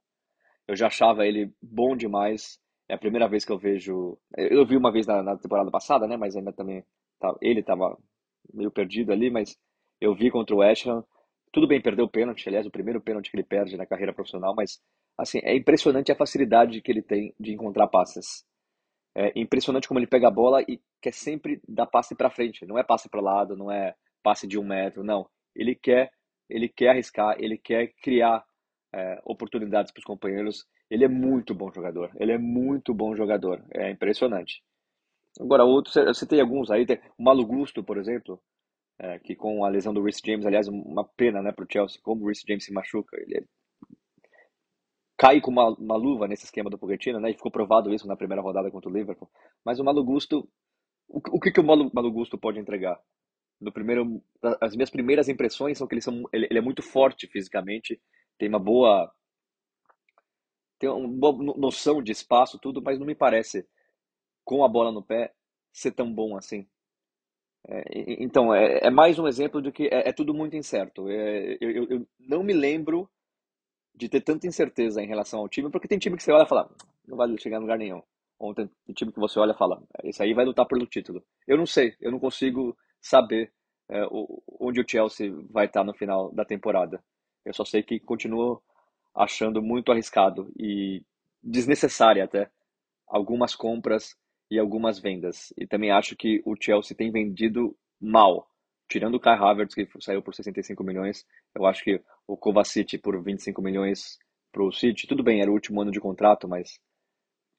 Eu 0.68 0.76
já 0.76 0.88
achava 0.88 1.28
ele 1.28 1.54
bom 1.62 1.96
demais. 1.96 2.60
É 2.88 2.96
a 2.96 2.98
primeira 2.98 3.28
vez 3.28 3.46
que 3.46 3.52
eu 3.52 3.58
vejo. 3.58 4.18
Eu 4.36 4.66
vi 4.66 4.76
uma 4.78 4.92
vez 4.92 5.06
na, 5.06 5.22
na 5.22 5.38
temporada 5.38 5.70
passada, 5.70 6.08
né? 6.08 6.18
Mas 6.18 6.36
ainda 6.36 6.52
também. 6.52 6.84
Tá, 7.20 7.36
ele 7.42 7.60
estava 7.60 7.98
meio 8.54 8.72
perdido 8.72 9.12
ali, 9.12 9.30
mas 9.30 9.58
eu 10.02 10.16
vi 10.16 10.32
contra 10.32 10.56
o 10.56 10.60
West 10.60 10.88
Ham. 10.88 11.04
Tudo 11.54 11.68
bem, 11.68 11.80
perdeu 11.80 12.06
o 12.06 12.10
pênalti, 12.10 12.50
aliás, 12.50 12.66
o 12.66 12.72
primeiro 12.72 13.00
pênalti 13.00 13.30
que 13.30 13.38
ele 13.38 13.44
perde 13.44 13.78
na 13.78 13.86
carreira 13.86 14.12
profissional, 14.12 14.56
mas 14.56 14.82
assim, 15.16 15.40
é 15.44 15.56
impressionante 15.56 16.12
a 16.12 16.16
facilidade 16.16 16.82
que 16.82 16.92
ele 16.92 17.04
tem 17.04 17.32
de 17.40 17.54
encontrar 17.54 17.88
passes. 17.88 18.44
É 19.16 19.32
impressionante 19.40 19.88
como 19.88 20.00
ele 20.00 20.08
pega 20.08 20.28
a 20.28 20.32
bola 20.32 20.64
e 20.64 20.82
quer 21.00 21.14
sempre 21.14 21.62
dar 21.70 21.86
passe 21.86 22.16
para 22.16 22.32
frente. 22.32 22.66
Não 22.66 22.80
é 22.80 22.84
passe 22.84 23.08
para 23.08 23.22
lado, 23.22 23.56
não 23.56 23.72
é 23.72 23.94
passe 24.24 24.48
de 24.48 24.58
um 24.58 24.64
metro, 24.64 25.04
não. 25.04 25.30
Ele 25.56 25.76
quer, 25.76 26.12
ele 26.50 26.68
quer 26.68 26.90
arriscar, 26.90 27.36
ele 27.38 27.60
quer 27.60 27.94
criar 28.02 28.44
é, 28.92 29.22
oportunidades 29.24 29.92
para 29.92 30.00
os 30.00 30.06
companheiros. 30.06 30.66
Ele 30.90 31.06
é 31.06 31.08
muito 31.08 31.54
bom 31.54 31.72
jogador. 31.72 32.10
Ele 32.20 32.32
é 32.32 32.38
muito 32.40 32.96
bom 32.96 33.16
jogador. 33.16 33.64
É 33.72 33.92
impressionante. 33.92 34.64
Agora, 35.40 35.64
outros, 35.64 35.96
eu 35.96 36.16
citei 36.16 36.42
alguns 36.42 36.72
aí. 36.72 36.84
Tem 36.84 37.00
o 37.16 37.24
Malo 37.24 37.46
Gusto, 37.46 37.84
por 37.84 38.00
exemplo, 38.00 38.42
é, 39.04 39.20
que 39.20 39.36
com 39.36 39.66
a 39.66 39.70
lesão 39.70 39.94
do 39.94 40.02
Rhys 40.02 40.22
James, 40.26 40.46
aliás, 40.46 40.68
uma 40.68 41.04
pena 41.04 41.42
né, 41.42 41.52
para 41.52 41.66
o 41.66 41.68
Chelsea, 41.70 42.00
como 42.02 42.24
o 42.24 42.28
Rhys 42.28 42.42
James 42.48 42.64
se 42.64 42.72
machuca. 42.72 43.18
Ele 43.20 43.38
é 43.38 43.44
cai 45.18 45.40
com 45.40 45.52
uma, 45.52 45.70
uma 45.76 45.96
luva 45.96 46.28
nesse 46.28 46.46
esquema 46.46 46.70
do 46.70 46.78
Pochettino, 46.78 47.20
né? 47.20 47.32
E 47.32 47.34
ficou 47.34 47.52
provado 47.52 47.94
isso 47.94 48.08
na 48.08 48.16
primeira 48.16 48.42
rodada 48.42 48.70
contra 48.72 48.90
o 48.90 48.94
Liverpool. 48.94 49.30
Mas 49.64 49.80
o 49.80 49.84
Malo 49.84 50.04
Gusto, 50.04 50.50
o, 51.08 51.22
o 51.38 51.40
que, 51.40 51.52
que 51.52 51.60
o 51.60 51.64
Malo 51.64 52.12
Gusto 52.12 52.38
pode 52.38 52.60
entregar? 52.60 53.00
No 53.62 53.72
primeiro, 53.72 54.22
as 54.60 54.76
minhas 54.76 54.90
primeiras 54.90 55.30
impressões 55.30 55.78
são 55.78 55.88
que 55.88 55.94
ele, 55.94 56.02
são, 56.02 56.24
ele, 56.34 56.48
ele 56.50 56.60
é 56.60 56.62
muito 56.62 56.82
forte 56.82 57.28
fisicamente, 57.28 58.02
tem 58.38 58.50
uma 58.50 58.60
boa 58.60 59.10
tem 60.80 60.90
uma 60.90 61.08
boa 61.08 61.56
noção 61.58 62.04
de 62.04 62.12
espaço, 62.12 62.60
tudo, 62.60 62.82
mas 62.82 63.00
não 63.00 63.06
me 63.06 63.16
parece, 63.16 63.66
com 64.44 64.66
a 64.66 64.68
bola 64.68 64.92
no 64.92 65.02
pé, 65.02 65.34
ser 65.72 65.92
tão 65.92 66.14
bom 66.14 66.36
assim. 66.36 66.68
É, 67.68 67.84
então, 68.22 68.54
é, 68.54 68.80
é, 68.84 68.90
mais 68.90 69.18
um 69.18 69.28
exemplo 69.28 69.62
de 69.62 69.72
que 69.72 69.88
é, 69.88 70.10
é 70.10 70.14
tudo 70.14 70.34
muito 70.34 70.56
incerto. 70.56 71.10
É, 71.10 71.58
eu, 71.62 71.90
eu, 71.90 72.08
não 72.20 72.44
me 72.44 72.54
lembro 72.54 73.10
de 73.96 74.10
ter 74.10 74.22
tanta 74.22 74.48
incerteza 74.48 75.02
em 75.02 75.08
relação 75.08 75.40
ao 75.40 75.50
time, 75.50 75.70
porque 75.70 75.88
tem 75.88 76.00
time 76.00 76.18
que 76.18 76.24
você 76.24 76.32
olha 76.32 76.44
e 76.44 76.50
fala, 76.50 76.70
não 77.08 77.18
vai 77.18 77.38
chegar 77.38 77.58
em 77.58 77.62
lugar 77.62 77.78
nenhum. 77.78 78.02
Ontem 78.40 78.70
tem 78.86 78.94
time 78.94 79.12
que 79.12 79.20
você 79.20 79.40
olha 79.40 79.52
e 79.54 79.58
fala, 79.58 79.82
esse 80.04 80.22
aí 80.22 80.34
vai 80.34 80.46
lutar 80.46 80.66
pelo 80.66 80.86
título. 80.86 81.24
Eu 81.48 81.58
não 81.58 81.66
sei, 81.66 81.96
eu 82.02 82.12
não 82.12 82.20
consigo 82.20 82.76
saber 83.02 83.52
é, 83.90 84.02
onde 84.60 84.82
o 84.82 84.86
Chelsea 84.88 85.32
vai 85.50 85.66
estar 85.68 85.84
no 85.84 85.94
final 85.94 86.32
da 86.34 86.44
temporada. 86.44 87.02
Eu 87.46 87.54
só 87.54 87.64
sei 87.64 87.84
que 87.84 88.00
continuo 88.00 88.62
achando 89.16 89.62
muito 89.62 89.92
arriscado 89.92 90.52
e 90.58 91.04
desnecessária 91.42 92.24
até 92.24 92.50
algumas 93.08 93.56
compras 93.56 94.16
e 94.50 94.60
algumas 94.60 95.00
vendas. 95.00 95.54
E 95.58 95.66
também 95.68 95.92
acho 95.92 96.16
que 96.16 96.42
o 96.46 96.56
Chelsea 96.60 96.96
tem 96.96 97.12
vendido 97.12 97.76
mal 98.00 98.48
tirando 98.94 99.16
o 99.16 99.20
Kai 99.20 99.36
Havertz, 99.36 99.74
que 99.74 99.88
saiu 100.00 100.22
por 100.22 100.36
65 100.36 100.84
milhões, 100.84 101.26
eu 101.56 101.66
acho 101.66 101.84
que 101.84 102.00
o 102.28 102.38
Kovacic 102.38 102.98
por 103.00 103.22
25 103.24 103.60
milhões 103.60 104.20
para 104.52 104.64
o 104.64 104.72
City, 104.72 105.08
tudo 105.08 105.24
bem, 105.24 105.42
era 105.42 105.50
o 105.50 105.54
último 105.54 105.82
ano 105.82 105.92
de 105.92 106.00
contrato, 106.00 106.48
mas 106.48 106.80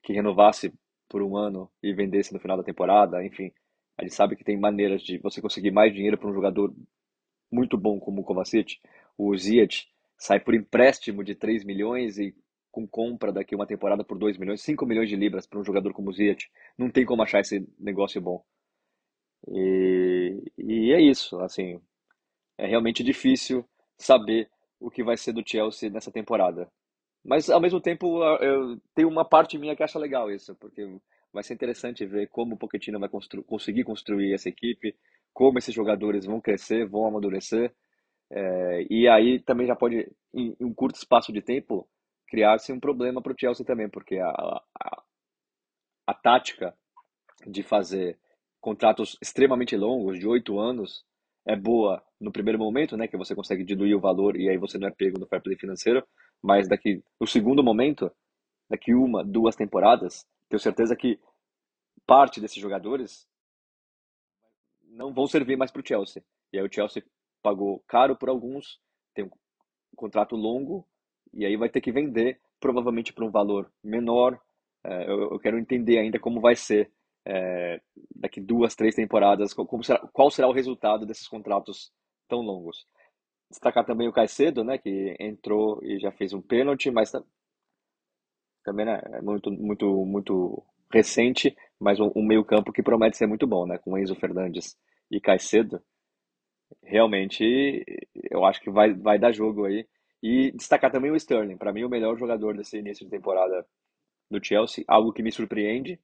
que 0.03 0.13
renovasse 0.13 0.73
por 1.09 1.23
um 1.23 1.37
ano 1.37 1.69
e 1.83 1.93
vendesse 1.93 2.33
no 2.33 2.39
final 2.39 2.57
da 2.57 2.63
temporada, 2.63 3.25
enfim, 3.25 3.53
a 3.99 4.03
gente 4.03 4.15
sabe 4.15 4.37
que 4.37 4.45
tem 4.45 4.59
maneiras 4.59 5.03
de 5.03 5.19
você 5.19 5.41
conseguir 5.41 5.73
mais 5.73 5.93
dinheiro 5.93 6.17
para 6.17 6.29
um 6.29 6.35
jogador 6.35 6.73
muito 7.51 7.77
bom 7.77 7.99
como 7.99 8.21
o 8.21 8.25
Kovacic. 8.25 8.79
O 9.19 9.37
Ziyech 9.37 9.87
sai 10.17 10.41
por 10.41 10.55
empréstimo 10.55 11.25
de 11.25 11.35
3 11.35 11.65
milhões 11.65 12.19
e 12.19 12.35
com 12.75 12.89
compra 12.89 13.33
daqui 13.33 13.55
uma 13.55 13.69
temporada 13.69 14.03
por 14.03 14.19
2 14.19 14.37
milhões, 14.37 14.61
5 14.63 14.85
milhões 14.85 15.09
de 15.09 15.15
libras 15.15 15.47
para 15.47 15.61
um 15.61 15.65
jogador 15.65 15.93
como 15.93 16.11
o 16.11 16.13
Ziyech. 16.13 16.51
Não 16.77 16.91
tem 16.91 17.07
como 17.07 17.23
achar 17.23 17.39
esse 17.39 17.65
negócio 17.79 18.21
bom. 18.21 18.45
E, 19.47 20.43
e 20.59 20.93
é 20.93 21.01
isso, 21.01 21.39
assim, 21.41 21.81
é 22.59 22.67
realmente 22.67 23.05
difícil 23.05 23.65
saber 23.97 24.51
o 24.81 24.91
que 24.91 25.05
vai 25.05 25.17
ser 25.17 25.33
do 25.33 25.45
Chelsea 25.47 25.89
nessa 25.89 26.11
temporada. 26.11 26.69
Mas 27.25 27.49
ao 27.49 27.61
mesmo 27.61 27.81
tempo, 27.81 28.23
eu 28.43 28.77
tenho 28.93 29.09
uma 29.09 29.25
parte 29.25 29.57
minha 29.57 29.77
que 29.77 29.83
acha 29.85 29.99
legal 29.99 30.29
isso, 30.29 30.57
porque 30.57 30.99
vai 31.33 31.45
ser 31.45 31.55
interessante 31.55 32.05
ver 32.05 32.29
como 32.29 32.55
o 32.55 32.59
Pochettino 32.59 32.99
vai 32.99 33.09
constru 33.09 33.45
conseguir 33.45 33.85
construir 33.85 34.35
essa 34.35 34.49
equipe, 34.49 34.97
como 35.33 35.59
esses 35.59 35.73
jogadores 35.73 36.27
vão 36.27 36.41
crescer, 36.41 36.87
vão 36.87 37.07
amadurecer. 37.07 37.73
É, 38.31 38.87
e 38.91 39.07
aí 39.09 39.39
também 39.39 39.67
já 39.67 39.77
pode, 39.77 40.11
em, 40.35 40.57
em 40.61 40.65
um 40.65 40.75
curto 40.75 40.97
espaço 40.97 41.33
de 41.33 41.41
tempo, 41.41 41.89
criar-se 42.35 42.73
um 42.73 42.81
problema 42.81 43.23
para 43.23 43.33
o 43.33 43.37
Chelsea 43.39 43.65
também, 43.65 43.89
porque 43.89 44.19
a, 44.19 44.29
a, 44.29 45.03
a 46.05 46.15
tática 46.15 46.77
de 47.47 47.63
fazer 47.63 48.19
contratos 48.61 49.17
extremamente 49.23 49.77
longos, 49.77 50.19
de 50.19 50.27
oito 50.27 50.59
anos, 50.59 51.05
é 51.47 51.55
boa 51.55 52.03
no 52.21 52.33
primeiro 52.33 52.59
momento, 52.59 52.97
né, 52.97 53.07
que 53.07 53.17
você 53.17 53.37
consegue 53.37 53.63
diluir 53.63 53.97
o 53.97 54.01
valor 54.01 54.37
e 54.37 54.49
aí 54.49 54.59
você 54.59 54.79
não 54.79 54.89
é 54.89 54.91
pego 54.91 55.21
no 55.21 55.29
fair 55.29 55.41
play 55.41 55.57
financeiro, 55.57 56.05
mas 56.43 56.67
daqui 56.67 57.05
o 57.21 57.27
segundo 57.27 57.63
momento, 57.63 58.11
daqui 58.69 58.93
uma, 58.95 59.23
duas 59.25 59.55
temporadas, 59.55 60.27
tenho 60.49 60.59
certeza 60.59 60.97
que 60.97 61.21
parte 62.05 62.41
desses 62.41 62.61
jogadores 62.61 63.29
não 64.83 65.15
vão 65.15 65.29
servir 65.29 65.57
mais 65.57 65.71
para 65.71 65.83
o 65.83 65.87
Chelsea. 65.87 66.25
E 66.53 66.59
aí 66.59 66.67
o 66.67 66.73
Chelsea 66.73 67.05
pagou 67.41 67.85
caro 67.87 68.17
por 68.17 68.29
alguns, 68.29 68.81
tem 69.15 69.25
um 69.25 69.31
contrato 69.95 70.35
longo 70.35 70.85
e 71.35 71.45
aí 71.45 71.57
vai 71.57 71.69
ter 71.69 71.81
que 71.81 71.93
vender 71.93 72.41
provavelmente 72.61 73.13
por 73.13 73.25
um 73.25 73.31
valor 73.31 73.71
menor. 73.83 74.41
É, 74.85 75.11
eu 75.11 75.39
quero 75.39 75.59
entender 75.59 75.99
ainda 75.99 76.19
como 76.19 76.41
vai 76.41 76.57
ser 76.57 76.91
é, 77.27 77.81
daqui 78.15 78.41
duas, 78.41 78.75
três 78.75 78.95
temporadas, 78.95 79.55
será, 79.83 79.99
qual 80.13 80.31
será 80.31 80.49
o 80.49 80.53
resultado 80.53 81.07
desses 81.07 81.27
contratos 81.27 81.93
tão 82.29 82.41
longos. 82.41 82.87
Destacar 83.51 83.85
também 83.85 84.09
o 84.09 84.13
Caicedo, 84.13 84.65
né, 84.65 84.79
que 84.79 85.17
entrou 85.19 85.81
e 85.83 85.99
já 85.99 86.11
fez 86.11 86.33
um 86.33 86.41
pênalti, 86.41 86.91
mas 86.91 87.13
também 88.65 88.87
né, 88.87 89.01
é 89.13 89.23
muito, 89.23 89.51
muito, 89.51 90.05
muito 90.05 90.63
recente, 90.93 91.57
mas 91.79 92.01
um, 92.01 92.11
um 92.15 92.25
meio 92.25 92.45
campo 92.45 92.73
que 92.73 92.83
promete 92.83 93.17
ser 93.17 93.27
muito 93.27 93.47
bom, 93.47 93.67
né, 93.67 93.79
com 93.79 93.97
Enzo 93.99 94.15
Fernandes 94.15 94.77
e 95.11 95.21
Caicedo. 95.21 95.83
Realmente, 96.83 97.85
eu 98.31 98.45
acho 98.45 98.61
que 98.61 98.71
vai, 98.71 98.93
vai 98.93 99.19
dar 99.19 99.33
jogo 99.33 99.65
aí. 99.65 99.87
E 100.27 100.51
destacar 100.53 100.91
também 100.91 101.11
o 101.11 101.17
Sterling, 101.17 101.59
para 101.59 101.71
mim 101.71 101.85
o 101.85 101.89
melhor 101.91 102.17
jogador 102.17 102.57
desse 102.57 102.79
início 102.79 103.05
de 103.05 103.11
temporada 103.11 103.67
do 104.31 104.43
Chelsea, 104.43 104.83
algo 104.89 105.13
que 105.13 105.23
me 105.23 105.31
surpreende, 105.31 106.01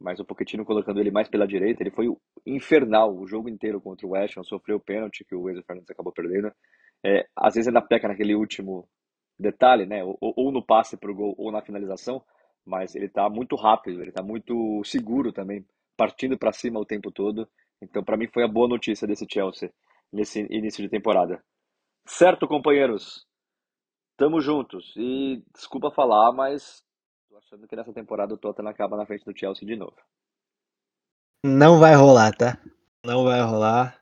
mas 0.00 0.18
o 0.18 0.24
Pochettino 0.24 0.64
colocando 0.64 0.98
ele 1.00 1.10
mais 1.10 1.28
pela 1.28 1.46
direita, 1.46 1.82
ele 1.82 1.90
foi 1.90 2.06
infernal 2.46 3.14
o 3.14 3.26
jogo 3.26 3.46
inteiro 3.46 3.78
contra 3.78 4.06
o 4.06 4.12
West 4.12 4.38
Ham, 4.38 4.42
sofreu 4.42 4.78
o 4.78 4.80
pênalti 4.80 5.22
que 5.22 5.34
o 5.34 5.50
Enzo 5.50 5.62
Fernandes 5.64 5.90
acabou 5.90 6.14
perdendo. 6.14 6.50
É, 7.04 7.28
às 7.36 7.56
vezes 7.56 7.68
ainda 7.68 7.82
peca 7.82 8.08
naquele 8.08 8.34
último 8.34 8.88
detalhe, 9.38 9.84
né? 9.84 10.02
Ou, 10.02 10.16
ou 10.18 10.50
no 10.50 10.64
passe 10.64 10.96
para 10.96 11.10
o 11.10 11.14
gol 11.14 11.34
ou 11.36 11.52
na 11.52 11.60
finalização, 11.60 12.24
mas 12.64 12.94
ele 12.94 13.04
está 13.04 13.28
muito 13.28 13.54
rápido, 13.54 14.00
ele 14.00 14.08
está 14.08 14.22
muito 14.22 14.82
seguro 14.82 15.30
também, 15.30 15.62
partindo 15.94 16.38
para 16.38 16.52
cima 16.52 16.80
o 16.80 16.86
tempo 16.86 17.12
todo. 17.12 17.46
Então, 17.82 18.02
para 18.02 18.16
mim, 18.16 18.28
foi 18.32 18.44
a 18.44 18.48
boa 18.48 18.66
notícia 18.66 19.06
desse 19.06 19.26
Chelsea 19.30 19.70
nesse 20.10 20.40
início 20.50 20.82
de 20.82 20.88
temporada. 20.88 21.44
Certo, 22.06 22.48
companheiros? 22.48 23.27
Tamo 24.18 24.40
juntos. 24.40 24.92
E 24.96 25.42
desculpa 25.54 25.92
falar, 25.92 26.32
mas 26.32 26.82
achando 27.36 27.68
que 27.68 27.76
nessa 27.76 27.92
temporada 27.92 28.34
o 28.34 28.36
Tottenham 28.36 28.68
acaba 28.68 28.96
na 28.96 29.06
frente 29.06 29.24
do 29.24 29.38
Chelsea 29.38 29.66
de 29.66 29.76
novo. 29.76 29.96
Não 31.46 31.78
vai 31.78 31.94
rolar, 31.94 32.36
tá? 32.36 32.58
Não 33.06 33.22
vai 33.22 33.40
rolar. 33.40 33.96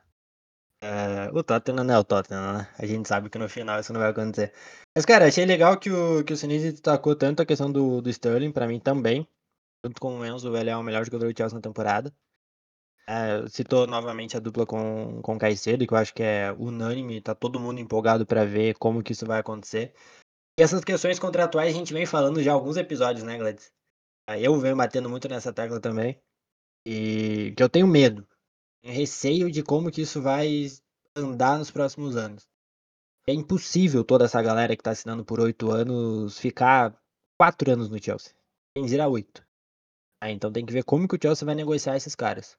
É, 0.82 1.30
o 1.32 1.44
Tottenham 1.44 1.84
não 1.84 1.94
é 1.94 1.98
o 1.98 2.04
Tottenham, 2.04 2.54
né? 2.54 2.74
A 2.78 2.86
gente 2.86 3.06
sabe 3.06 3.28
que 3.28 3.38
no 3.38 3.48
final 3.48 3.78
isso 3.78 3.92
não 3.92 4.00
vai 4.00 4.10
acontecer. 4.10 4.54
Mas, 4.96 5.04
cara, 5.04 5.26
achei 5.26 5.44
legal 5.44 5.78
que 5.78 5.90
o, 5.90 6.24
que 6.24 6.32
o 6.32 6.36
Sinise 6.36 6.72
destacou 6.72 7.14
tanto 7.14 7.42
a 7.42 7.46
questão 7.46 7.70
do, 7.70 8.00
do 8.00 8.08
Sterling, 8.08 8.52
pra 8.52 8.66
mim 8.66 8.80
também. 8.80 9.28
Junto 9.84 10.00
com 10.00 10.18
o 10.18 10.24
Enzo, 10.24 10.56
ele 10.56 10.70
é 10.70 10.76
o 10.76 10.82
melhor 10.82 11.04
jogador 11.04 11.30
do 11.30 11.36
Chelsea 11.36 11.56
na 11.56 11.62
temporada. 11.62 12.10
É, 13.08 13.48
citou 13.48 13.86
novamente 13.86 14.36
a 14.36 14.40
dupla 14.40 14.66
com, 14.66 15.22
com 15.22 15.38
Caicedo, 15.38 15.86
que 15.86 15.94
eu 15.94 15.98
acho 15.98 16.12
que 16.12 16.22
é 16.22 16.52
unânime, 16.52 17.20
tá 17.20 17.34
todo 17.34 17.60
mundo 17.60 17.78
empolgado 17.78 18.26
para 18.26 18.44
ver 18.44 18.74
como 18.74 19.02
que 19.02 19.12
isso 19.12 19.24
vai 19.24 19.38
acontecer. 19.38 19.94
E 20.58 20.62
essas 20.62 20.82
questões 20.82 21.18
contratuais 21.18 21.72
a 21.72 21.78
gente 21.78 21.92
vem 21.92 22.06
falando 22.06 22.42
já 22.42 22.52
alguns 22.52 22.76
episódios, 22.76 23.24
né, 23.24 23.38
Gladys? 23.38 23.70
Eu 24.40 24.58
venho 24.58 24.76
batendo 24.76 25.08
muito 25.08 25.28
nessa 25.28 25.52
tecla 25.52 25.80
também. 25.80 26.20
E 26.84 27.52
que 27.56 27.62
eu 27.62 27.68
tenho 27.68 27.86
medo. 27.86 28.26
Tenho 28.82 28.94
receio 28.94 29.50
de 29.50 29.62
como 29.62 29.90
que 29.90 30.02
isso 30.02 30.20
vai 30.20 30.66
andar 31.16 31.58
nos 31.58 31.70
próximos 31.70 32.16
anos. 32.16 32.48
É 33.28 33.32
impossível 33.32 34.04
toda 34.04 34.24
essa 34.24 34.40
galera 34.42 34.76
que 34.76 34.82
tá 34.82 34.90
assinando 34.90 35.24
por 35.24 35.40
oito 35.40 35.70
anos 35.70 36.38
ficar 36.38 36.96
quatro 37.38 37.70
anos 37.70 37.88
no 37.88 38.02
Chelsea. 38.02 38.34
Quem 38.74 38.86
dirá 38.86 39.08
oito. 39.08 39.44
Ah, 40.20 40.30
então 40.30 40.52
tem 40.52 40.64
que 40.64 40.72
ver 40.72 40.84
como 40.84 41.06
que 41.06 41.16
o 41.16 41.18
Chelsea 41.20 41.44
vai 41.44 41.54
negociar 41.54 41.96
esses 41.96 42.14
caras. 42.14 42.56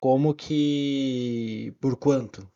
Como 0.00 0.34
que. 0.34 1.74
Por 1.80 1.96
quanto? 1.96 2.48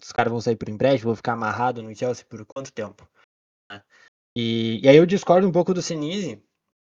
Os 0.00 0.12
caras 0.12 0.30
vão 0.30 0.40
sair 0.40 0.56
por 0.56 0.68
empréstimo, 0.68 1.10
vão 1.10 1.16
ficar 1.16 1.34
amarrado 1.34 1.82
no 1.82 1.94
Chelsea 1.94 2.24
por 2.24 2.44
quanto 2.44 2.72
tempo? 2.72 3.08
E, 4.36 4.80
e 4.82 4.88
aí 4.88 4.96
eu 4.96 5.06
discordo 5.06 5.46
um 5.46 5.52
pouco 5.52 5.74
do 5.74 5.82
Sinise 5.82 6.42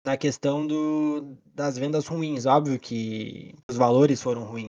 na 0.05 0.17
questão 0.17 0.67
do, 0.67 1.37
das 1.45 1.77
vendas 1.77 2.07
ruins. 2.07 2.45
Óbvio 2.45 2.79
que 2.79 3.55
os 3.69 3.77
valores 3.77 4.21
foram 4.21 4.43
ruins. 4.43 4.67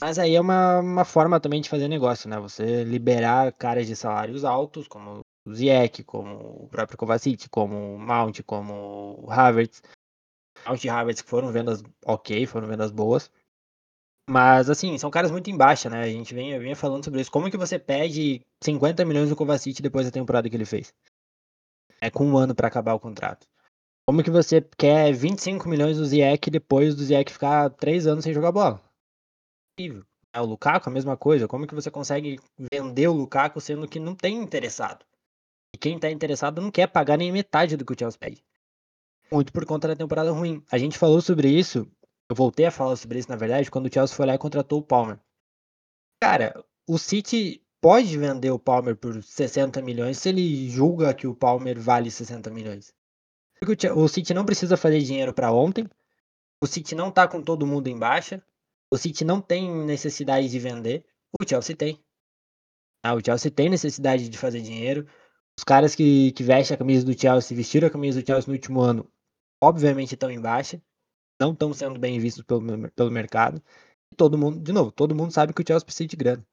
Mas 0.00 0.18
aí 0.18 0.34
é 0.34 0.40
uma, 0.40 0.80
uma 0.80 1.04
forma 1.04 1.38
também 1.38 1.60
de 1.60 1.68
fazer 1.68 1.88
negócio, 1.88 2.28
né? 2.28 2.38
Você 2.40 2.84
liberar 2.84 3.52
caras 3.52 3.86
de 3.86 3.94
salários 3.94 4.44
altos, 4.44 4.88
como 4.88 5.20
o 5.46 5.54
Ziyech, 5.54 6.02
como 6.02 6.64
o 6.64 6.68
próprio 6.68 6.98
Kovacic, 6.98 7.48
como 7.48 7.94
o 7.94 7.98
Mount, 7.98 8.40
como 8.42 9.20
o 9.22 9.30
Havertz. 9.30 9.82
Alt 10.64 10.84
e 10.84 10.88
Havertz 10.88 11.22
foram 11.22 11.52
vendas 11.52 11.82
ok, 12.04 12.46
foram 12.46 12.66
vendas 12.66 12.90
boas. 12.90 13.30
Mas, 14.28 14.70
assim, 14.70 14.96
são 14.96 15.10
caras 15.10 15.30
muito 15.30 15.50
em 15.50 15.56
baixa, 15.56 15.90
né? 15.90 16.00
A 16.00 16.08
gente 16.08 16.34
vem, 16.34 16.58
vinha 16.58 16.74
falando 16.74 17.04
sobre 17.04 17.20
isso. 17.20 17.30
Como 17.30 17.50
que 17.50 17.56
você 17.56 17.78
pede 17.78 18.40
50 18.62 19.04
milhões 19.04 19.28
do 19.28 19.36
Kovacic 19.36 19.82
depois 19.82 20.06
da 20.06 20.12
temporada 20.12 20.48
que 20.48 20.56
ele 20.56 20.64
fez? 20.64 20.94
É 22.00 22.10
com 22.10 22.26
um 22.26 22.36
ano 22.36 22.54
para 22.54 22.68
acabar 22.68 22.94
o 22.94 23.00
contrato. 23.00 23.46
Como 24.06 24.22
que 24.22 24.30
você 24.30 24.60
quer 24.76 25.12
25 25.12 25.68
milhões 25.68 25.96
do 25.96 26.04
Ziyech 26.04 26.50
depois 26.50 26.94
do 26.94 27.02
Ziyech 27.02 27.32
ficar 27.32 27.70
3 27.70 28.06
anos 28.06 28.24
sem 28.24 28.34
jogar 28.34 28.52
bola? 28.52 28.82
É 30.32 30.40
o 30.40 30.44
Lukaku, 30.44 30.88
a 30.88 30.92
mesma 30.92 31.16
coisa. 31.16 31.48
Como 31.48 31.66
que 31.66 31.74
você 31.74 31.90
consegue 31.90 32.38
vender 32.72 33.08
o 33.08 33.12
Lukaku 33.12 33.60
sendo 33.60 33.88
que 33.88 33.98
não 33.98 34.14
tem 34.14 34.36
interessado? 34.36 35.04
E 35.74 35.78
quem 35.78 35.98
tá 35.98 36.10
interessado 36.10 36.60
não 36.60 36.70
quer 36.70 36.86
pagar 36.86 37.16
nem 37.16 37.32
metade 37.32 37.76
do 37.76 37.84
que 37.84 37.92
o 37.92 37.98
Chelsea 37.98 38.18
pede. 38.18 38.44
Muito 39.30 39.52
por 39.52 39.64
conta 39.64 39.88
da 39.88 39.96
temporada 39.96 40.30
ruim. 40.30 40.62
A 40.70 40.78
gente 40.78 40.98
falou 40.98 41.20
sobre 41.20 41.48
isso 41.48 41.86
eu 42.28 42.36
voltei 42.36 42.66
a 42.66 42.70
falar 42.70 42.96
sobre 42.96 43.18
isso, 43.18 43.28
na 43.28 43.36
verdade, 43.36 43.70
quando 43.70 43.86
o 43.86 43.92
Chelsea 43.92 44.16
foi 44.16 44.26
lá 44.26 44.34
e 44.34 44.38
contratou 44.38 44.78
o 44.78 44.82
Palmer. 44.82 45.18
Cara, 46.22 46.64
o 46.88 46.98
City 46.98 47.62
pode 47.80 48.16
vender 48.16 48.50
o 48.50 48.58
Palmer 48.58 48.96
por 48.96 49.22
60 49.22 49.82
milhões 49.82 50.18
se 50.18 50.30
ele 50.30 50.68
julga 50.70 51.12
que 51.12 51.26
o 51.26 51.34
Palmer 51.34 51.78
vale 51.78 52.10
60 52.10 52.50
milhões. 52.50 52.94
Porque 53.60 53.88
o 53.90 54.08
City 54.08 54.32
não 54.32 54.44
precisa 54.44 54.76
fazer 54.76 55.00
dinheiro 55.00 55.34
para 55.34 55.52
ontem. 55.52 55.88
O 56.62 56.66
City 56.66 56.94
não 56.94 57.10
tá 57.10 57.28
com 57.28 57.42
todo 57.42 57.66
mundo 57.66 57.88
em 57.88 57.98
baixa. 57.98 58.42
O 58.90 58.96
City 58.96 59.24
não 59.24 59.40
tem 59.40 59.70
necessidade 59.84 60.48
de 60.48 60.58
vender. 60.58 61.04
O 61.38 61.46
Chelsea 61.46 61.76
tem. 61.76 62.02
Ah, 63.02 63.14
o 63.14 63.24
Chelsea 63.24 63.50
tem 63.50 63.68
necessidade 63.68 64.28
de 64.28 64.38
fazer 64.38 64.62
dinheiro. 64.62 65.06
Os 65.58 65.64
caras 65.64 65.94
que, 65.94 66.32
que 66.32 66.42
vestem 66.42 66.74
a 66.74 66.78
camisa 66.78 67.04
do 67.04 67.18
Chelsea, 67.18 67.56
vestiram 67.56 67.86
a 67.86 67.90
camisa 67.90 68.20
do 68.20 68.26
Chelsea 68.26 68.48
no 68.48 68.54
último 68.54 68.80
ano, 68.80 69.08
obviamente 69.62 70.14
estão 70.14 70.30
em 70.30 70.40
baixa 70.40 70.82
não 71.40 71.52
estão 71.52 71.72
sendo 71.72 71.98
bem 71.98 72.18
vistos 72.18 72.42
pelo, 72.44 72.90
pelo 72.90 73.10
mercado. 73.10 73.62
E 74.12 74.16
todo 74.16 74.38
mundo, 74.38 74.60
de 74.60 74.72
novo, 74.72 74.92
todo 74.92 75.14
mundo 75.14 75.32
sabe 75.32 75.52
que 75.52 75.62
o 75.62 75.64
Chelsea 75.66 75.84
precisa 75.84 76.08
de 76.08 76.16
grana. 76.16 76.46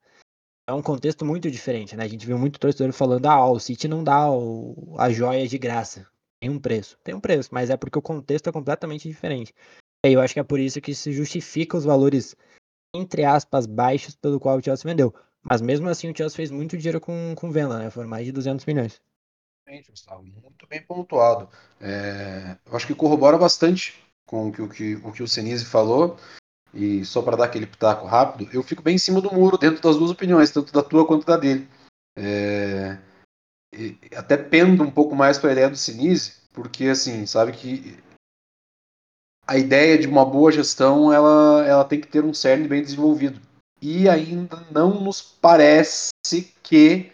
É 0.68 0.72
um 0.72 0.82
contexto 0.82 1.24
muito 1.24 1.50
diferente, 1.50 1.96
né? 1.96 2.04
A 2.04 2.08
gente 2.08 2.26
viu 2.26 2.38
muito 2.38 2.58
torcedor 2.58 2.92
falando, 2.92 3.26
ah, 3.26 3.50
o 3.50 3.58
City 3.58 3.88
não 3.88 4.04
dá 4.04 4.30
o, 4.30 4.94
a 4.98 5.10
joia 5.10 5.46
de 5.46 5.58
graça. 5.58 6.06
Tem 6.40 6.50
um 6.50 6.58
preço. 6.58 6.98
Tem 7.02 7.14
um 7.14 7.20
preço, 7.20 7.50
mas 7.52 7.70
é 7.70 7.76
porque 7.76 7.98
o 7.98 8.02
contexto 8.02 8.48
é 8.48 8.52
completamente 8.52 9.08
diferente. 9.08 9.52
E 10.04 10.12
eu 10.12 10.20
acho 10.20 10.34
que 10.34 10.40
é 10.40 10.44
por 10.44 10.60
isso 10.60 10.80
que 10.80 10.94
se 10.94 11.12
justifica 11.12 11.76
os 11.76 11.84
valores, 11.84 12.36
entre 12.94 13.24
aspas, 13.24 13.66
baixos 13.66 14.14
pelo 14.14 14.40
qual 14.40 14.58
o 14.58 14.62
Chelsea 14.62 14.88
vendeu. 14.88 15.14
Mas 15.42 15.60
mesmo 15.60 15.88
assim 15.88 16.10
o 16.10 16.16
Chelsea 16.16 16.36
fez 16.36 16.50
muito 16.50 16.76
dinheiro 16.76 17.00
com, 17.00 17.34
com 17.36 17.50
venda, 17.50 17.78
né? 17.78 17.90
Foram 17.90 18.08
mais 18.08 18.24
de 18.24 18.32
200 18.32 18.64
milhões. 18.66 19.00
Gustavo, 19.88 20.22
muito 20.22 20.66
bem 20.68 20.82
pontuado. 20.82 21.48
É, 21.80 22.58
eu 22.66 22.76
acho 22.76 22.86
que 22.86 22.94
corrobora 22.94 23.38
bastante 23.38 23.94
com 24.26 24.48
o 24.48 24.52
que 24.52 24.62
o, 24.62 24.68
que, 24.68 24.94
o, 24.96 25.12
que 25.12 25.22
o 25.22 25.28
Senise 25.28 25.64
falou, 25.64 26.16
e 26.72 27.04
só 27.04 27.20
para 27.22 27.36
dar 27.36 27.44
aquele 27.44 27.66
pitaco 27.66 28.06
rápido, 28.06 28.48
eu 28.52 28.62
fico 28.62 28.82
bem 28.82 28.94
em 28.94 28.98
cima 28.98 29.20
do 29.20 29.32
muro 29.32 29.58
dentro 29.58 29.82
das 29.82 29.96
duas 29.96 30.10
opiniões, 30.10 30.50
tanto 30.50 30.72
da 30.72 30.82
tua 30.82 31.06
quanto 31.06 31.26
da 31.26 31.36
dele. 31.36 31.68
É, 32.16 32.98
até 34.16 34.36
pendo 34.36 34.82
um 34.82 34.90
pouco 34.90 35.14
mais 35.14 35.38
para 35.38 35.50
a 35.50 35.52
ideia 35.52 35.70
do 35.70 35.76
Sinise, 35.76 36.34
porque 36.52 36.86
assim, 36.86 37.26
sabe 37.26 37.52
que 37.52 37.98
a 39.46 39.58
ideia 39.58 39.98
de 39.98 40.06
uma 40.06 40.24
boa 40.24 40.50
gestão 40.50 41.12
ela, 41.12 41.64
ela 41.66 41.84
tem 41.84 42.00
que 42.00 42.06
ter 42.06 42.24
um 42.24 42.32
cerne 42.32 42.68
bem 42.68 42.82
desenvolvido. 42.82 43.40
E 43.80 44.08
ainda 44.08 44.64
não 44.70 45.00
nos 45.00 45.20
parece 45.20 46.10
que 46.62 47.11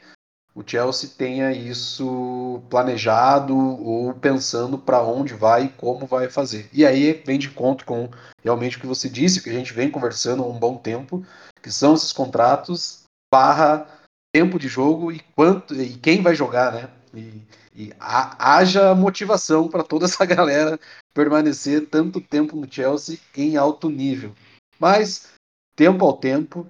o 0.58 0.64
Chelsea 0.66 1.08
tenha 1.16 1.52
isso 1.52 2.60
planejado 2.68 3.56
ou 3.56 4.12
pensando 4.12 4.76
para 4.76 5.00
onde 5.00 5.32
vai 5.32 5.66
e 5.66 5.68
como 5.68 6.04
vai 6.04 6.28
fazer. 6.28 6.68
E 6.72 6.84
aí 6.84 7.12
vem 7.24 7.38
de 7.38 7.46
encontro 7.46 7.86
com 7.86 8.10
realmente 8.42 8.76
o 8.76 8.80
que 8.80 8.86
você 8.86 9.08
disse, 9.08 9.40
que 9.40 9.50
a 9.50 9.52
gente 9.52 9.72
vem 9.72 9.88
conversando 9.88 10.42
há 10.42 10.46
um 10.48 10.58
bom 10.58 10.76
tempo, 10.76 11.24
que 11.62 11.70
são 11.70 11.94
esses 11.94 12.12
contratos 12.12 13.04
barra 13.32 13.86
tempo 14.34 14.58
de 14.58 14.66
jogo 14.66 15.12
e 15.12 15.20
quanto 15.36 15.80
e 15.80 15.96
quem 15.96 16.22
vai 16.22 16.34
jogar, 16.34 16.72
né? 16.72 16.90
E, 17.14 17.42
e 17.72 17.92
haja 18.00 18.96
motivação 18.96 19.68
para 19.68 19.84
toda 19.84 20.06
essa 20.06 20.24
galera 20.26 20.76
permanecer 21.14 21.86
tanto 21.88 22.20
tempo 22.20 22.56
no 22.56 22.70
Chelsea 22.70 23.20
em 23.36 23.56
alto 23.56 23.88
nível. 23.88 24.34
Mas 24.76 25.28
tempo 25.76 26.04
ao 26.04 26.16
tempo 26.16 26.66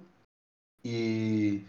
e 0.84 1.64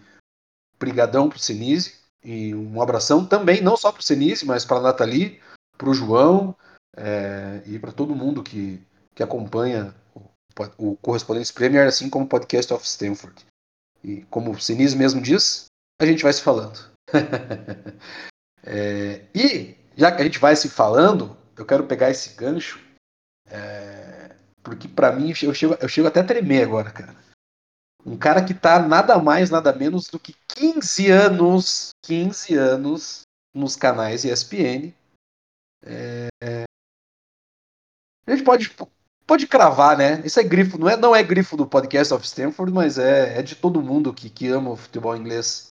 brigadão 0.78 1.30
pro 1.30 1.40
Sinise 1.40 2.00
e 2.24 2.54
um 2.54 2.82
abração 2.82 3.26
também, 3.26 3.62
não 3.62 3.78
só 3.78 3.92
para 3.92 4.02
o 4.02 4.04
Senise, 4.04 4.46
mas 4.46 4.66
para 4.66 4.78
a 4.78 4.82
Nathalie, 4.82 5.40
para 5.78 5.90
o 5.90 5.94
João 5.94 6.56
é, 6.96 7.62
e 7.66 7.80
para 7.80 7.92
todo 7.92 8.16
mundo 8.16 8.44
que, 8.44 8.82
que 9.16 9.24
acompanha 9.24 9.96
o, 10.14 10.22
o 10.78 10.98
Correspondentes 10.98 11.52
Premier, 11.52 11.88
assim 11.88 12.10
como 12.10 12.26
o 12.26 12.30
Podcast 12.30 12.74
of 12.74 12.86
Stanford. 12.86 13.46
E 14.04 14.24
como 14.30 14.52
o 14.52 14.60
Senise 14.60 14.96
mesmo 14.96 15.22
diz, 15.22 15.66
a 16.02 16.06
gente 16.06 16.24
vai 16.24 16.34
se 16.34 16.42
falando. 16.42 16.80
é, 18.64 19.26
e, 19.34 19.76
já 19.96 20.12
que 20.12 20.22
a 20.22 20.26
gente 20.26 20.40
vai 20.40 20.56
se 20.56 20.70
falando, 20.70 21.38
eu 21.58 21.66
quero 21.66 21.86
pegar 21.86 22.10
esse 22.10 22.36
gancho, 22.36 22.80
é, 23.50 24.36
porque 24.64 24.88
para 24.88 25.12
mim 25.12 25.34
eu 25.42 25.54
chego, 25.54 25.78
eu 25.80 25.88
chego 25.88 26.08
até 26.08 26.20
a 26.20 26.26
tremer 26.26 26.64
agora, 26.64 26.92
cara. 26.92 27.16
Um 28.06 28.18
cara 28.18 28.44
que 28.44 28.54
tá 28.54 28.80
nada 28.80 29.18
mais, 29.18 29.50
nada 29.50 29.74
menos 29.74 30.08
do 30.08 30.20
que 30.20 30.34
15 30.56 31.12
anos, 31.12 31.90
15 32.04 32.56
anos 32.56 33.22
nos 33.54 33.76
canais 33.76 34.24
ESPN. 34.24 34.94
É... 35.84 36.28
A 38.26 38.32
gente 38.32 38.44
pode, 38.44 38.76
pode 39.26 39.48
cravar, 39.48 39.98
né? 39.98 40.22
Isso 40.26 40.40
é 40.40 40.44
grifo, 40.44 40.78
não 40.78 40.90
é, 40.90 40.96
não 40.96 41.16
é 41.16 41.24
grifo 41.24 41.58
do 41.58 41.68
podcast 41.68 42.14
of 42.14 42.26
Stanford, 42.26 42.72
mas 42.72 42.98
é, 42.98 43.40
é 43.40 43.42
de 43.42 43.56
todo 43.56 43.82
mundo 43.82 44.14
que, 44.14 44.30
que 44.30 44.48
ama 44.48 44.72
o 44.72 44.78
futebol 44.78 45.16
inglês. 45.16 45.68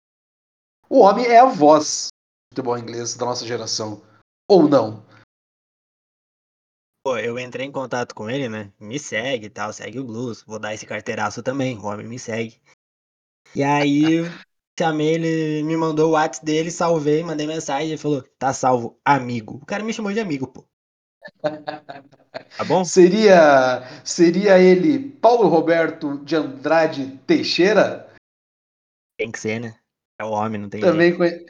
O 0.89 0.99
homem 0.99 1.25
é 1.25 1.39
a 1.39 1.45
voz 1.45 2.07
do 2.07 2.55
futebol 2.55 2.77
inglês 2.77 3.15
da 3.15 3.25
nossa 3.25 3.45
geração. 3.45 4.01
Ou 4.47 4.69
não? 4.69 5.03
Pô, 7.03 7.17
eu 7.17 7.37
entrei 7.37 7.67
em 7.67 7.71
contato 7.71 8.15
com 8.15 8.29
ele, 8.29 8.47
né? 8.47 8.71
Me 8.79 8.97
segue 8.97 9.47
e 9.47 9.49
tal, 9.49 9.73
segue 9.73 9.99
o 9.99 10.05
Blues. 10.05 10.41
Vou 10.43 10.57
dar 10.57 10.73
esse 10.73 10.85
carteiraço 10.85 11.43
também, 11.43 11.77
o 11.77 11.85
homem 11.85 12.07
me 12.07 12.17
segue. 12.17 12.61
E 13.53 13.61
aí, 13.61 14.21
chamei 14.79 15.15
ele, 15.15 15.63
me 15.63 15.75
mandou 15.75 16.09
o 16.09 16.13
WhatsApp 16.13 16.45
dele, 16.45 16.71
salvei, 16.71 17.21
mandei 17.21 17.45
mensagem, 17.45 17.89
ele 17.89 17.97
falou, 17.97 18.23
tá 18.39 18.53
salvo, 18.53 18.97
amigo. 19.03 19.55
O 19.61 19.65
cara 19.65 19.83
me 19.83 19.93
chamou 19.93 20.13
de 20.13 20.21
amigo, 20.21 20.47
pô. 20.47 20.65
Tá 22.57 22.63
bom? 22.63 22.83
Seria, 22.83 23.83
seria 24.03 24.57
ele 24.57 24.97
Paulo 24.97 25.47
Roberto 25.47 26.17
de 26.23 26.35
Andrade 26.35 27.19
Teixeira? 27.27 28.11
Tem 29.17 29.31
que 29.31 29.39
ser, 29.39 29.59
né? 29.59 29.75
É 30.19 30.25
o 30.25 30.31
homem, 30.31 30.59
não 30.59 30.67
tem 30.67 30.81
também, 30.81 31.15
conhe... 31.15 31.45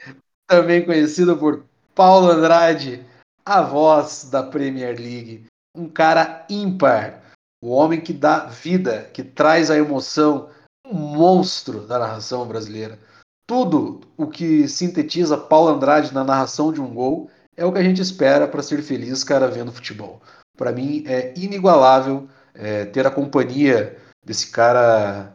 também 0.46 0.84
conhecido 0.84 1.38
por 1.38 1.64
Paulo 1.94 2.30
Andrade 2.30 3.04
a 3.44 3.62
voz 3.62 4.28
da 4.30 4.42
Premier 4.42 4.98
League, 4.98 5.46
um 5.76 5.88
cara 5.88 6.46
ímpar, 6.48 7.22
o 7.62 7.70
homem 7.70 8.00
que 8.00 8.12
dá 8.12 8.46
vida, 8.46 9.04
que 9.12 9.22
traz 9.22 9.70
a 9.70 9.76
emoção, 9.76 10.48
um 10.86 10.94
monstro 10.94 11.86
da 11.86 11.98
narração 11.98 12.46
brasileira. 12.46 12.98
Tudo 13.46 14.00
o 14.16 14.26
que 14.26 14.66
sintetiza 14.66 15.36
Paulo 15.36 15.68
Andrade 15.68 16.14
na 16.14 16.24
narração 16.24 16.72
de 16.72 16.80
um 16.80 16.94
gol 16.94 17.30
é 17.56 17.64
o 17.64 17.72
que 17.72 17.78
a 17.78 17.82
gente 17.82 18.00
espera 18.00 18.48
para 18.48 18.62
ser 18.62 18.82
feliz, 18.82 19.22
cara, 19.22 19.48
vendo 19.48 19.72
futebol. 19.72 20.22
Para 20.56 20.72
mim 20.72 21.04
é 21.06 21.34
inigualável 21.36 22.28
é, 22.54 22.86
ter 22.86 23.06
a 23.06 23.10
companhia 23.10 23.98
desse 24.24 24.50
cara 24.50 25.34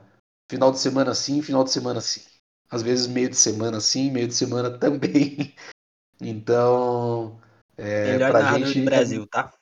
final 0.49 0.71
de 0.71 0.79
semana 0.79 1.13
sim, 1.13 1.41
final 1.41 1.63
de 1.63 1.71
semana 1.71 2.01
sim. 2.01 2.23
Às 2.71 2.81
vezes 2.81 3.07
meio 3.07 3.29
de 3.29 3.35
semana 3.35 3.79
sim, 3.79 4.11
meio 4.11 4.27
de 4.27 4.33
semana 4.33 4.71
também. 4.77 5.53
Então, 6.21 7.39
é, 7.79 8.11
Melhor 8.11 8.33
narrador 8.33 8.67
gente, 8.67 8.79
do 8.79 8.85
Brasil, 8.85 9.27
tá? 9.27 9.53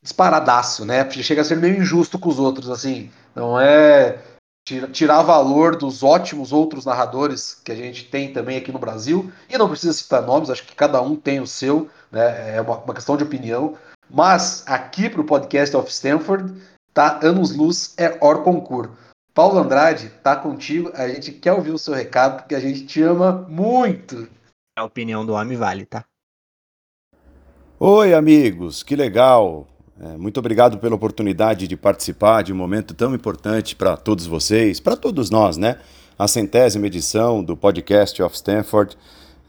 Disparadaço, 0.00 0.84
né? 0.84 1.08
Chega 1.10 1.42
a 1.42 1.44
ser 1.44 1.56
meio 1.56 1.80
injusto 1.80 2.18
com 2.18 2.28
os 2.28 2.38
outros, 2.38 2.70
assim. 2.70 3.10
Não 3.34 3.58
é 3.58 4.22
tirar 4.92 5.22
valor 5.22 5.76
dos 5.76 6.02
ótimos 6.02 6.52
outros 6.52 6.86
narradores 6.86 7.60
que 7.62 7.70
a 7.70 7.74
gente 7.74 8.04
tem 8.04 8.32
também 8.32 8.56
aqui 8.56 8.72
no 8.72 8.78
Brasil. 8.78 9.32
E 9.48 9.58
não 9.58 9.68
precisa 9.68 9.92
citar 9.92 10.22
nomes, 10.22 10.48
acho 10.48 10.64
que 10.64 10.74
cada 10.74 11.02
um 11.02 11.16
tem 11.16 11.40
o 11.40 11.46
seu, 11.46 11.90
né? 12.10 12.56
É 12.56 12.60
uma, 12.60 12.78
uma 12.78 12.94
questão 12.94 13.16
de 13.16 13.24
opinião. 13.24 13.76
Mas 14.08 14.62
aqui 14.66 15.10
para 15.10 15.20
o 15.20 15.26
podcast 15.26 15.76
of 15.76 15.90
Stanford, 15.90 16.54
tá 16.92 17.18
anos 17.22 17.54
luz 17.56 17.94
é 17.96 18.16
or 18.20 18.42
concur. 18.42 18.90
Paulo 19.34 19.58
Andrade, 19.58 20.10
tá 20.22 20.36
contigo. 20.36 20.92
A 20.94 21.08
gente 21.08 21.32
quer 21.32 21.52
ouvir 21.52 21.72
o 21.72 21.78
seu 21.78 21.92
recado, 21.92 22.36
porque 22.36 22.54
a 22.54 22.60
gente 22.60 22.86
te 22.86 23.02
ama 23.02 23.32
muito. 23.48 24.28
A 24.78 24.84
opinião 24.84 25.26
do 25.26 25.32
homem 25.32 25.58
vale, 25.58 25.84
tá? 25.84 26.04
Oi, 27.80 28.14
amigos, 28.14 28.84
que 28.84 28.94
legal! 28.94 29.66
É, 30.00 30.16
muito 30.16 30.38
obrigado 30.38 30.78
pela 30.78 30.94
oportunidade 30.94 31.66
de 31.66 31.76
participar 31.76 32.42
de 32.42 32.52
um 32.52 32.56
momento 32.56 32.94
tão 32.94 33.12
importante 33.12 33.74
para 33.74 33.96
todos 33.96 34.26
vocês, 34.26 34.78
para 34.78 34.94
todos 34.96 35.28
nós, 35.28 35.56
né? 35.56 35.78
A 36.16 36.28
centésima 36.28 36.86
edição 36.86 37.42
do 37.42 37.56
podcast 37.56 38.22
of 38.22 38.36
Stanford. 38.36 38.96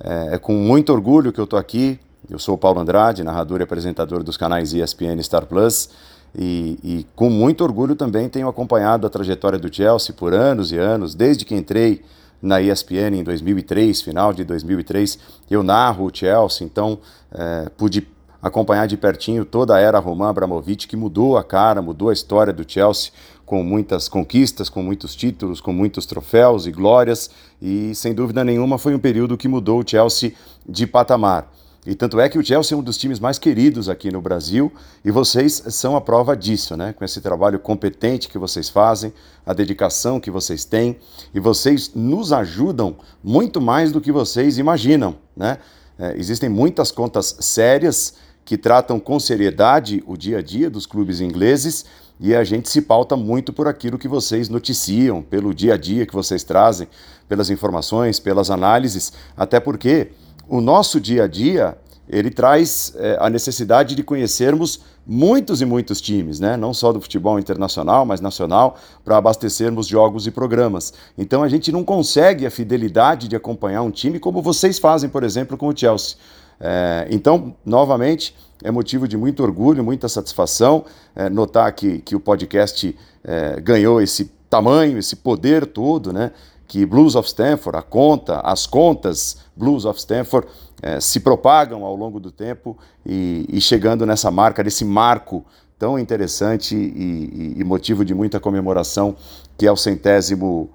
É, 0.03 0.33
é 0.33 0.37
com 0.39 0.55
muito 0.55 0.91
orgulho 0.91 1.31
que 1.31 1.39
eu 1.39 1.43
estou 1.43 1.57
aqui 1.57 1.99
Eu 2.27 2.39
sou 2.39 2.55
o 2.55 2.57
Paulo 2.57 2.79
Andrade, 2.79 3.23
narrador 3.23 3.59
e 3.59 3.63
apresentador 3.63 4.23
dos 4.23 4.37
canais 4.37 4.73
ESPN 4.73 5.19
e 5.19 5.23
Star 5.23 5.45
Plus. 5.45 5.91
E, 6.35 6.79
e, 6.83 7.07
com 7.15 7.29
muito 7.29 7.63
orgulho 7.63 7.95
também 7.95 8.27
tenho 8.27 8.47
acompanhado 8.47 9.05
a 9.05 9.09
trajetória 9.09 9.59
do 9.59 9.73
Chelsea 9.73 10.15
por 10.15 10.33
anos 10.33 10.71
e 10.71 10.77
anos, 10.79 11.13
desde 11.13 11.45
que 11.45 11.53
entrei 11.53 12.01
na 12.41 12.59
ESPN 12.59 13.19
em 13.19 13.23
2003, 13.23 14.01
final 14.01 14.33
de 14.33 14.43
2003, 14.43 15.17
eu 15.49 15.61
narro 15.63 16.05
o 16.05 16.11
Chelsea, 16.13 16.65
então 16.65 16.99
é, 17.31 17.69
pude 17.77 18.14
acompanhar 18.45 18.85
de 18.85 18.95
pertinho 18.95 19.43
toda 19.43 19.75
a 19.75 19.79
era 19.79 19.97
Roman 19.97 20.29
Abramovich, 20.29 20.87
que 20.87 20.95
mudou 20.95 21.35
a 21.35 21.43
cara, 21.43 21.81
mudou 21.81 22.09
a 22.09 22.13
história 22.13 22.53
do 22.53 22.63
Chelsea, 22.65 23.11
com 23.43 23.63
muitas 23.63 24.07
conquistas, 24.07 24.69
com 24.69 24.83
muitos 24.83 25.15
títulos, 25.15 25.59
com 25.59 25.73
muitos 25.73 26.05
troféus 26.05 26.67
e 26.67 26.71
glórias, 26.71 27.31
e 27.59 27.95
sem 27.95 28.13
dúvida 28.13 28.43
nenhuma 28.43 28.77
foi 28.77 28.93
um 28.93 28.99
período 28.99 29.35
que 29.35 29.47
mudou 29.47 29.79
o 29.79 29.87
Chelsea 29.87 30.33
de 30.63 30.85
patamar. 30.85 31.51
E 31.87 31.95
tanto 31.95 32.19
é 32.19 32.29
que 32.29 32.37
o 32.37 32.45
Chelsea 32.45 32.75
é 32.75 32.79
um 32.79 32.83
dos 32.83 32.99
times 32.99 33.19
mais 33.19 33.39
queridos 33.39 33.89
aqui 33.89 34.11
no 34.11 34.21
Brasil 34.21 34.71
e 35.03 35.09
vocês 35.09 35.63
são 35.69 35.95
a 35.95 36.01
prova 36.01 36.37
disso, 36.37 36.77
né? 36.77 36.93
Com 36.93 37.03
esse 37.03 37.21
trabalho 37.21 37.59
competente 37.59 38.27
que 38.27 38.37
vocês 38.37 38.69
fazem, 38.69 39.11
a 39.43 39.53
dedicação 39.53 40.19
que 40.19 40.29
vocês 40.29 40.65
têm 40.65 40.97
e 41.33 41.39
vocês 41.39 41.91
nos 41.95 42.31
ajudam 42.31 42.95
muito 43.23 43.59
mais 43.59 43.91
do 43.91 44.01
que 44.01 44.11
vocês 44.11 44.59
imaginam, 44.59 45.15
né? 45.35 45.57
É, 45.97 46.13
existem 46.17 46.49
muitas 46.49 46.91
contas 46.91 47.37
sérias 47.39 48.15
que 48.45 48.57
tratam 48.57 48.99
com 48.99 49.19
seriedade 49.19 50.03
o 50.05 50.15
dia 50.15 50.37
a 50.37 50.41
dia 50.41 50.69
dos 50.69 50.85
clubes 50.85 51.19
ingleses 51.19 51.85
e 52.19 52.33
a 52.33 52.43
gente 52.43 52.69
se 52.69 52.81
pauta 52.81 53.17
muito 53.17 53.51
por 53.51 53.67
aquilo 53.67 53.97
que 53.97 54.07
vocês 54.07 54.47
noticiam, 54.47 55.21
pelo 55.21 55.53
dia 55.53 55.73
a 55.73 55.77
dia 55.77 56.05
que 56.05 56.13
vocês 56.13 56.43
trazem, 56.43 56.87
pelas 57.27 57.49
informações, 57.49 58.19
pelas 58.19 58.49
análises, 58.49 59.11
até 59.35 59.59
porque 59.59 60.11
o 60.47 60.61
nosso 60.61 61.01
dia 61.01 61.23
a 61.23 61.27
dia 61.27 61.75
ele 62.07 62.29
traz 62.29 62.93
é, 62.97 63.17
a 63.19 63.29
necessidade 63.31 63.95
de 63.95 64.03
conhecermos 64.03 64.79
muitos 65.07 65.59
e 65.61 65.65
muitos 65.65 65.99
times, 65.99 66.39
né? 66.39 66.55
não 66.55 66.71
só 66.71 66.93
do 66.93 67.01
futebol 67.01 67.39
internacional, 67.39 68.05
mas 68.05 68.21
nacional, 68.21 68.77
para 69.03 69.17
abastecermos 69.17 69.87
jogos 69.87 70.27
e 70.27 70.31
programas. 70.31 70.93
Então 71.17 71.41
a 71.41 71.49
gente 71.49 71.71
não 71.71 71.83
consegue 71.83 72.45
a 72.45 72.51
fidelidade 72.51 73.27
de 73.27 73.35
acompanhar 73.35 73.81
um 73.81 73.91
time 73.91 74.19
como 74.19 74.41
vocês 74.41 74.77
fazem, 74.77 75.09
por 75.09 75.23
exemplo, 75.23 75.57
com 75.57 75.67
o 75.67 75.75
Chelsea. 75.75 76.15
É, 76.59 77.07
então, 77.09 77.55
novamente, 77.65 78.35
é 78.63 78.71
motivo 78.71 79.07
de 79.07 79.17
muito 79.17 79.43
orgulho, 79.43 79.83
muita 79.83 80.07
satisfação 80.07 80.85
é, 81.15 81.29
notar 81.29 81.71
que, 81.73 81.99
que 81.99 82.15
o 82.15 82.19
podcast 82.19 82.95
é, 83.23 83.59
ganhou 83.59 84.01
esse 84.01 84.31
tamanho, 84.49 84.97
esse 84.97 85.15
poder 85.15 85.65
todo, 85.65 86.13
né? 86.13 86.31
que 86.67 86.85
Blues 86.85 87.15
of 87.15 87.27
Stanford, 87.27 87.77
a 87.77 87.81
conta, 87.81 88.39
as 88.39 88.65
contas 88.65 89.37
Blues 89.55 89.85
of 89.85 89.99
Stanford 89.99 90.47
é, 90.81 90.99
se 90.99 91.19
propagam 91.19 91.83
ao 91.83 91.95
longo 91.95 92.19
do 92.19 92.31
tempo 92.31 92.77
e, 93.05 93.45
e, 93.49 93.61
chegando 93.61 94.05
nessa 94.05 94.31
marca, 94.31 94.63
nesse 94.63 94.83
marco 94.83 95.45
tão 95.77 95.99
interessante 95.99 96.75
e, 96.75 97.55
e, 97.57 97.63
motivo 97.63 98.03
de 98.03 98.13
muita 98.13 98.39
comemoração, 98.39 99.15
que 99.57 99.67
é 99.67 99.71
o 99.71 99.75
centésimo, 99.75 100.69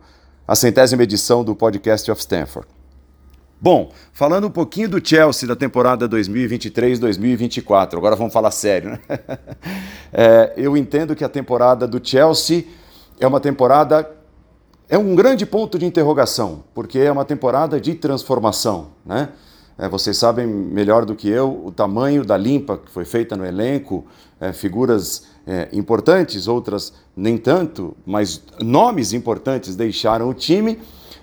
a 0.47 0.55
centésima 0.55 1.03
edição 1.03 1.43
do 1.43 1.55
Podcast 1.57 2.11
of 2.11 2.21
Stanford. 2.21 2.69
Bom, 3.63 3.93
falando 4.15 4.47
um 4.47 4.51
pouquinho 4.51 4.89
do 4.89 5.07
Chelsea 5.07 5.47
da 5.47 5.55
temporada 5.55 6.09
2023-2024, 6.09 7.99
agora 7.99 8.17
vamos 8.17 8.33
falar 8.33 8.51
sério, 8.53 8.93
né? 8.93 9.01
é, 10.11 10.55
eu 10.57 10.79
entendo 10.79 11.15
que 11.15 11.23
a 11.23 11.29
temporada 11.29 11.87
do 11.87 12.01
Chelsea 12.03 12.65
é 13.21 13.27
uma 13.27 13.39
temporada 13.39 14.11
é 14.89 14.97
um 14.97 15.15
grande 15.15 15.45
ponto 15.45 15.79
de 15.79 15.85
interrogação, 15.85 16.65
porque 16.75 16.99
é 17.01 17.13
uma 17.13 17.27
temporada 17.27 17.79
de 17.79 17.95
transformação. 17.95 18.93
Né? 19.05 19.29
É, 19.77 19.91
vocês 19.91 20.17
sabem 20.17 20.47
melhor 20.47 21.05
do 21.05 21.15
que 21.15 21.29
eu 21.29 21.67
o 21.67 21.71
tamanho 21.71 22.25
da 22.25 22.39
limpa 22.39 22.79
que 22.79 22.91
foi 22.91 23.05
feita 23.05 23.37
no 23.37 23.45
elenco, 23.45 24.07
é, 24.41 24.55
figuras 24.55 25.27
é, 25.47 25.69
importantes, 25.71 26.49
outras 26.49 26.95
nem 27.15 27.37
tanto, 27.37 27.95
mas 28.07 28.43
nomes 28.59 29.13
importantes 29.13 29.77
deixaram 29.77 30.31
o 30.31 30.35
time 30.35 30.79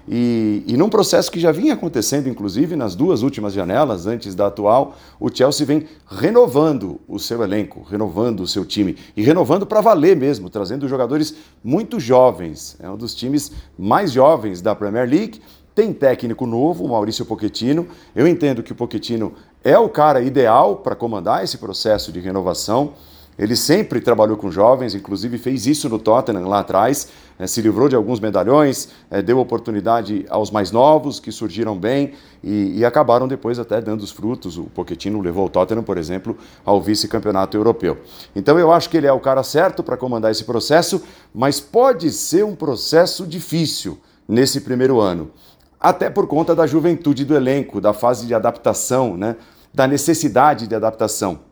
e, 0.08 0.64
e 0.66 0.78
num 0.78 0.88
processo 0.88 1.30
que 1.30 1.39
já 1.39 1.51
vinha 1.51 1.74
acontecendo, 1.74 2.30
inclusive, 2.30 2.76
nas 2.76 2.95
duas 2.95 3.24
últimas 3.24 3.53
janelas, 3.53 4.08
antes 4.08 4.34
da 4.34 4.47
atual, 4.47 4.95
o 5.20 5.30
Chelsea 5.34 5.66
vem 5.66 5.86
renovando 6.10 7.01
o 7.08 7.20
seu 7.20 7.43
elenco, 7.43 7.86
renovando 7.89 8.39
o 8.39 8.47
seu 8.47 8.64
time 8.64 8.95
e 9.18 9.22
renovando 9.22 9.66
para 9.66 9.82
valer 9.82 10.16
mesmo, 10.16 10.49
trazendo 10.49 10.88
jogadores 10.88 11.36
muito 11.62 11.99
jovens. 11.99 12.78
É 12.80 12.89
um 12.89 12.95
dos 12.95 13.14
times 13.14 13.51
mais 13.78 14.12
jovens 14.12 14.62
da 14.62 14.74
Premier 14.74 15.10
League. 15.10 15.41
Tem 15.76 15.93
técnico 15.93 16.45
novo, 16.45 16.86
o 16.86 16.89
Maurício 16.89 17.26
Pochettino. 17.26 17.88
Eu 18.16 18.28
entendo 18.28 18.64
que 18.64 18.72
o 18.72 18.76
Pochettino 18.76 19.34
é 19.64 19.78
o 19.78 19.89
cara 19.89 20.22
ideal 20.22 20.78
para 20.78 20.95
comandar 20.95 21.43
esse 21.43 21.58
processo 21.58 22.12
de 22.12 22.20
renovação. 22.20 22.93
Ele 23.38 23.55
sempre 23.55 24.01
trabalhou 24.01 24.35
com 24.35 24.49
jovens, 24.49 24.95
inclusive 24.95 25.38
fez 25.38 25.67
isso 25.67 25.88
no 25.88 25.99
Tottenham 25.99 26.47
lá 26.47 26.59
atrás, 26.59 27.07
né, 27.38 27.45
se 27.45 27.61
livrou 27.61 27.88
de 27.88 27.95
alguns 27.95 28.19
medalhões, 28.19 28.89
é, 29.11 29.21
deu 29.21 29.38
oportunidade 29.38 30.25
aos 30.27 30.49
mais 30.49 30.71
novos 30.71 31.19
que 31.19 31.31
surgiram 31.31 31.77
bem 31.77 32.13
e, 32.43 32.79
e, 32.79 32.85
acabaram 32.85 33.27
depois 33.27 33.59
até 33.59 33.79
dando 33.79 34.01
os 34.01 34.11
frutos. 34.11 34.57
O 34.57 34.63
Pochettino 34.63 35.21
levou 35.21 35.45
o 35.45 35.49
Tottenham, 35.49 35.83
por 35.83 35.97
exemplo, 35.97 36.35
ao 36.65 36.81
vice-campeonato 36.81 37.55
europeu. 37.55 37.97
Então 38.35 38.57
eu 38.57 38.71
acho 38.71 38.89
que 38.89 38.97
ele 38.97 39.07
é 39.07 39.13
o 39.13 39.19
cara 39.19 39.43
certo 39.43 39.83
para 39.83 39.97
comandar 39.97 40.31
esse 40.31 40.43
processo, 40.43 41.03
mas 41.33 41.59
pode 41.59 42.09
ser 42.11 42.43
um 42.43 42.55
processo 42.55 43.27
difícil 43.27 43.99
nesse 44.27 44.61
primeiro 44.61 44.99
ano, 44.99 45.31
até 45.79 46.09
por 46.09 46.27
conta 46.27 46.55
da 46.55 46.65
juventude 46.65 47.23
do 47.23 47.35
elenco, 47.35 47.79
da 47.79 47.93
fase 47.93 48.25
de 48.25 48.33
adaptação, 48.33 49.15
né, 49.15 49.35
da 49.73 49.88
necessidade 49.88 50.67
de 50.67 50.75
adaptação. 50.75 51.46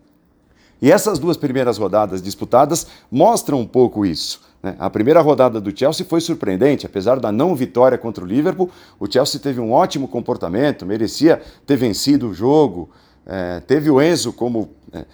E 0.82 0.91
essas 0.91 1.19
duas 1.19 1.38
primeiras 1.38 1.78
rodadas 1.78 2.21
disputadas 2.21 2.88
mostram 3.11 3.59
um 3.59 3.65
pouco 3.65 4.05
isso. 4.05 4.41
Né? 4.61 4.76
A 4.80 4.89
primeira 4.89 5.21
rodada 5.21 5.61
do 5.61 5.78
Chelsea 5.78 6.05
foi 6.05 6.19
surpreendente, 6.19 6.86
apesar 6.86 7.19
da 7.19 7.32
não 7.32 7.55
vitória 7.55 7.97
contra 7.97 8.23
o 8.23 8.28
Liverpool, 8.28 8.69
o 8.99 9.11
Chelsea 9.11 9.39
teve 9.39 9.59
um 9.59 9.71
ótimo 9.71 10.07
comportamento, 10.07 10.86
merecia 10.86 11.41
ter 11.65 11.78
vencido 11.78 12.30
o 12.30 12.34
jogo, 12.34 12.89
é, 13.26 13.59
teve 13.61 13.89
o 13.89 14.01
Enzo 14.01 14.34
como 14.34 14.69
é, 14.91 15.05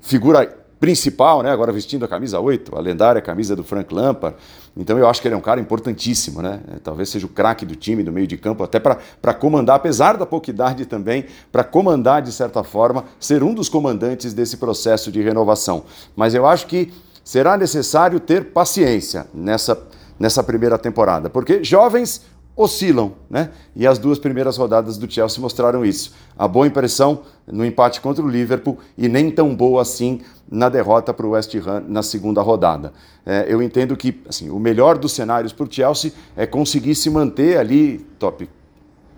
figura 0.00 0.59
principal, 0.80 1.42
né? 1.42 1.50
agora 1.50 1.70
vestindo 1.70 2.06
a 2.06 2.08
camisa 2.08 2.40
8, 2.40 2.74
a 2.74 2.80
lendária 2.80 3.20
camisa 3.20 3.54
do 3.54 3.62
Frank 3.62 3.94
Lampard. 3.94 4.34
Então 4.74 4.98
eu 4.98 5.06
acho 5.06 5.20
que 5.20 5.28
ele 5.28 5.34
é 5.34 5.38
um 5.38 5.42
cara 5.42 5.60
importantíssimo, 5.60 6.40
né? 6.40 6.60
É, 6.74 6.78
talvez 6.82 7.10
seja 7.10 7.26
o 7.26 7.28
craque 7.28 7.66
do 7.66 7.76
time, 7.76 8.02
do 8.02 8.10
meio 8.10 8.26
de 8.26 8.38
campo, 8.38 8.64
até 8.64 8.80
para 8.80 9.34
comandar, 9.34 9.76
apesar 9.76 10.16
da 10.16 10.24
pouca 10.24 10.48
idade 10.48 10.86
também, 10.86 11.26
para 11.52 11.62
comandar 11.62 12.22
de 12.22 12.32
certa 12.32 12.64
forma, 12.64 13.04
ser 13.18 13.42
um 13.42 13.52
dos 13.52 13.68
comandantes 13.68 14.32
desse 14.32 14.56
processo 14.56 15.12
de 15.12 15.20
renovação. 15.20 15.84
Mas 16.16 16.34
eu 16.34 16.46
acho 16.46 16.66
que 16.66 16.90
será 17.22 17.58
necessário 17.58 18.18
ter 18.18 18.46
paciência 18.46 19.26
nessa, 19.34 19.78
nessa 20.18 20.42
primeira 20.42 20.78
temporada, 20.78 21.28
porque 21.28 21.62
jovens 21.62 22.22
oscilam, 22.56 23.14
né? 23.28 23.50
E 23.74 23.86
as 23.86 23.98
duas 23.98 24.18
primeiras 24.18 24.56
rodadas 24.56 24.98
do 24.98 25.10
Chelsea 25.10 25.40
mostraram 25.40 25.84
isso. 25.84 26.12
A 26.36 26.46
boa 26.46 26.66
impressão 26.66 27.22
no 27.46 27.64
empate 27.64 28.00
contra 28.00 28.24
o 28.24 28.28
Liverpool 28.28 28.78
e 28.98 29.08
nem 29.08 29.30
tão 29.30 29.54
boa 29.54 29.82
assim 29.82 30.20
na 30.50 30.68
derrota 30.68 31.14
para 31.14 31.26
o 31.26 31.30
West 31.30 31.54
Ham 31.54 31.84
na 31.88 32.02
segunda 32.02 32.42
rodada. 32.42 32.92
É, 33.24 33.46
eu 33.48 33.62
entendo 33.62 33.96
que 33.96 34.20
assim, 34.28 34.50
o 34.50 34.58
melhor 34.58 34.98
dos 34.98 35.12
cenários 35.12 35.52
para 35.52 35.64
o 35.64 35.72
Chelsea 35.72 36.12
é 36.36 36.46
conseguir 36.46 36.94
se 36.94 37.08
manter 37.08 37.58
ali 37.58 37.98
top 38.18 38.48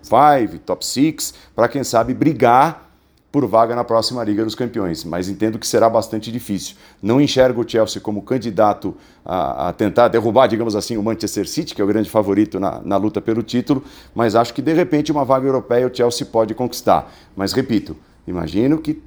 5, 0.01 0.59
top 0.65 0.85
6, 0.85 1.33
para 1.55 1.67
quem 1.67 1.83
sabe 1.83 2.13
brigar 2.13 2.92
por 3.33 3.47
vaga 3.47 3.75
na 3.75 3.83
próxima 3.83 4.23
Liga 4.23 4.45
dos 4.45 4.53
Campeões, 4.53 5.03
mas 5.03 5.27
entendo 5.27 5.57
que 5.57 5.65
será 5.65 5.89
bastante 5.89 6.31
difícil. 6.31 6.75
Não 7.01 7.19
enxergo 7.19 7.63
o 7.63 7.67
Chelsea 7.67 7.99
como 7.99 8.21
candidato 8.21 8.95
a, 9.25 9.69
a, 9.69 9.73
tentar 9.73 10.07
derrubar, 10.07 10.45
digamos 10.45 10.75
assim, 10.75 10.97
o 10.97 11.01
Manchester 11.01 11.49
City, 11.49 11.73
que 11.73 11.81
é 11.81 11.83
o 11.83 11.87
grande 11.87 12.11
favorito 12.11 12.59
na, 12.59 12.79
na 12.85 12.95
luta 12.95 13.19
pelo 13.19 13.41
título, 13.41 13.83
mas 14.13 14.35
acho 14.35 14.53
que 14.53 14.61
de 14.61 14.71
repente 14.71 15.11
uma 15.11 15.25
vaga 15.25 15.47
europeia 15.47 15.87
o 15.87 15.91
Chelsea 15.91 16.27
pode 16.27 16.53
conquistar. 16.53 17.11
Mas 17.35 17.53
repito, 17.53 17.97
imagino 18.27 18.77
que 18.77 19.01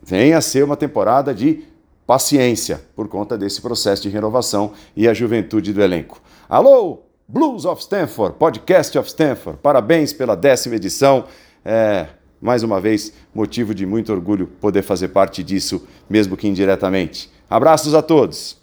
venha 0.00 0.38
a 0.38 0.40
ser 0.40 0.62
uma 0.62 0.76
temporada 0.76 1.34
de 1.34 1.64
paciência 2.06 2.80
por 2.94 3.08
conta 3.08 3.36
desse 3.36 3.60
processo 3.60 4.02
de 4.02 4.08
renovação 4.08 4.70
e 4.94 5.08
a 5.08 5.12
juventude 5.12 5.72
do 5.72 5.82
elenco. 5.82 6.22
Alô, 6.48 7.00
Blues 7.26 7.64
of 7.64 7.82
Stanford, 7.82 8.36
Podcast 8.38 8.96
of 8.96 9.08
Stanford, 9.08 9.58
parabéns 9.60 10.12
pela 10.12 10.36
décima 10.36 10.76
edição. 10.76 11.24
É, 11.64 12.06
mais 12.40 12.62
uma 12.62 12.80
vez, 12.80 13.12
motivo 13.34 13.74
de 13.74 13.84
muito 13.86 14.12
orgulho 14.12 14.46
poder 14.46 14.82
fazer 14.82 15.08
parte 15.08 15.42
disso, 15.42 15.86
mesmo 16.08 16.36
que 16.36 16.46
indiretamente. 16.46 17.30
Abraços 17.48 17.94
a 17.94 18.02
todos. 18.02 18.56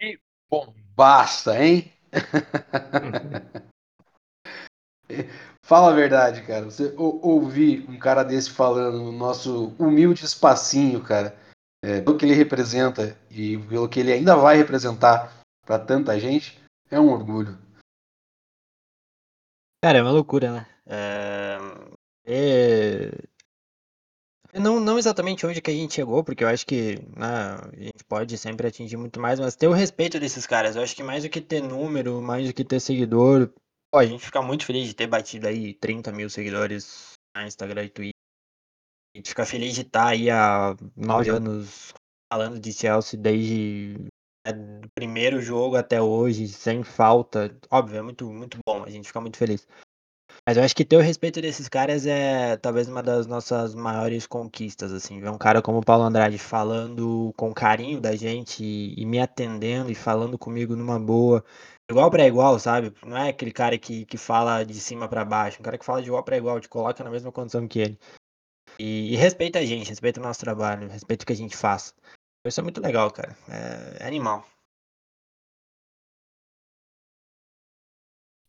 E 0.00 0.18
bom, 0.50 0.74
basta, 0.94 1.62
hein? 1.62 1.92
Fala 5.64 5.90
a 5.90 5.94
verdade, 5.94 6.42
cara. 6.42 6.64
Você 6.64 6.92
ouvir 6.96 7.88
um 7.88 7.98
cara 7.98 8.22
desse 8.22 8.50
falando 8.50 8.98
no 8.98 9.12
nosso 9.12 9.74
humilde 9.78 10.24
espacinho, 10.24 11.00
cara, 11.02 11.36
é, 11.82 12.00
pelo 12.00 12.16
que 12.16 12.24
ele 12.24 12.34
representa 12.34 13.16
e 13.30 13.58
pelo 13.58 13.88
que 13.88 14.00
ele 14.00 14.12
ainda 14.12 14.36
vai 14.36 14.56
representar 14.56 15.40
para 15.64 15.78
tanta 15.78 16.18
gente, 16.18 16.60
é 16.90 16.98
um 16.98 17.10
orgulho. 17.10 17.56
Cara, 19.82 19.98
é 19.98 20.02
uma 20.02 20.12
loucura, 20.12 20.52
né? 20.52 20.66
É... 20.86 21.58
é... 22.24 23.10
Não, 24.54 24.78
não 24.78 24.96
exatamente 24.96 25.44
onde 25.44 25.60
que 25.60 25.70
a 25.70 25.74
gente 25.74 25.94
chegou, 25.94 26.22
porque 26.22 26.44
eu 26.44 26.48
acho 26.48 26.64
que 26.64 27.00
né, 27.16 27.56
a 27.56 27.76
gente 27.76 28.04
pode 28.04 28.38
sempre 28.38 28.68
atingir 28.68 28.96
muito 28.96 29.18
mais, 29.18 29.40
mas 29.40 29.56
ter 29.56 29.66
o 29.66 29.72
respeito 29.72 30.20
desses 30.20 30.46
caras. 30.46 30.76
Eu 30.76 30.82
acho 30.82 30.94
que 30.94 31.02
mais 31.02 31.24
do 31.24 31.30
que 31.30 31.40
ter 31.40 31.60
número, 31.62 32.22
mais 32.22 32.46
do 32.46 32.54
que 32.54 32.64
ter 32.64 32.78
seguidor, 32.78 33.50
pô, 33.90 33.98
a 33.98 34.06
gente 34.06 34.24
fica 34.24 34.40
muito 34.40 34.64
feliz 34.64 34.86
de 34.86 34.94
ter 34.94 35.08
batido 35.08 35.48
aí 35.48 35.74
30 35.74 36.12
mil 36.12 36.30
seguidores 36.30 37.14
no 37.34 37.42
Instagram 37.42 37.84
e 37.84 37.90
Twitter. 37.90 38.20
A 39.14 39.18
gente 39.18 39.30
fica 39.30 39.44
feliz 39.44 39.74
de 39.74 39.80
estar 39.80 40.08
aí 40.08 40.30
há 40.30 40.76
nove 40.94 41.30
anos 41.30 41.92
falando 42.32 42.60
de 42.60 42.72
Chelsea 42.72 43.18
desde 43.18 44.11
do 44.50 44.88
primeiro 44.94 45.40
jogo 45.40 45.76
até 45.76 46.00
hoje, 46.02 46.48
sem 46.48 46.82
falta. 46.82 47.56
Óbvio, 47.70 47.98
é 47.98 48.02
muito, 48.02 48.32
muito 48.32 48.58
bom, 48.66 48.82
a 48.82 48.90
gente 48.90 49.06
fica 49.06 49.20
muito 49.20 49.36
feliz. 49.36 49.66
Mas 50.46 50.56
eu 50.56 50.64
acho 50.64 50.74
que 50.74 50.84
ter 50.84 50.96
o 50.96 51.00
respeito 51.00 51.40
desses 51.40 51.68
caras 51.68 52.04
é 52.04 52.56
talvez 52.56 52.88
uma 52.88 53.02
das 53.02 53.26
nossas 53.26 53.74
maiores 53.74 54.26
conquistas, 54.26 54.92
assim. 54.92 55.20
Ver 55.20 55.30
um 55.30 55.38
cara 55.38 55.62
como 55.62 55.78
o 55.78 55.84
Paulo 55.84 56.02
Andrade 56.02 56.36
falando 56.38 57.32
com 57.36 57.54
carinho 57.54 58.00
da 58.00 58.16
gente 58.16 58.64
e, 58.64 59.00
e 59.00 59.06
me 59.06 59.20
atendendo 59.20 59.90
e 59.92 59.94
falando 59.94 60.36
comigo 60.36 60.74
numa 60.74 60.98
boa, 60.98 61.44
igual 61.88 62.10
para 62.10 62.26
igual, 62.26 62.58
sabe? 62.58 62.92
Não 63.06 63.16
é 63.16 63.28
aquele 63.28 63.52
cara 63.52 63.78
que, 63.78 64.04
que 64.04 64.16
fala 64.16 64.64
de 64.64 64.74
cima 64.80 65.08
para 65.08 65.24
baixo, 65.24 65.60
um 65.60 65.62
cara 65.62 65.78
que 65.78 65.84
fala 65.84 66.02
de 66.02 66.08
igual 66.08 66.24
para 66.24 66.36
igual, 66.36 66.58
te 66.58 66.68
coloca 66.68 67.04
na 67.04 67.10
mesma 67.10 67.30
condição 67.30 67.68
que 67.68 67.78
ele. 67.78 67.98
E, 68.80 69.12
e, 69.12 69.16
respeita 69.16 69.60
a 69.60 69.64
gente, 69.64 69.90
respeita 69.90 70.18
o 70.18 70.22
nosso 70.22 70.40
trabalho, 70.40 70.88
respeita 70.88 71.22
o 71.22 71.26
que 71.26 71.32
a 71.32 71.36
gente 71.36 71.56
faz. 71.56 71.94
Isso 72.44 72.60
é 72.60 72.62
muito 72.62 72.80
legal, 72.80 73.10
cara. 73.10 73.36
É, 73.48 74.04
é 74.04 74.06
animal. 74.06 74.44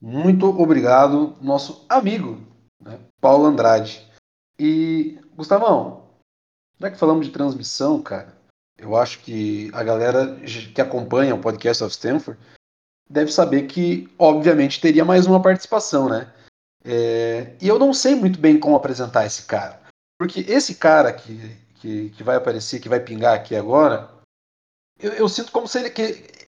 Muito 0.01 0.45
obrigado, 0.45 1.37
nosso 1.41 1.85
amigo, 1.87 2.41
né, 2.81 2.99
Paulo 3.21 3.45
Andrade. 3.45 4.05
E, 4.59 5.17
Gustavão, 5.35 6.09
já 6.77 6.91
que 6.91 6.97
falamos 6.97 7.25
de 7.25 7.31
transmissão, 7.31 8.01
cara, 8.01 8.37
eu 8.77 8.97
acho 8.97 9.19
que 9.19 9.71
a 9.73 9.81
galera 9.81 10.37
que 10.75 10.81
acompanha 10.81 11.33
o 11.35 11.41
podcast 11.41 11.83
of 11.83 11.93
Stanford 11.93 12.37
deve 13.09 13.31
saber 13.31 13.67
que, 13.67 14.13
obviamente, 14.19 14.81
teria 14.81 15.05
mais 15.05 15.25
uma 15.25 15.41
participação, 15.41 16.09
né? 16.09 16.33
É, 16.83 17.55
e 17.61 17.67
eu 17.67 17.79
não 17.79 17.93
sei 17.93 18.13
muito 18.13 18.37
bem 18.37 18.59
como 18.59 18.75
apresentar 18.75 19.25
esse 19.25 19.45
cara. 19.45 19.81
Porque 20.19 20.41
esse 20.41 20.75
cara 20.75 21.13
que, 21.13 21.57
que, 21.83 22.11
que 22.11 22.23
vai 22.23 22.37
aparecer, 22.37 22.79
que 22.79 22.87
vai 22.87 23.01
pingar 23.01 23.35
aqui 23.35 23.53
agora, 23.57 24.09
eu, 24.97 25.11
eu 25.11 25.27
sinto 25.27 25.51
como 25.51 25.67
se 25.67 25.79
ele. 25.79 25.89
Que, 25.89 26.47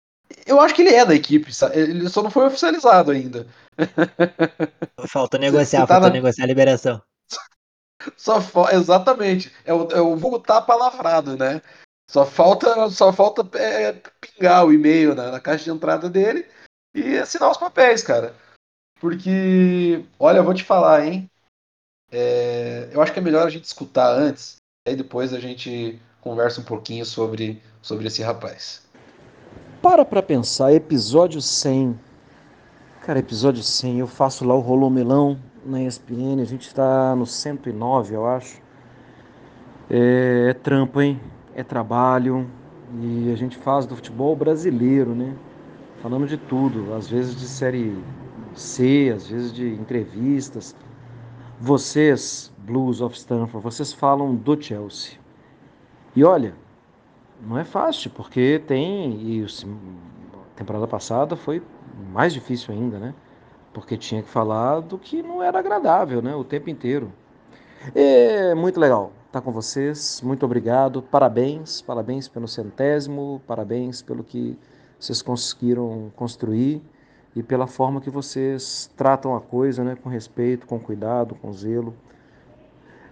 eu 0.46 0.60
acho 0.60 0.76
que 0.76 0.82
ele 0.82 0.94
é 0.94 1.06
da 1.06 1.16
equipe, 1.16 1.52
ele 1.74 2.10
só 2.10 2.22
não 2.22 2.30
foi 2.30 2.46
oficializado 2.48 3.12
ainda. 3.12 3.48
Falta 5.08 5.38
negociar, 5.38 5.88
tá 5.88 5.96
falta 5.96 6.08
na... 6.08 6.14
negociar 6.14 6.44
a 6.44 6.48
liberação. 6.48 7.02
Só 8.18 8.42
exatamente, 8.72 9.54
é 9.64 9.72
o, 9.72 9.88
é 9.92 10.02
o 10.02 10.16
vulgo 10.16 10.40
tá 10.40 10.60
palavrado, 10.60 11.38
né? 11.38 11.62
Só 12.10 12.26
falta, 12.26 12.90
só 12.90 13.14
falta 13.14 13.48
é, 13.58 13.94
pingar 14.20 14.66
o 14.66 14.74
e-mail 14.74 15.14
na, 15.14 15.32
na, 15.32 15.40
caixa 15.40 15.66
de 15.66 15.70
entrada 15.70 16.10
dele 16.10 16.50
e 16.96 17.18
assinar 17.18 17.52
os 17.52 17.58
papéis, 17.58 18.02
cara. 18.02 18.36
Porque, 19.00 20.04
olha, 20.20 20.40
eu 20.40 20.44
vou 20.44 20.54
te 20.54 20.64
falar, 20.64 21.06
hein? 21.06 21.30
É, 22.12 22.90
eu 22.92 23.02
acho 23.02 23.14
que 23.14 23.20
é 23.20 23.22
melhor 23.22 23.46
a 23.46 23.50
gente 23.50 23.66
escutar 23.66 24.12
antes, 24.12 24.61
aí 24.92 24.96
depois 24.96 25.34
a 25.34 25.40
gente 25.40 26.00
conversa 26.20 26.62
um 26.62 26.64
pouquinho 26.64 27.06
sobre, 27.06 27.62
sobre 27.82 28.08
esse 28.08 28.22
rapaz. 28.22 28.86
Para 29.82 30.06
pra 30.06 30.22
pensar, 30.22 30.72
episódio 30.74 31.42
100. 31.42 32.00
Cara, 33.02 33.20
episódio 33.20 33.64
100, 33.64 34.00
eu 34.00 34.08
faço 34.08 34.46
lá 34.46 34.54
o 34.54 34.60
Rolomilão 34.60 35.40
na 35.66 35.82
ESPN, 35.82 36.40
a 36.40 36.46
gente 36.46 36.68
está 36.68 37.16
no 37.16 37.26
109, 37.26 38.16
eu 38.16 38.28
acho. 38.28 38.62
É, 39.90 40.50
é 40.50 40.54
trampo, 40.54 41.02
hein? 41.02 41.20
É 41.56 41.64
trabalho 41.64 42.48
e 43.02 43.32
a 43.32 43.36
gente 43.36 43.58
faz 43.58 43.86
do 43.86 43.96
futebol 43.96 44.36
brasileiro, 44.36 45.16
né? 45.16 45.34
Falando 46.02 46.28
de 46.28 46.38
tudo, 46.38 46.94
às 46.94 47.08
vezes 47.08 47.36
de 47.36 47.48
série 47.48 47.98
C, 48.54 49.12
às 49.16 49.28
vezes 49.28 49.54
de 49.54 49.68
entrevistas. 49.74 50.76
Vocês, 51.64 52.52
Blues 52.58 53.02
of 53.02 53.16
Stanford, 53.16 53.64
vocês 53.64 53.94
falam 53.94 54.34
do 54.34 54.60
Chelsea. 54.60 55.20
E 56.16 56.24
olha, 56.24 56.56
não 57.40 57.56
é 57.56 57.64
fácil, 57.64 58.10
porque 58.10 58.60
tem. 58.66 59.22
E 59.22 59.46
a 59.46 60.56
temporada 60.56 60.88
passada 60.88 61.36
foi 61.36 61.62
mais 62.12 62.34
difícil 62.34 62.74
ainda, 62.74 62.98
né? 62.98 63.14
Porque 63.72 63.96
tinha 63.96 64.24
que 64.24 64.28
falar 64.28 64.80
do 64.80 64.98
que 64.98 65.22
não 65.22 65.44
era 65.44 65.60
agradável, 65.60 66.20
né? 66.20 66.36
O 66.36 66.44
tempo 66.44 66.68
inteiro. 66.68 67.14
É 67.94 68.56
muito 68.56 68.80
legal 68.80 69.14
estar 69.28 69.42
com 69.42 69.52
vocês. 69.52 70.20
Muito 70.24 70.44
obrigado. 70.44 71.04
Parabéns, 71.04 71.80
parabéns 71.80 72.28
pelo 72.28 72.48
centésimo, 72.48 73.40
parabéns 73.46 74.02
pelo 74.02 74.24
que 74.24 74.58
vocês 75.00 75.22
conseguiram 75.22 76.12
construir 76.16 76.82
e 77.36 77.42
pela 77.42 77.68
forma 77.68 78.02
que 78.02 78.10
vocês 78.10 78.90
tratam 78.96 79.36
a 79.36 79.42
coisa, 79.42 79.84
né? 79.84 79.98
Com 80.02 80.10
respeito, 80.10 80.68
com 80.68 80.80
cuidado, 80.80 81.36
com 81.36 81.52
zelo 81.54 81.94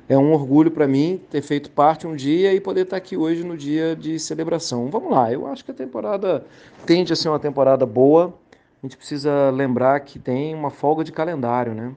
é 0.09 0.17
um 0.17 0.33
orgulho 0.33 0.71
para 0.71 0.87
mim 0.87 1.21
ter 1.29 1.43
feito 1.43 1.69
parte 1.69 2.07
um 2.07 2.15
dia 2.15 2.51
e 2.51 2.59
poder 2.59 2.81
estar 2.81 2.97
aqui 2.97 3.15
hoje 3.15 3.43
no 3.43 3.55
dia 3.55 3.95
de 3.95 4.17
celebração. 4.17 4.89
Vamos 4.89 5.11
lá, 5.11 5.31
eu 5.31 5.45
acho 5.45 5.63
que 5.63 5.69
a 5.69 5.73
temporada 5.73 6.43
tende 6.83 7.13
a 7.13 7.15
ser 7.15 7.29
uma 7.29 7.37
temporada 7.37 7.85
boa. 7.85 8.33
A 8.81 8.87
gente 8.87 8.97
precisa 8.97 9.51
lembrar 9.51 9.99
que 9.99 10.17
tem 10.17 10.55
uma 10.55 10.71
folga 10.71 11.03
de 11.03 11.11
calendário, 11.11 11.75
né? 11.75 11.93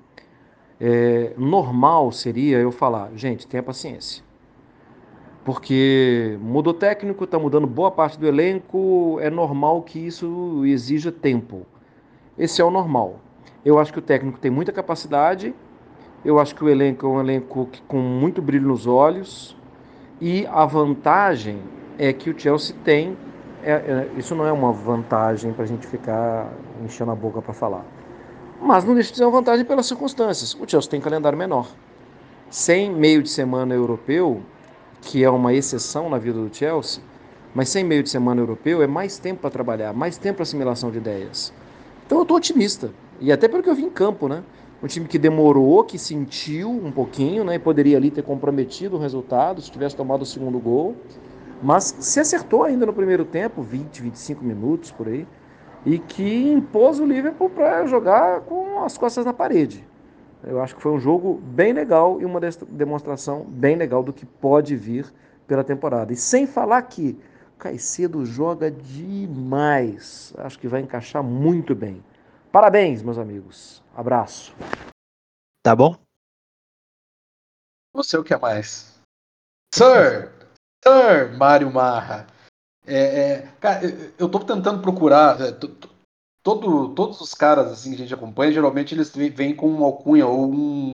É, 0.78 1.32
normal 1.38 2.12
seria 2.12 2.58
eu 2.58 2.70
falar, 2.70 3.10
gente, 3.16 3.46
tenha 3.46 3.62
paciência. 3.62 4.22
Porque 5.42 6.38
mudou 6.42 6.74
técnico, 6.74 7.24
está 7.24 7.38
mudando 7.38 7.66
boa 7.66 7.90
parte 7.90 8.18
do 8.18 8.26
elenco, 8.26 9.18
é 9.22 9.30
normal 9.30 9.80
que 9.82 9.98
isso 9.98 10.62
exija 10.66 11.10
tempo. 11.10 11.66
Esse 12.38 12.62
é 12.62 12.64
o 12.64 12.70
normal. 12.70 13.20
Eu 13.64 13.78
acho 13.78 13.92
que 13.92 13.98
o 13.98 14.02
técnico 14.02 14.38
tem 14.38 14.50
muita 14.50 14.72
capacidade, 14.72 15.54
eu 16.24 16.38
acho 16.38 16.54
que 16.54 16.64
o 16.64 16.68
elenco 16.68 17.04
é 17.04 17.08
um 17.08 17.20
elenco 17.20 17.68
com 17.88 17.98
muito 17.98 18.40
brilho 18.40 18.68
nos 18.68 18.86
olhos 18.86 19.56
e 20.20 20.46
a 20.46 20.64
vantagem 20.64 21.60
é 21.98 22.12
que 22.12 22.30
o 22.30 22.38
Chelsea 22.38 22.74
tem. 22.84 23.16
É, 23.62 23.72
é, 23.72 24.08
isso 24.16 24.34
não 24.34 24.46
é 24.46 24.52
uma 24.52 24.72
vantagem 24.72 25.52
para 25.52 25.64
a 25.64 25.66
gente 25.66 25.86
ficar 25.86 26.48
enchendo 26.84 27.10
a 27.10 27.14
boca 27.14 27.42
para 27.42 27.52
falar. 27.52 27.84
Mas 28.60 28.84
não 28.84 28.94
deixa 28.94 29.10
de 29.10 29.18
ser 29.18 29.24
uma 29.24 29.32
vantagem 29.32 29.64
pelas 29.64 29.86
circunstâncias. 29.86 30.54
O 30.54 30.68
Chelsea 30.68 30.90
tem 30.90 31.00
calendário 31.00 31.36
menor. 31.36 31.68
Sem 32.48 32.90
meio 32.90 33.22
de 33.22 33.30
semana 33.30 33.74
europeu, 33.74 34.42
que 35.00 35.24
é 35.24 35.30
uma 35.30 35.52
exceção 35.52 36.08
na 36.08 36.18
vida 36.18 36.38
do 36.38 36.54
Chelsea, 36.54 37.02
mas 37.52 37.68
sem 37.68 37.82
meio 37.82 38.02
de 38.02 38.10
semana 38.10 38.40
europeu 38.40 38.80
é 38.80 38.86
mais 38.86 39.18
tempo 39.18 39.40
para 39.40 39.50
trabalhar, 39.50 39.92
mais 39.92 40.16
tempo 40.16 40.36
para 40.36 40.42
assimilação 40.44 40.90
de 40.90 40.98
ideias. 40.98 41.52
Então 42.12 42.20
eu 42.20 42.24
estou 42.24 42.36
otimista. 42.36 42.90
E 43.22 43.32
até 43.32 43.48
pelo 43.48 43.62
que 43.62 43.70
eu 43.70 43.74
vi 43.74 43.84
em 43.84 43.88
campo, 43.88 44.28
né? 44.28 44.44
Um 44.82 44.86
time 44.86 45.08
que 45.08 45.18
demorou, 45.18 45.82
que 45.82 45.98
sentiu 45.98 46.68
um 46.68 46.92
pouquinho, 46.92 47.42
né? 47.42 47.54
E 47.54 47.58
poderia 47.58 47.96
ali 47.96 48.10
ter 48.10 48.22
comprometido 48.22 48.96
o 48.96 48.98
resultado 48.98 49.62
se 49.62 49.70
tivesse 49.70 49.96
tomado 49.96 50.20
o 50.20 50.26
segundo 50.26 50.58
gol. 50.58 50.94
Mas 51.62 51.96
se 52.00 52.20
acertou 52.20 52.64
ainda 52.64 52.84
no 52.84 52.92
primeiro 52.92 53.24
tempo, 53.24 53.62
20, 53.62 54.02
25 54.02 54.44
minutos 54.44 54.90
por 54.90 55.08
aí. 55.08 55.26
E 55.86 55.98
que 55.98 56.52
impôs 56.52 57.00
o 57.00 57.06
Liverpool 57.06 57.48
para 57.48 57.86
jogar 57.86 58.42
com 58.42 58.84
as 58.84 58.98
costas 58.98 59.24
na 59.24 59.32
parede. 59.32 59.82
Eu 60.44 60.60
acho 60.60 60.76
que 60.76 60.82
foi 60.82 60.92
um 60.92 61.00
jogo 61.00 61.40
bem 61.42 61.72
legal 61.72 62.20
e 62.20 62.26
uma 62.26 62.40
demonstração 62.68 63.46
bem 63.48 63.74
legal 63.74 64.02
do 64.02 64.12
que 64.12 64.26
pode 64.26 64.76
vir 64.76 65.06
pela 65.46 65.64
temporada. 65.64 66.12
E 66.12 66.16
sem 66.16 66.46
falar 66.46 66.82
que 66.82 67.18
Caicedo 67.62 68.26
joga 68.26 68.68
demais. 68.72 70.34
Acho 70.38 70.58
que 70.58 70.66
vai 70.66 70.80
encaixar 70.80 71.22
muito 71.22 71.76
bem. 71.76 72.04
Parabéns, 72.50 73.02
meus 73.02 73.18
amigos. 73.18 73.80
Abraço. 73.94 74.52
Tá 75.62 75.76
bom? 75.76 75.96
Você 77.94 78.18
o 78.18 78.24
que 78.24 78.34
é 78.34 78.38
mais? 78.38 79.00
Sir! 79.72 80.32
Sir 80.82 81.38
Mário 81.38 81.72
Marra. 81.72 82.26
É, 82.84 82.96
é, 82.96 83.46
cara, 83.60 83.80
eu, 84.18 84.28
tô 84.28 84.40
tentando 84.40 84.82
procurar. 84.82 85.40
É, 85.40 85.52
todo, 86.42 86.92
todos 86.96 87.20
os 87.20 87.32
caras 87.32 87.70
assim, 87.70 87.90
que 87.90 87.94
a 87.94 87.98
gente 87.98 88.14
acompanha, 88.14 88.50
geralmente 88.50 88.92
eles 88.92 89.14
vêm 89.14 89.54
com 89.54 89.68
uma 89.68 89.86
alcunha 89.86 90.26
ou 90.26 90.52
um 90.52 90.90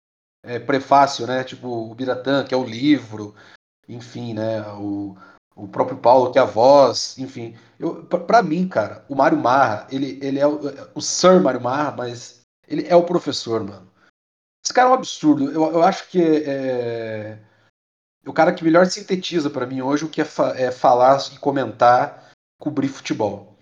é, 0.43 0.57
prefácio, 0.57 1.28
né? 1.28 1.43
Tipo 1.43 1.68
o 1.68 1.93
Biratã, 1.93 2.43
que 2.43 2.55
é 2.55 2.57
o 2.57 2.66
livro, 2.66 3.36
enfim, 3.88 4.34
né? 4.34 4.68
O, 4.74 5.16
o 5.56 5.68
próprio 5.68 5.97
Paulo, 5.97 6.32
que 6.32 6.38
é 6.38 6.41
a 6.41 6.45
voz, 6.45 7.18
enfim. 7.18 7.56
para 8.28 8.43
mim, 8.43 8.68
cara, 8.68 9.06
o 9.08 9.16
Mário 9.16 9.38
Marra, 9.38 9.88
ele, 9.89 10.20
ele 10.22 10.39
é 10.39 10.45
o, 10.45 10.60
o 10.93 11.01
Sir 11.01 11.41
Mário 11.41 11.62
Marra, 11.62 11.91
mas 11.91 12.41
ele 12.68 12.86
é 12.88 12.95
o 12.95 13.06
professor, 13.06 13.64
mano. 13.64 13.89
Esse 14.64 14.74
cara 14.74 14.89
é 14.89 14.91
um 14.91 14.95
absurdo. 14.95 15.51
Eu, 15.51 15.72
eu 15.72 15.84
acho 15.84 16.10
que 16.10 16.22
é, 16.22 17.39
é 18.26 18.30
o 18.30 18.34
cara 18.34 18.51
que 18.51 18.64
melhor 18.64 18.86
sintetiza 18.88 19.49
para 19.49 19.66
mim 19.66 19.82
hoje 19.82 20.03
o 20.03 20.10
que 20.10 20.22
é, 20.22 20.26
fa 20.26 20.49
é, 20.58 20.72
falar 20.72 21.18
e 21.32 21.38
comentar, 21.38 22.32
cobrir 22.60 22.88
futebol. 22.88 23.56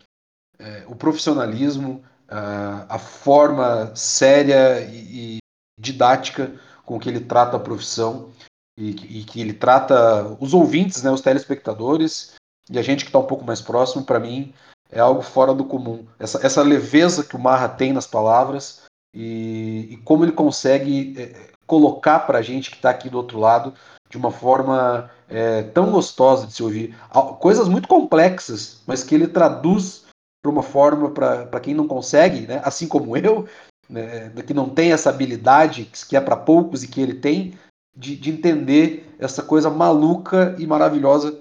É, 0.58 0.86
o 0.88 0.96
profissionalismo, 0.96 2.04
uh, 2.30 2.86
a 2.88 2.98
forma 2.98 3.94
séria 3.96 4.82
e, 4.82 5.36
e, 5.36 5.38
didática 5.80 6.54
com 6.86 7.00
que 7.00 7.10
ele 7.10 7.20
trata 7.20 7.58
a 7.58 7.60
profissão 7.60 8.32
e, 8.78 9.20
e, 9.20 9.24
que 9.24 9.40
ele 9.40 9.54
trata 9.54 10.36
os 10.40 10.54
ouvintes, 10.54 11.04
né, 11.04 11.12
os 11.12 11.22
telespectadores 11.22 12.34
e 12.70 12.80
a 12.80 12.82
gente 12.82 13.04
que 13.04 13.10
está 13.10 13.20
um 13.20 13.28
pouco 13.28 13.44
mais 13.44 13.62
próximo, 13.62 14.04
para 14.04 14.20
mim, 14.20 14.54
é 14.92 15.00
algo 15.00 15.22
fora 15.22 15.54
do 15.54 15.66
comum. 15.66 16.06
Essa, 16.18 16.46
essa 16.46 16.62
leveza 16.62 17.24
que 17.24 17.36
o 17.36 17.40
Marra 17.40 17.68
tem 17.68 17.92
nas 17.92 18.08
palavras 18.08 18.84
e, 19.14 19.88
e 19.92 19.98
como 19.98 20.24
ele 20.24 20.32
consegue 20.32 21.14
é, 21.18 21.52
colocar 21.68 22.20
para 22.20 22.40
a 22.40 22.42
gente 22.42 22.70
que 22.70 22.78
está 22.78 22.90
aqui 22.90 23.10
do 23.10 23.18
outro 23.18 23.40
lado 23.40 23.74
de 24.10 24.18
uma 24.18 24.32
forma 24.32 25.10
é, 25.28 25.64
tão 25.64 25.92
gostosa 25.92 26.46
de 26.46 26.54
se 26.54 26.64
ouvir. 26.64 26.96
Coisas 27.40 27.68
muito 27.68 27.88
complexas, 27.88 28.82
mas 28.86 29.04
que 29.04 29.16
ele 29.16 29.28
traduz 29.28 30.04
para 30.42 30.52
uma 30.52 30.64
forma 30.64 31.10
para 31.10 31.60
quem 31.60 31.74
não 31.74 31.88
consegue, 31.88 32.42
né? 32.42 32.62
assim 32.64 32.88
como 32.88 33.18
eu, 33.18 33.48
né? 33.90 34.30
que 34.46 34.54
não 34.54 34.70
tem 34.70 34.92
essa 34.92 35.10
habilidade 35.10 35.86
que 36.08 36.16
é 36.16 36.22
para 36.22 36.36
poucos 36.36 36.84
e 36.84 36.88
que 36.88 37.02
ele 37.02 37.16
tem, 37.16 37.58
de, 37.96 38.16
de 38.16 38.30
entender 38.32 39.16
essa 39.20 39.44
coisa 39.44 39.70
maluca 39.70 40.56
e 40.58 40.66
maravilhosa 40.66 41.40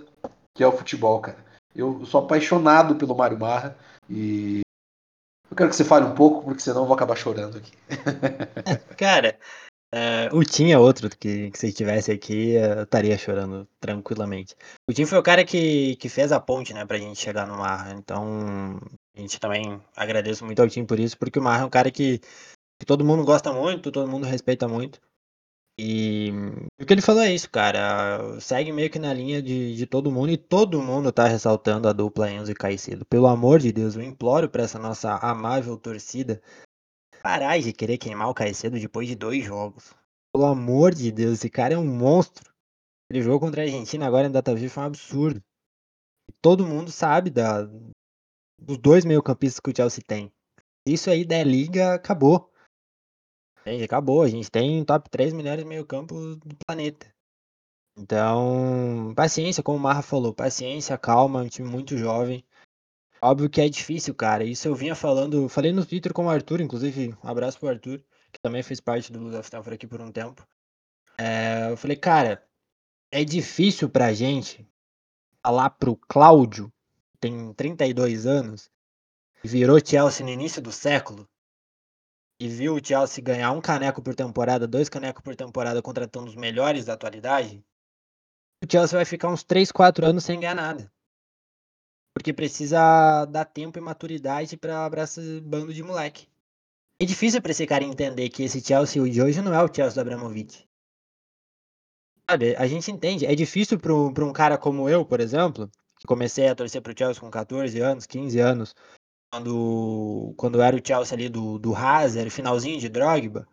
que 0.54 0.62
é 0.62 0.66
o 0.66 0.72
futebol, 0.72 1.20
cara. 1.20 1.38
Eu 1.74 2.04
sou 2.04 2.22
apaixonado 2.22 2.96
pelo 2.96 3.16
Mário 3.16 3.38
Marra 3.38 3.76
e 4.08 4.60
eu 5.50 5.56
quero 5.56 5.70
que 5.70 5.76
você 5.76 5.84
fale 5.84 6.04
um 6.04 6.14
pouco, 6.14 6.44
porque 6.44 6.60
senão 6.60 6.82
eu 6.82 6.86
vou 6.86 6.94
acabar 6.94 7.16
chorando 7.16 7.58
aqui. 7.58 7.72
cara, 8.96 9.38
uh, 9.94 10.36
o 10.36 10.44
Tim 10.44 10.70
é 10.70 10.78
outro 10.78 11.08
que, 11.08 11.50
que 11.50 11.58
se 11.58 11.68
estivesse 11.68 12.12
aqui 12.12 12.52
eu 12.52 12.82
estaria 12.82 13.16
chorando 13.16 13.66
tranquilamente. 13.80 14.54
O 14.88 14.92
Tim 14.92 15.06
foi 15.06 15.18
o 15.18 15.22
cara 15.22 15.44
que, 15.44 15.96
que 15.96 16.08
fez 16.08 16.32
a 16.32 16.40
ponte, 16.40 16.74
né, 16.74 16.84
pra 16.84 16.98
gente 16.98 17.18
chegar 17.18 17.46
no 17.46 17.56
Marra. 17.56 17.94
Então, 17.94 18.78
a 19.16 19.20
gente 19.20 19.40
também 19.40 19.80
agradece 19.96 20.44
muito 20.44 20.60
ao 20.60 20.68
Tim 20.68 20.84
por 20.84 21.00
isso, 21.00 21.16
porque 21.16 21.38
o 21.38 21.42
Marra 21.42 21.62
é 21.62 21.66
um 21.66 21.70
cara 21.70 21.90
que, 21.90 22.18
que 22.78 22.86
todo 22.86 23.04
mundo 23.04 23.24
gosta 23.24 23.52
muito, 23.52 23.90
todo 23.90 24.10
mundo 24.10 24.26
respeita 24.26 24.68
muito. 24.68 25.00
E 25.84 26.30
o 26.80 26.86
que 26.86 26.92
ele 26.92 27.02
falou 27.02 27.22
é 27.22 27.34
isso, 27.34 27.50
cara. 27.50 28.38
Segue 28.38 28.70
meio 28.70 28.88
que 28.88 29.00
na 29.00 29.12
linha 29.12 29.42
de, 29.42 29.74
de 29.74 29.84
todo 29.84 30.12
mundo 30.12 30.30
e 30.30 30.36
todo 30.36 30.80
mundo 30.80 31.10
tá 31.10 31.26
ressaltando 31.26 31.88
a 31.88 31.92
dupla 31.92 32.30
Enzo 32.30 32.52
e 32.52 32.54
Caicedo. 32.54 33.04
Pelo 33.04 33.26
amor 33.26 33.58
de 33.58 33.72
Deus, 33.72 33.96
eu 33.96 34.02
imploro 34.02 34.48
para 34.48 34.62
essa 34.62 34.78
nossa 34.78 35.16
amável 35.16 35.76
torcida 35.76 36.40
parar 37.20 37.58
de 37.58 37.72
querer 37.72 37.98
queimar 37.98 38.28
o 38.28 38.34
Caicedo 38.34 38.78
depois 38.78 39.08
de 39.08 39.16
dois 39.16 39.44
jogos. 39.44 39.92
Pelo 40.32 40.46
amor 40.46 40.94
de 40.94 41.10
Deus, 41.10 41.38
esse 41.38 41.50
cara 41.50 41.74
é 41.74 41.78
um 41.78 41.84
monstro. 41.84 42.52
Ele 43.10 43.20
jogou 43.20 43.40
contra 43.40 43.62
a 43.62 43.64
Argentina 43.64 44.06
agora 44.06 44.28
em 44.28 44.30
Data 44.30 44.54
Viva 44.54 44.72
foi 44.72 44.82
um 44.84 44.86
absurdo. 44.86 45.42
Todo 46.40 46.64
mundo 46.64 46.92
sabe 46.92 47.28
da, 47.28 47.68
dos 48.56 48.78
dois 48.78 49.04
meio-campistas 49.04 49.58
que 49.58 49.70
o 49.70 49.76
Chelsea 49.76 50.04
tem. 50.06 50.32
Isso 50.86 51.10
aí 51.10 51.24
da 51.24 51.42
liga 51.42 51.94
acabou. 51.94 52.51
Entende? 53.62 53.84
Acabou. 53.84 54.22
A 54.22 54.28
gente 54.28 54.50
tem 54.50 54.84
top 54.84 55.08
3 55.08 55.32
melhores 55.32 55.64
meio-campo 55.64 56.36
do 56.36 56.56
planeta. 56.66 57.12
Então, 57.96 59.12
paciência, 59.14 59.62
como 59.62 59.78
o 59.78 59.80
Marra 59.80 60.02
falou, 60.02 60.32
paciência, 60.32 60.96
calma, 60.96 61.40
é 61.40 61.44
um 61.44 61.48
time 61.48 61.68
muito 61.68 61.96
jovem. 61.96 62.44
Óbvio 63.20 63.50
que 63.50 63.60
é 63.60 63.68
difícil, 63.68 64.14
cara. 64.14 64.44
Isso 64.44 64.66
eu 64.66 64.74
vinha 64.74 64.94
falando, 64.94 65.48
falei 65.48 65.72
no 65.72 65.86
Twitter 65.86 66.12
com 66.12 66.26
o 66.26 66.30
Arthur, 66.30 66.60
inclusive, 66.60 67.14
um 67.22 67.28
abraço 67.28 67.58
pro 67.58 67.68
Arthur, 67.68 68.02
que 68.32 68.40
também 68.40 68.62
fez 68.62 68.80
parte 68.80 69.12
do 69.12 69.28
of 69.28 69.44
Stanford 69.44 69.74
aqui 69.74 69.86
por 69.86 70.00
um 70.00 70.10
tempo. 70.10 70.46
É, 71.18 71.70
eu 71.70 71.76
falei, 71.76 71.96
cara, 71.96 72.42
é 73.12 73.22
difícil 73.22 73.88
pra 73.88 74.12
gente 74.12 74.66
falar 75.44 75.70
pro 75.70 75.94
Cláudio, 75.94 76.72
que 77.12 77.18
tem 77.18 77.52
32 77.52 78.26
anos, 78.26 78.70
virou 79.44 79.78
Chelsea 79.84 80.24
no 80.24 80.32
início 80.32 80.62
do 80.62 80.72
século, 80.72 81.28
e 82.42 82.48
viu 82.48 82.74
o 82.74 82.84
Chelsea 82.84 83.22
ganhar 83.22 83.52
um 83.52 83.60
caneco 83.60 84.02
por 84.02 84.16
temporada, 84.16 84.66
dois 84.66 84.88
canecos 84.88 85.22
por 85.22 85.36
temporada, 85.36 85.80
contratando 85.80 86.26
os 86.26 86.34
melhores 86.34 86.84
da 86.84 86.94
atualidade, 86.94 87.64
o 88.60 88.66
Chelsea 88.68 88.98
vai 88.98 89.04
ficar 89.04 89.28
uns 89.28 89.44
3, 89.44 89.70
4 89.70 90.04
anos 90.04 90.24
sem 90.24 90.40
ganhar 90.40 90.56
nada. 90.56 90.92
Porque 92.12 92.32
precisa 92.32 93.26
dar 93.26 93.44
tempo 93.44 93.78
e 93.78 93.80
maturidade 93.80 94.56
para 94.56 95.04
esse 95.04 95.40
bando 95.40 95.72
de 95.72 95.84
moleque. 95.84 96.26
É 97.00 97.04
difícil 97.04 97.40
para 97.40 97.52
esse 97.52 97.64
cara 97.64 97.84
entender 97.84 98.28
que 98.28 98.42
esse 98.42 98.60
Chelsea 98.60 99.08
de 99.08 99.22
hoje 99.22 99.40
não 99.40 99.54
é 99.54 99.62
o 99.62 99.72
Chelsea 99.72 99.94
do 99.94 100.00
Abramovich. 100.00 100.68
Sabe, 102.28 102.56
a 102.56 102.66
gente 102.66 102.90
entende. 102.90 103.24
É 103.24 103.36
difícil 103.36 103.78
para 103.78 103.94
um 103.94 104.32
cara 104.32 104.58
como 104.58 104.88
eu, 104.88 105.06
por 105.06 105.20
exemplo, 105.20 105.70
que 105.96 106.08
comecei 106.08 106.48
a 106.48 106.56
torcer 106.56 106.82
pro 106.82 106.92
Chelsea 106.96 107.20
com 107.20 107.30
14 107.30 107.78
anos, 107.78 108.04
15 108.04 108.40
anos, 108.40 108.74
quando, 109.32 110.34
quando 110.36 110.60
era 110.60 110.76
o 110.76 110.86
Chelsea 110.86 111.16
ali 111.16 111.28
do, 111.28 111.58
do 111.58 111.74
Hazard, 111.74 112.28
finalzinho 112.28 112.78
de 112.78 112.90
Drogba, 112.90 113.48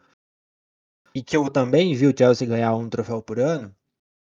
e 1.15 1.23
que 1.23 1.37
eu 1.37 1.49
também 1.49 1.95
vi 1.95 2.05
o 2.05 2.15
Chelsea 2.15 2.47
ganhar 2.47 2.75
um 2.75 2.89
troféu 2.89 3.21
por 3.21 3.39
ano, 3.39 3.73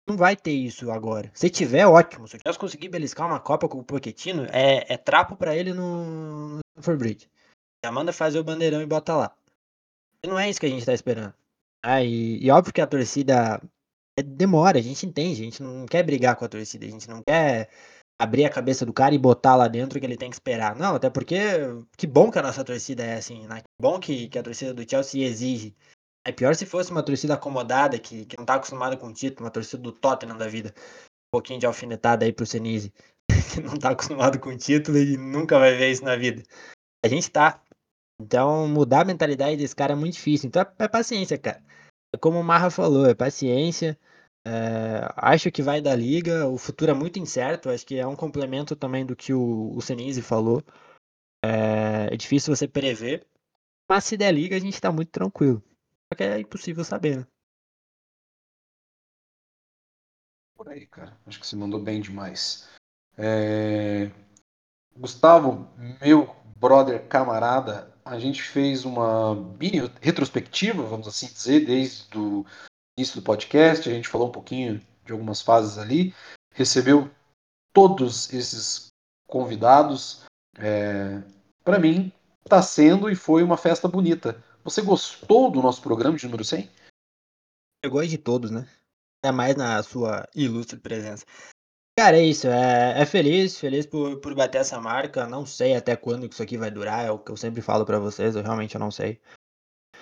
não 0.07 0.15
vai 0.15 0.37
ter 0.37 0.53
isso 0.53 0.89
agora. 0.89 1.29
Se 1.33 1.49
tiver, 1.49 1.85
ótimo. 1.85 2.27
Se 2.27 2.37
o 2.37 2.39
Chelsea 2.39 2.59
conseguir 2.59 2.89
beliscar 2.89 3.27
uma 3.27 3.39
Copa 3.39 3.67
com 3.67 3.79
o 3.79 3.83
Pochettino, 3.83 4.45
é, 4.51 4.93
é 4.93 4.97
trapo 4.97 5.35
para 5.35 5.55
ele 5.55 5.73
no, 5.73 6.57
no 6.57 6.81
Forbridge. 6.81 7.29
Já 7.83 7.91
manda 7.91 8.13
fazer 8.13 8.39
o 8.39 8.43
bandeirão 8.43 8.81
e 8.81 8.85
bota 8.85 9.15
lá. 9.15 9.35
E 10.23 10.27
não 10.27 10.39
é 10.39 10.49
isso 10.49 10.59
que 10.59 10.65
a 10.65 10.69
gente 10.69 10.85
tá 10.85 10.93
esperando. 10.93 11.33
Ah, 11.83 12.01
e, 12.01 12.41
e 12.41 12.49
óbvio 12.49 12.73
que 12.73 12.79
a 12.79 12.87
torcida 12.87 13.61
é, 14.17 14.23
demora, 14.23 14.79
a 14.79 14.81
gente 14.81 15.05
entende, 15.05 15.41
a 15.41 15.45
gente 15.45 15.61
não 15.61 15.85
quer 15.85 16.03
brigar 16.03 16.37
com 16.37 16.45
a 16.45 16.49
torcida, 16.49 16.85
a 16.85 16.89
gente 16.89 17.09
não 17.09 17.21
quer 17.21 17.69
abrir 18.23 18.45
a 18.45 18.49
cabeça 18.49 18.85
do 18.85 18.93
cara 18.93 19.13
e 19.13 19.19
botar 19.19 19.55
lá 19.55 19.67
dentro 19.67 19.99
que 19.99 20.05
ele 20.05 20.17
tem 20.17 20.29
que 20.29 20.35
esperar. 20.35 20.75
Não, 20.75 20.95
até 20.95 21.09
porque 21.09 21.37
que 21.97 22.07
bom 22.07 22.31
que 22.31 22.39
a 22.39 22.41
nossa 22.41 22.63
torcida 22.63 23.03
é 23.03 23.15
assim, 23.15 23.45
né? 23.47 23.57
Que 23.57 23.81
bom 23.81 23.99
que, 23.99 24.29
que 24.29 24.39
a 24.39 24.43
torcida 24.43 24.73
do 24.73 24.89
Chelsea 24.89 25.25
exige. 25.25 25.75
É 26.25 26.31
pior 26.31 26.55
se 26.55 26.65
fosse 26.65 26.89
uma 26.89 27.03
torcida 27.03 27.33
acomodada, 27.33 27.99
que, 27.99 28.25
que 28.25 28.37
não 28.37 28.45
tá 28.45 28.55
acostumada 28.55 28.95
com 28.95 29.07
o 29.07 29.13
título, 29.13 29.45
uma 29.45 29.51
torcida 29.51 29.83
do 29.83 29.91
Tottenham 29.91 30.37
da 30.37 30.47
vida. 30.47 30.73
Um 30.77 31.31
pouquinho 31.33 31.59
de 31.59 31.65
alfinetada 31.65 32.23
aí 32.25 32.31
pro 32.31 32.45
Senise, 32.45 32.93
que 33.53 33.59
não 33.59 33.77
tá 33.77 33.89
acostumado 33.89 34.39
com 34.39 34.49
o 34.49 34.57
título 34.57 34.97
e 34.97 35.17
nunca 35.17 35.59
vai 35.59 35.75
ver 35.75 35.91
isso 35.91 36.05
na 36.05 36.15
vida. 36.15 36.43
A 37.03 37.09
gente 37.09 37.29
tá. 37.29 37.61
Então, 38.21 38.67
mudar 38.69 39.01
a 39.01 39.05
mentalidade 39.05 39.57
desse 39.57 39.75
cara 39.75 39.93
é 39.93 39.95
muito 39.95 40.13
difícil. 40.13 40.47
Então, 40.47 40.61
é, 40.61 40.85
é 40.85 40.87
paciência, 40.87 41.37
cara. 41.37 41.61
É 42.13 42.17
como 42.17 42.39
o 42.39 42.43
Marra 42.43 42.69
falou, 42.69 43.05
é 43.05 43.13
paciência. 43.13 43.99
É, 44.45 45.07
acho 45.15 45.51
que 45.51 45.61
vai 45.61 45.81
da 45.81 45.95
liga, 45.95 46.47
o 46.47 46.57
futuro 46.57 46.91
é 46.91 46.93
muito 46.93 47.17
incerto, 47.17 47.69
acho 47.69 47.85
que 47.85 47.95
é 47.97 48.05
um 48.05 48.15
complemento 48.15 48.75
também 48.75 49.05
do 49.05 49.15
que 49.15 49.33
o, 49.33 49.71
o 49.75 49.81
Senise 49.81 50.21
falou. 50.21 50.61
É, 51.43 52.13
é, 52.13 52.17
difícil 52.17 52.55
você 52.55 52.67
prever, 52.67 53.25
mas 53.89 54.03
se 54.03 54.17
der 54.17 54.33
liga 54.33 54.55
a 54.55 54.59
gente 54.59 54.79
tá 54.79 54.91
muito 54.91 55.09
tranquilo. 55.09 55.63
Só 56.11 56.17
que 56.17 56.23
é 56.23 56.39
impossível 56.39 56.83
saber, 56.83 57.19
né? 57.19 57.27
Por 60.55 60.69
aí, 60.69 60.85
cara. 60.87 61.17
Acho 61.25 61.39
que 61.39 61.47
você 61.47 61.55
mandou 61.55 61.79
bem 61.79 61.99
demais. 61.99 62.69
É... 63.17 64.11
Gustavo, 64.95 65.67
meu 66.01 66.33
brother 66.57 67.07
camarada, 67.07 67.93
a 68.05 68.19
gente 68.19 68.41
fez 68.41 68.85
uma 68.85 69.35
mini 69.59 69.79
retrospectiva, 70.01 70.83
vamos 70.83 71.07
assim 71.07 71.27
dizer, 71.27 71.65
desde 71.65 72.17
o 72.17 72.45
início 72.97 73.19
do 73.19 73.23
podcast, 73.23 73.89
a 73.89 73.93
gente 73.93 74.07
falou 74.07 74.27
um 74.27 74.31
pouquinho 74.31 74.81
de 75.05 75.11
algumas 75.11 75.41
fases 75.41 75.77
ali, 75.77 76.13
recebeu 76.51 77.09
todos 77.73 78.31
esses 78.33 78.87
convidados. 79.27 80.25
É, 80.57 81.21
Para 81.63 81.79
mim, 81.79 82.11
está 82.43 82.61
sendo 82.61 83.09
e 83.09 83.15
foi 83.15 83.43
uma 83.43 83.57
festa 83.57 83.87
bonita. 83.87 84.41
Você 84.63 84.81
gostou 84.81 85.51
do 85.51 85.61
nosso 85.61 85.81
programa 85.81 86.17
de 86.17 86.25
número 86.25 86.45
100? 86.45 86.69
Eu 87.83 87.91
gosto 87.91 88.09
de 88.09 88.17
todos, 88.17 88.51
né? 88.51 88.67
É 89.23 89.31
mais 89.31 89.55
na 89.55 89.81
sua 89.83 90.27
ilustre 90.35 90.79
presença. 90.79 91.25
Cara, 91.97 92.17
é 92.17 92.23
isso. 92.23 92.47
É, 92.47 93.01
é 93.01 93.05
feliz, 93.05 93.59
feliz 93.59 93.85
por, 93.85 94.19
por 94.19 94.33
bater 94.35 94.59
essa 94.59 94.79
marca. 94.79 95.27
Não 95.27 95.45
sei 95.45 95.75
até 95.75 95.95
quando 95.95 96.25
isso 96.25 96.41
aqui 96.41 96.57
vai 96.57 96.71
durar, 96.71 97.05
é 97.05 97.11
o 97.11 97.19
que 97.19 97.31
eu 97.31 97.37
sempre 97.37 97.61
falo 97.61 97.85
para 97.85 97.99
vocês, 97.99 98.35
eu 98.35 98.43
realmente 98.43 98.77
não 98.77 98.91
sei. 98.91 99.19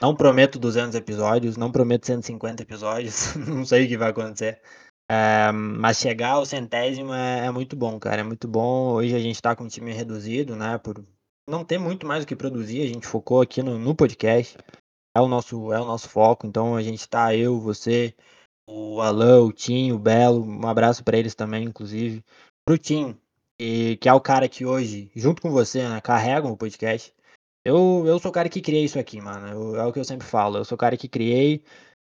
Não 0.02 0.16
prometo 0.16 0.58
200 0.58 0.96
episódios, 0.96 1.58
não 1.58 1.72
prometo 1.72 2.08
150 2.08 2.64
episódios, 2.64 3.36
não 3.48 3.64
sei 3.64 3.86
o 3.86 3.88
que 3.88 3.98
vai 3.98 4.10
acontecer. 4.10 4.60
É, 5.08 5.52
mas 5.52 5.98
chegar 5.98 6.32
ao 6.32 6.46
centésimo 6.46 7.14
é, 7.14 7.46
é, 7.46 7.52
muito 7.52 7.76
bom, 7.76 8.00
cara. 8.00 8.22
É 8.22 8.24
muito 8.24 8.48
bom. 8.48 8.94
Hoje 8.94 9.14
a 9.14 9.20
gente 9.20 9.42
tá 9.42 9.56
com 9.56 9.66
um 9.66 9.68
time 9.68 9.92
reduzido, 9.92 10.56
né? 10.56 10.78
Por 10.78 11.04
não 11.48 11.64
ter 11.64 11.78
muito 11.78 12.08
mais 12.08 12.24
o 12.24 12.28
que 12.28 12.36
produzir. 12.36 12.82
A 12.82 12.88
gente 12.88 13.06
focou 13.06 13.42
aqui 13.42 13.62
no, 13.62 13.78
no 13.78 13.94
podcast. 13.94 14.58
É 15.16 15.20
o, 15.20 15.28
nosso, 15.28 15.72
é 15.72 15.80
o 15.80 15.86
nosso 15.86 16.10
foco. 16.10 16.48
Então 16.48 16.76
a 16.76 16.82
gente 16.82 17.08
tá, 17.08 17.36
eu, 17.36 17.60
você, 17.60 18.16
o 18.68 19.02
Alan, 19.02 19.42
o 19.42 19.52
Tim, 19.52 19.92
o 19.92 20.00
Belo. 20.00 20.44
Um 20.44 20.66
abraço 20.66 21.04
para 21.04 21.18
eles 21.18 21.36
também, 21.36 21.66
inclusive. 21.66 22.24
Pro 22.66 22.78
Tim, 22.78 23.16
que, 23.60 23.98
que 23.98 24.10
é 24.10 24.14
o 24.14 24.22
cara 24.22 24.48
que 24.50 24.66
hoje, 24.66 25.12
junto 25.16 25.42
com 25.42 25.52
você, 25.52 25.88
né, 25.88 26.02
carregam 26.02 26.52
o 26.52 26.58
podcast. 26.58 27.14
Eu, 27.66 28.04
eu 28.08 28.18
sou 28.20 28.32
o 28.32 28.34
cara 28.34 28.50
que 28.50 28.62
criei 28.62 28.86
isso 28.86 28.98
aqui, 28.98 29.22
mano. 29.22 29.48
Eu, 29.48 29.76
é 29.76 29.86
o 29.86 29.94
que 29.94 30.00
eu 30.00 30.06
sempre 30.06 30.28
falo. 30.28 30.58
Eu 30.58 30.66
sou 30.66 30.76
o 30.76 30.80
cara 30.80 30.98
que 30.98 31.08
criei. 31.08 31.64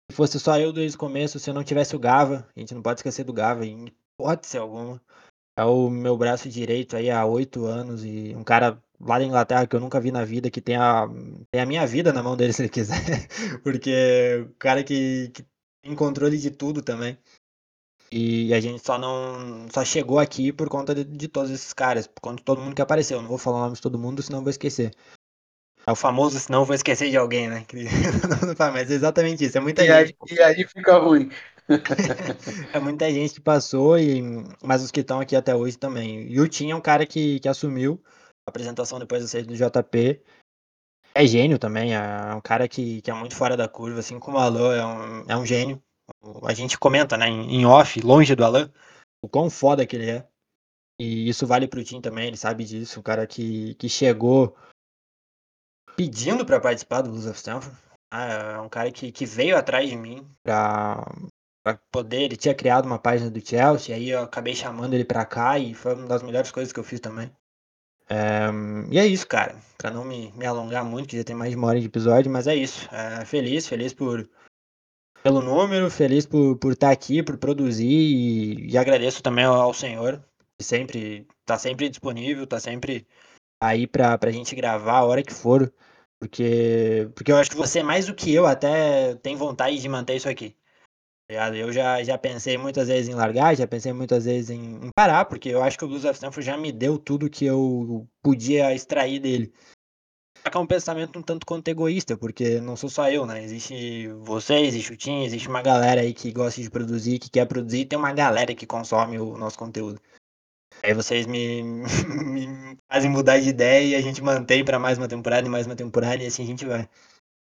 Se 0.09 0.15
fosse 0.15 0.39
só 0.39 0.59
eu 0.59 0.73
desde 0.73 0.97
o 0.97 0.99
começo, 0.99 1.39
se 1.39 1.49
eu 1.49 1.53
não 1.53 1.63
tivesse 1.63 1.95
o 1.95 1.99
Gava, 1.99 2.47
a 2.55 2.59
gente 2.59 2.73
não 2.73 2.81
pode 2.81 2.99
esquecer 2.99 3.23
do 3.23 3.33
Gava, 3.33 3.65
em 3.65 3.85
hipótese 3.87 4.57
alguma. 4.57 5.01
É 5.57 5.63
o 5.63 5.89
meu 5.89 6.17
braço 6.17 6.49
direito 6.49 6.95
aí 6.95 7.11
há 7.11 7.25
oito 7.25 7.65
anos 7.65 8.03
e 8.03 8.33
um 8.35 8.43
cara 8.43 8.81
lá 8.99 9.19
da 9.19 9.25
Inglaterra 9.25 9.67
que 9.67 9.75
eu 9.75 9.79
nunca 9.79 9.99
vi 9.99 10.11
na 10.11 10.25
vida, 10.25 10.49
que 10.49 10.59
tem 10.59 10.75
a, 10.75 11.07
tem 11.51 11.61
a 11.61 11.65
minha 11.65 11.85
vida 11.85 12.11
na 12.11 12.23
mão 12.23 12.35
dele 12.35 12.51
se 12.53 12.63
ele 12.63 12.69
quiser. 12.69 13.27
Porque 13.63 14.47
o 14.49 14.55
cara 14.55 14.83
que, 14.83 15.29
que 15.29 15.45
tem 15.83 15.95
controle 15.95 16.37
de 16.37 16.49
tudo 16.49 16.81
também. 16.81 17.17
E 18.11 18.53
a 18.53 18.59
gente 18.59 18.83
só 18.85 18.97
não. 18.97 19.67
Só 19.71 19.83
chegou 19.83 20.19
aqui 20.19 20.51
por 20.53 20.69
conta 20.69 20.93
de, 20.93 21.03
de 21.03 21.27
todos 21.27 21.49
esses 21.51 21.73
caras, 21.73 22.07
por 22.07 22.21
conta 22.21 22.37
de 22.37 22.43
todo 22.43 22.61
mundo 22.61 22.75
que 22.75 22.81
apareceu. 22.81 23.21
Não 23.21 23.27
vou 23.27 23.39
falar 23.39 23.57
o 23.57 23.61
nome 23.61 23.75
de 23.75 23.81
todo 23.81 23.97
mundo, 23.97 24.21
senão 24.21 24.41
vou 24.41 24.51
esquecer. 24.51 24.91
É 25.85 25.91
o 25.91 25.95
famoso, 25.95 26.39
senão 26.39 26.65
vou 26.65 26.75
esquecer 26.75 27.09
de 27.09 27.17
alguém, 27.17 27.49
né? 27.49 27.65
Mas 28.73 28.89
é 28.89 28.93
exatamente 28.93 29.43
isso. 29.43 29.57
É 29.57 29.61
muita 29.61 29.83
e 29.83 29.87
gente. 29.87 30.15
Aí, 30.29 30.37
e 30.37 30.41
aí 30.41 30.67
fica 30.67 30.97
ruim. 30.97 31.29
é 32.73 32.79
muita 32.79 33.11
gente 33.11 33.35
que 33.35 33.41
passou, 33.41 33.97
e, 33.97 34.21
mas 34.61 34.83
os 34.83 34.91
que 34.91 34.99
estão 34.99 35.21
aqui 35.21 35.33
até 35.33 35.55
hoje 35.55 35.77
também. 35.77 36.29
E 36.29 36.39
o 36.41 36.47
Tim 36.47 36.71
é 36.71 36.75
um 36.75 36.81
cara 36.81 37.05
que, 37.05 37.39
que 37.39 37.47
assumiu 37.47 38.03
a 38.45 38.49
apresentação 38.49 38.99
depois 38.99 39.21
da 39.21 39.29
saída 39.29 39.47
do 39.47 39.55
JP. 39.55 40.21
É 41.15 41.25
gênio 41.25 41.57
também, 41.57 41.95
é 41.95 42.35
um 42.35 42.41
cara 42.41 42.67
que, 42.67 43.01
que 43.01 43.09
é 43.09 43.13
muito 43.13 43.35
fora 43.35 43.55
da 43.55 43.69
curva, 43.69 43.99
assim 43.99 44.19
como 44.19 44.37
o 44.37 44.41
Alô 44.41 44.73
é 44.73 44.85
um, 44.85 45.25
é 45.29 45.37
um 45.37 45.45
gênio 45.45 45.81
a 46.43 46.53
gente 46.53 46.77
comenta, 46.77 47.17
né, 47.17 47.27
em 47.27 47.65
off, 47.65 47.99
longe 48.01 48.35
do 48.35 48.43
Alan, 48.43 48.71
o 49.21 49.29
quão 49.29 49.49
foda 49.49 49.85
que 49.85 49.95
ele 49.95 50.09
é. 50.09 50.27
E 50.99 51.27
isso 51.27 51.47
vale 51.47 51.67
pro 51.67 51.83
Tim 51.83 52.01
também, 52.01 52.27
ele 52.27 52.37
sabe 52.37 52.63
disso. 52.63 52.99
Um 52.99 53.03
cara 53.03 53.25
que, 53.25 53.73
que 53.75 53.89
chegou 53.89 54.55
pedindo 55.95 56.45
para 56.45 56.59
participar 56.59 57.01
do 57.01 57.09
Blues 57.09 57.25
of 57.25 57.37
Stanford. 57.37 57.75
É 58.11 58.59
um 58.59 58.69
cara 58.69 58.91
que, 58.91 59.11
que 59.11 59.25
veio 59.25 59.57
atrás 59.57 59.89
de 59.89 59.95
mim 59.95 60.27
pra 60.43 61.03
poder. 61.91 62.21
Ele 62.23 62.37
tinha 62.37 62.53
criado 62.53 62.85
uma 62.85 62.99
página 62.99 63.29
do 63.29 63.45
Chelsea, 63.45 63.95
aí 63.95 64.09
eu 64.09 64.21
acabei 64.21 64.55
chamando 64.55 64.93
ele 64.93 65.05
pra 65.05 65.25
cá 65.25 65.57
e 65.57 65.73
foi 65.73 65.95
uma 65.95 66.07
das 66.07 66.21
melhores 66.21 66.51
coisas 66.51 66.71
que 66.71 66.79
eu 66.79 66.83
fiz 66.83 66.99
também. 66.99 67.31
É, 68.09 68.49
e 68.91 68.99
é 68.99 69.07
isso, 69.07 69.27
cara. 69.27 69.55
Pra 69.77 69.89
não 69.89 70.03
me, 70.03 70.31
me 70.33 70.45
alongar 70.45 70.85
muito, 70.85 71.09
que 71.09 71.17
já 71.17 71.23
tem 71.23 71.35
mais 71.35 71.51
de 71.51 71.57
uma 71.57 71.67
hora 71.67 71.79
de 71.79 71.87
episódio, 71.87 72.31
mas 72.31 72.47
é 72.47 72.55
isso. 72.55 72.87
É, 72.93 73.25
feliz, 73.25 73.67
feliz 73.67 73.93
por 73.93 74.29
pelo 75.23 75.41
número, 75.41 75.89
feliz 75.89 76.25
por, 76.25 76.57
por 76.57 76.73
estar 76.73 76.87
tá 76.87 76.93
aqui, 76.93 77.23
por 77.23 77.37
produzir 77.37 77.87
e, 77.87 78.71
e 78.71 78.77
agradeço 78.77 79.23
também 79.23 79.45
ao, 79.45 79.55
ao, 79.55 79.73
Senhor, 79.73 80.21
que 80.57 80.65
sempre 80.65 81.25
tá 81.45 81.57
sempre 81.57 81.87
disponível, 81.87 82.45
tá 82.45 82.59
sempre 82.59 83.07
aí 83.67 83.87
pra, 83.87 84.17
pra 84.17 84.31
gente 84.31 84.55
gravar 84.55 84.99
a 84.99 85.05
hora 85.05 85.23
que 85.23 85.33
for, 85.33 85.73
porque, 86.19 87.09
porque 87.15 87.31
eu 87.31 87.37
acho 87.37 87.49
que 87.49 87.57
você, 87.57 87.83
mais 87.83 88.05
do 88.07 88.15
que 88.15 88.33
eu, 88.33 88.45
até 88.45 89.15
tem 89.15 89.35
vontade 89.35 89.79
de 89.79 89.89
manter 89.89 90.15
isso 90.15 90.29
aqui. 90.29 90.55
Tá 91.27 91.55
eu 91.55 91.71
já, 91.71 92.03
já 92.03 92.17
pensei 92.17 92.57
muitas 92.57 92.87
vezes 92.89 93.09
em 93.09 93.15
largar, 93.15 93.55
já 93.55 93.65
pensei 93.65 93.91
muitas 93.93 94.25
vezes 94.25 94.49
em, 94.49 94.85
em 94.85 94.89
parar, 94.95 95.25
porque 95.25 95.49
eu 95.49 95.63
acho 95.63 95.77
que 95.77 95.85
o 95.85 95.87
Blues 95.87 96.05
of 96.05 96.13
Stanford 96.13 96.45
já 96.45 96.57
me 96.57 96.71
deu 96.71 96.97
tudo 96.97 97.29
que 97.29 97.45
eu 97.45 98.07
podia 98.21 98.73
extrair 98.75 99.19
dele 99.19 99.53
é 100.51 100.57
um 100.57 100.67
pensamento 100.67 101.17
um 101.17 101.21
tanto 101.21 101.45
quanto 101.45 101.67
egoísta, 101.67 102.17
porque 102.17 102.59
não 102.59 102.75
sou 102.75 102.89
só 102.89 103.09
eu, 103.09 103.25
né? 103.25 103.43
Existe 103.43 104.07
você, 104.21 104.55
existe 104.55 104.93
o 104.93 104.97
Tim, 104.97 105.23
existe 105.23 105.47
uma 105.47 105.61
galera 105.61 106.01
aí 106.01 106.13
que 106.13 106.31
gosta 106.31 106.61
de 106.61 106.69
produzir, 106.69 107.19
que 107.19 107.29
quer 107.29 107.45
produzir, 107.45 107.81
e 107.81 107.85
tem 107.85 107.97
uma 107.97 108.11
galera 108.11 108.53
que 108.53 108.65
consome 108.65 109.17
o 109.19 109.37
nosso 109.37 109.57
conteúdo. 109.57 110.01
Aí 110.83 110.93
vocês 110.93 111.25
me, 111.25 111.63
me 112.25 112.77
fazem 112.91 113.09
mudar 113.09 113.39
de 113.39 113.47
ideia 113.47 113.87
e 113.87 113.95
a 113.95 114.01
gente 114.01 114.21
mantém 114.21 114.65
para 114.65 114.77
mais 114.77 114.97
uma 114.97 115.07
temporada 115.07 115.47
e 115.47 115.49
mais 115.49 115.65
uma 115.65 115.77
temporada 115.77 116.21
e 116.21 116.25
assim 116.27 116.43
a 116.43 116.45
gente 116.45 116.65
vai. 116.65 116.89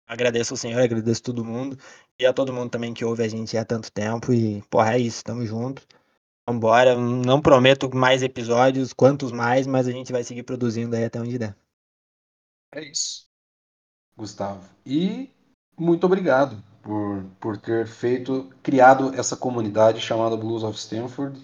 Agradeço 0.08 0.54
ao 0.54 0.58
Senhor, 0.58 0.82
agradeço 0.82 1.22
todo 1.22 1.44
mundo 1.44 1.78
e 2.18 2.26
a 2.26 2.32
todo 2.32 2.54
mundo 2.54 2.70
também 2.70 2.94
que 2.94 3.04
ouve 3.04 3.24
a 3.24 3.28
gente 3.28 3.58
há 3.58 3.66
tanto 3.66 3.92
tempo 3.92 4.32
e, 4.32 4.62
porra, 4.70 4.94
é 4.94 5.00
isso, 5.00 5.24
tamo 5.24 5.46
junto. 5.46 5.86
Vambora, 6.48 6.96
não 6.96 7.42
prometo 7.42 7.94
mais 7.94 8.22
episódios, 8.24 8.94
quantos 8.94 9.32
mais, 9.32 9.68
mas 9.68 9.88
a 9.88 9.92
gente 9.92 10.12
vai 10.12 10.24
seguir 10.24 10.44
produzindo 10.44 10.96
aí 10.96 11.04
até 11.04 11.20
onde 11.20 11.40
der. 11.40 11.58
É 12.74 12.84
isso, 12.84 13.26
Gustavo. 14.16 14.64
E 14.86 15.30
muito 15.78 16.06
obrigado 16.06 16.64
por, 16.84 17.26
por 17.40 17.58
ter 17.58 17.88
feito, 17.88 18.50
criado 18.62 19.14
essa 19.16 19.36
comunidade 19.36 20.00
chamada 20.00 20.38
Blues 20.38 20.64
of 20.64 20.78
Stanford 20.78 21.42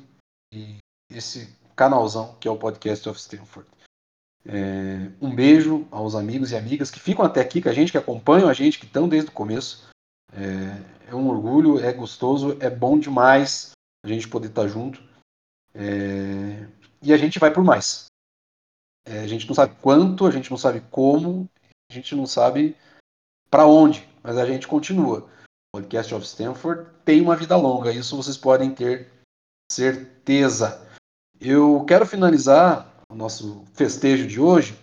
e 0.54 0.78
esse 1.10 1.61
canalzão 1.76 2.36
que 2.40 2.48
é 2.48 2.52
o 2.52 2.58
Podcast 2.58 3.08
of 3.10 3.20
Stanford. 3.20 3.68
É, 4.46 5.12
um 5.22 5.34
beijo 5.34 5.88
aos 5.92 6.16
amigos 6.16 6.52
e 6.52 6.56
amigas 6.56 6.90
que 6.90 7.00
ficam 7.00 7.24
até 7.24 7.42
aqui 7.42 7.62
com 7.62 7.70
a 7.70 7.74
gente, 7.74 7.92
que 7.92 7.98
acompanham 7.98 8.50
a 8.50 8.54
gente, 8.54 8.80
que 8.80 8.86
estão 8.86 9.08
desde 9.08 9.30
o 9.30 9.34
começo. 9.34 9.88
É, 10.34 11.10
é 11.12 11.16
um 11.16 11.30
orgulho, 11.30 11.80
é 11.80 11.92
gostoso, 11.94 12.58
é 12.60 12.70
bom 12.70 12.98
demais 12.98 13.72
a 14.04 14.08
gente 14.08 14.28
poder 14.28 14.48
estar 14.48 14.68
junto. 14.68 15.04
É, 15.74 16.68
e 17.02 17.14
a 17.14 17.18
gente 17.18 17.40
vai 17.40 17.52
por 17.54 17.64
mais. 17.64 18.06
É, 19.06 19.20
a 19.20 19.28
gente 19.28 19.48
não 19.48 19.56
sabe 19.56 19.76
quanto, 19.82 20.26
a 20.26 20.32
gente 20.32 20.50
não 20.50 20.58
sabe 20.58 20.82
como, 20.92 21.50
a 21.90 21.94
gente 21.94 22.16
não 22.16 22.26
sabe 22.26 22.76
para 23.50 23.66
onde, 23.66 24.08
mas 24.24 24.38
a 24.38 24.46
gente 24.46 24.68
continua. 24.68 25.30
O 25.74 25.80
Podcast 25.80 26.14
of 26.14 26.26
Stanford 26.26 26.90
tem 27.06 27.22
uma 27.22 27.36
vida 27.36 27.56
longa, 27.56 27.92
isso 27.92 28.16
vocês 28.16 28.38
podem 28.38 28.74
ter 28.74 29.12
certeza. 29.72 30.88
Eu 31.42 31.84
quero 31.88 32.06
finalizar 32.06 32.88
o 33.10 33.16
nosso 33.16 33.66
festejo 33.74 34.28
de 34.28 34.40
hoje 34.40 34.78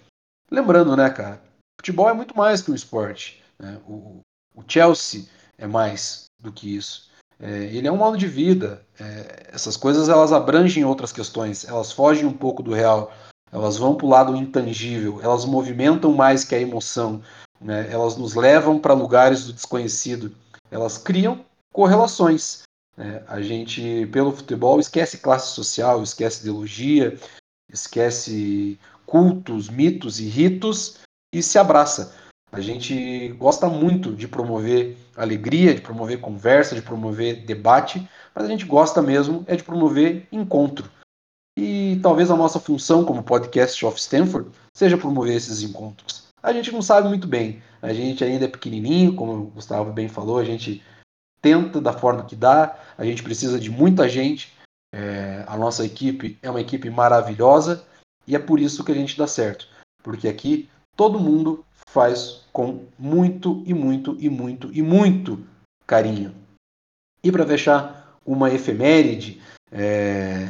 lembrando, 0.50 0.96
né, 0.96 1.08
cara? 1.08 1.40
Futebol 1.80 2.10
é 2.10 2.12
muito 2.12 2.36
mais 2.36 2.60
que 2.60 2.70
um 2.70 2.74
esporte. 2.74 3.42
Né? 3.58 3.80
O, 3.86 4.20
o, 4.54 4.62
Chelsea 4.66 5.26
é 5.56 5.66
mais 5.66 6.24
do 6.42 6.50
que 6.52 6.76
isso. 6.76 7.08
É, 7.38 7.64
ele 7.66 7.86
é 7.86 7.92
um 7.92 7.96
modo 7.96 8.18
de 8.18 8.26
vida. 8.26 8.84
É, 8.98 9.50
essas 9.52 9.76
coisas 9.76 10.08
elas 10.08 10.32
abrangem 10.32 10.84
outras 10.84 11.12
questões, 11.12 11.64
elas 11.64 11.92
fogem 11.92 12.26
um 12.26 12.32
pouco 12.32 12.62
do 12.62 12.72
real 12.72 13.12
elas 13.52 13.76
vão 13.76 13.94
para 13.94 14.06
o 14.06 14.10
lado 14.10 14.36
intangível, 14.36 15.20
elas 15.22 15.44
movimentam 15.44 16.12
mais 16.12 16.44
que 16.44 16.54
a 16.54 16.60
emoção, 16.60 17.22
né? 17.60 17.90
elas 17.90 18.16
nos 18.16 18.34
levam 18.34 18.78
para 18.78 18.94
lugares 18.94 19.46
do 19.46 19.52
desconhecido, 19.52 20.34
elas 20.70 20.98
criam 20.98 21.44
correlações. 21.72 22.62
Né? 22.98 23.22
A 23.28 23.40
gente, 23.40 24.06
pelo 24.06 24.32
futebol, 24.32 24.80
esquece 24.80 25.18
classe 25.18 25.54
social, 25.54 26.02
esquece 26.02 26.40
ideologia, 26.40 27.16
esquece 27.72 28.76
cultos, 29.06 29.68
mitos 29.68 30.18
e 30.18 30.24
ritos 30.24 30.98
e 31.32 31.40
se 31.40 31.58
abraça. 31.58 32.12
A 32.50 32.60
gente 32.60 33.28
gosta 33.38 33.68
muito 33.68 34.14
de 34.14 34.26
promover 34.26 34.96
alegria, 35.16 35.74
de 35.74 35.80
promover 35.80 36.20
conversa, 36.20 36.74
de 36.74 36.82
promover 36.82 37.44
debate, 37.44 38.06
mas 38.34 38.44
a 38.44 38.48
gente 38.48 38.64
gosta 38.64 39.00
mesmo 39.00 39.44
é 39.46 39.54
de 39.54 39.62
promover 39.62 40.26
encontro. 40.32 40.90
E 41.56 42.00
talvez 42.02 42.30
a 42.30 42.36
nossa 42.36 42.58
função 42.58 43.04
como 43.04 43.22
podcast 43.22 43.84
of 43.84 43.98
Stanford 43.98 44.50
seja 44.74 44.96
promover 44.96 45.36
esses 45.36 45.62
encontros. 45.62 46.26
A 46.42 46.52
gente 46.52 46.72
não 46.72 46.80
sabe 46.80 47.08
muito 47.08 47.26
bem, 47.26 47.62
a 47.82 47.92
gente 47.92 48.24
ainda 48.24 48.46
é 48.46 48.48
pequenininho, 48.48 49.14
como 49.14 49.32
o 49.32 49.46
Gustavo 49.46 49.92
bem 49.92 50.08
falou, 50.08 50.38
a 50.38 50.44
gente 50.44 50.82
tenta 51.40 51.80
da 51.80 51.92
forma 51.92 52.24
que 52.24 52.36
dá, 52.36 52.78
a 52.96 53.04
gente 53.04 53.22
precisa 53.22 53.58
de 53.58 53.70
muita 53.70 54.08
gente. 54.08 54.52
É, 54.92 55.44
a 55.46 55.56
nossa 55.56 55.84
equipe 55.84 56.38
é 56.42 56.50
uma 56.50 56.60
equipe 56.60 56.88
maravilhosa 56.88 57.84
e 58.26 58.34
é 58.34 58.38
por 58.38 58.58
isso 58.58 58.82
que 58.82 58.92
a 58.92 58.94
gente 58.94 59.18
dá 59.18 59.26
certo, 59.26 59.68
porque 60.02 60.26
aqui 60.26 60.68
todo 60.96 61.20
mundo 61.20 61.62
faz 61.90 62.42
com 62.52 62.86
muito 62.98 63.62
e 63.66 63.74
muito 63.74 64.16
e 64.18 64.30
muito 64.30 64.72
e 64.72 64.82
muito 64.82 65.46
carinho. 65.86 66.34
E 67.22 67.30
para 67.30 67.46
fechar, 67.46 68.18
uma 68.24 68.50
efeméride. 68.50 69.40
É, 69.70 70.46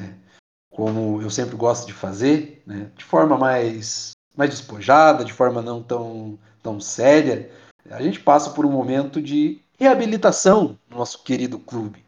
como 0.70 1.20
eu 1.20 1.28
sempre 1.28 1.56
gosto 1.56 1.86
de 1.86 1.92
fazer, 1.92 2.62
né, 2.64 2.90
de 2.96 3.04
forma 3.04 3.36
mais, 3.36 4.12
mais 4.36 4.50
despojada, 4.50 5.24
de 5.24 5.32
forma 5.32 5.60
não 5.60 5.82
tão, 5.82 6.38
tão 6.62 6.80
séria, 6.80 7.50
a 7.90 8.00
gente 8.00 8.20
passa 8.20 8.50
por 8.50 8.64
um 8.64 8.70
momento 8.70 9.20
de 9.20 9.60
reabilitação 9.78 10.78
no 10.88 10.98
nosso 10.98 11.22
querido 11.22 11.58
clube. 11.58 12.04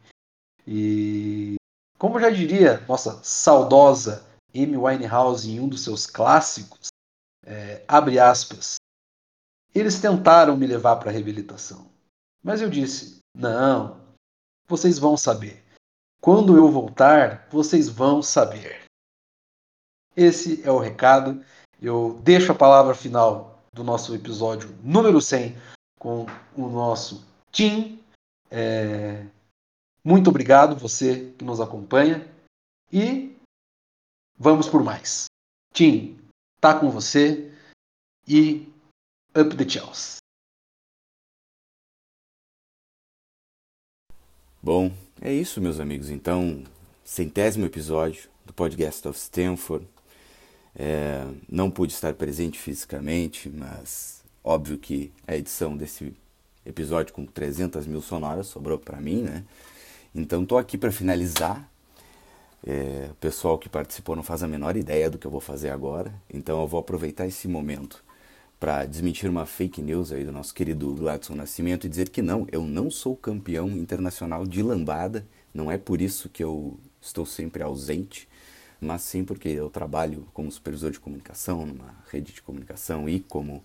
E, 0.66 1.54
como 1.98 2.20
já 2.20 2.28
diria 2.28 2.84
nossa 2.88 3.22
saudosa 3.22 4.26
Amy 4.54 4.76
Winehouse 4.76 5.50
em 5.50 5.60
um 5.60 5.68
dos 5.68 5.82
seus 5.82 6.06
clássicos, 6.06 6.88
é, 7.46 7.84
abre 7.86 8.18
aspas, 8.18 8.74
eles 9.74 10.00
tentaram 10.00 10.56
me 10.56 10.66
levar 10.66 10.96
para 10.96 11.10
a 11.10 11.12
reabilitação, 11.12 11.88
mas 12.42 12.60
eu 12.60 12.68
disse: 12.68 13.18
não, 13.34 14.00
vocês 14.66 14.98
vão 14.98 15.16
saber. 15.16 15.64
Quando 16.20 16.56
eu 16.56 16.70
voltar, 16.70 17.48
vocês 17.50 17.88
vão 17.88 18.22
saber. 18.22 18.84
Esse 20.16 20.62
é 20.66 20.70
o 20.70 20.78
recado. 20.78 21.42
Eu 21.80 22.20
deixo 22.22 22.52
a 22.52 22.54
palavra 22.54 22.94
final 22.94 23.62
do 23.72 23.82
nosso 23.82 24.14
episódio 24.14 24.76
número 24.82 25.20
100 25.20 25.56
com 25.98 26.26
o 26.56 26.68
nosso 26.68 27.24
Tim. 27.52 28.02
É... 28.50 29.26
Muito 30.02 30.30
obrigado, 30.30 30.76
você 30.76 31.32
que 31.32 31.44
nos 31.44 31.60
acompanha. 31.60 32.26
E 32.92 33.36
vamos 34.38 34.68
por 34.68 34.82
mais. 34.82 35.26
Tim, 35.72 36.18
tá 36.60 36.78
com 36.78 36.90
você. 36.90 37.52
E 38.26 38.68
up 39.36 39.56
the 39.56 39.68
Chelsea. 39.68 40.18
Bom, 44.62 44.92
é 45.20 45.32
isso, 45.32 45.60
meus 45.60 45.80
amigos. 45.80 46.10
Então, 46.10 46.64
centésimo 47.02 47.66
episódio 47.66 48.30
do 48.44 48.52
podcast 48.52 49.06
of 49.08 49.18
Stanford. 49.18 49.88
É, 50.74 51.24
não 51.48 51.70
pude 51.70 51.92
estar 51.92 52.14
presente 52.14 52.58
fisicamente, 52.58 53.48
mas 53.48 54.22
óbvio 54.44 54.78
que 54.78 55.12
a 55.26 55.34
edição 55.34 55.76
desse 55.76 56.14
episódio 56.64 57.12
com 57.14 57.24
300 57.24 57.86
mil 57.86 58.02
sonoras 58.02 58.46
sobrou 58.46 58.78
para 58.78 59.00
mim, 59.00 59.22
né? 59.22 59.44
Então 60.14 60.44
tô 60.44 60.58
aqui 60.58 60.76
para 60.76 60.92
finalizar. 60.92 61.68
É, 62.66 63.08
o 63.10 63.14
pessoal 63.14 63.58
que 63.58 63.70
participou 63.70 64.14
não 64.14 64.22
faz 64.22 64.42
a 64.42 64.48
menor 64.48 64.76
ideia 64.76 65.08
do 65.08 65.16
que 65.16 65.26
eu 65.26 65.30
vou 65.30 65.40
fazer 65.40 65.70
agora, 65.70 66.12
então 66.32 66.60
eu 66.60 66.66
vou 66.66 66.78
aproveitar 66.78 67.26
esse 67.26 67.48
momento 67.48 68.04
para 68.58 68.84
desmentir 68.84 69.30
uma 69.30 69.46
fake 69.46 69.80
news 69.80 70.12
aí 70.12 70.22
do 70.22 70.30
nosso 70.30 70.52
querido 70.52 70.94
Gladson 70.94 71.34
Nascimento 71.34 71.86
e 71.86 71.90
dizer 71.90 72.10
que 72.10 72.20
não, 72.20 72.46
eu 72.52 72.62
não 72.62 72.90
sou 72.90 73.16
campeão 73.16 73.70
internacional 73.70 74.46
de 74.46 74.62
lambada, 74.62 75.26
não 75.54 75.70
é 75.70 75.78
por 75.78 76.02
isso 76.02 76.28
que 76.28 76.44
eu 76.44 76.78
estou 77.00 77.24
sempre 77.24 77.62
ausente, 77.62 78.28
mas 78.78 79.00
sim 79.00 79.24
porque 79.24 79.48
eu 79.48 79.70
trabalho 79.70 80.28
como 80.34 80.52
supervisor 80.52 80.90
de 80.90 81.00
comunicação 81.00 81.64
numa 81.64 81.94
rede 82.10 82.32
de 82.34 82.42
comunicação 82.42 83.08
e 83.08 83.20
como 83.20 83.64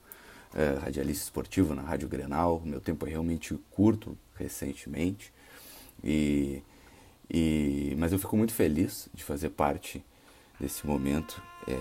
uh, 0.55 0.79
radialista 0.79 1.25
esportivo 1.25 1.75
na 1.75 1.81
Rádio 1.81 2.07
Grenal. 2.07 2.61
Meu 2.65 2.79
tempo 2.79 3.05
é 3.05 3.09
realmente 3.09 3.53
curto 3.71 4.17
recentemente, 4.35 5.31
e, 6.03 6.61
e, 7.29 7.95
mas 7.97 8.11
eu 8.11 8.19
fico 8.19 8.35
muito 8.35 8.53
feliz 8.53 9.07
de 9.13 9.23
fazer 9.23 9.49
parte 9.49 10.03
desse 10.59 10.85
momento. 10.85 11.41
É, 11.67 11.77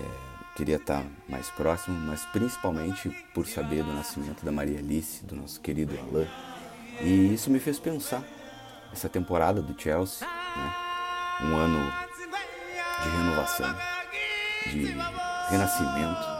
queria 0.55 0.77
estar 0.77 1.05
mais 1.27 1.49
próximo, 1.51 1.97
mas 2.07 2.25
principalmente 2.27 3.09
por 3.33 3.45
saber 3.45 3.83
do 3.83 3.91
nascimento 3.93 4.43
da 4.45 4.51
Maria 4.51 4.79
Alice, 4.79 5.23
do 5.25 5.35
nosso 5.35 5.59
querido 5.59 5.97
Alain. 5.99 6.27
E 7.01 7.33
isso 7.33 7.51
me 7.51 7.59
fez 7.59 7.77
pensar 7.77 8.23
essa 8.91 9.09
temporada 9.09 9.61
do 9.61 9.79
Chelsea, 9.79 10.25
né? 10.25 10.75
um 11.43 11.57
ano 11.57 11.93
de 13.03 13.09
renovação, 13.09 13.75
de 14.71 14.85
renascimento 15.49 16.35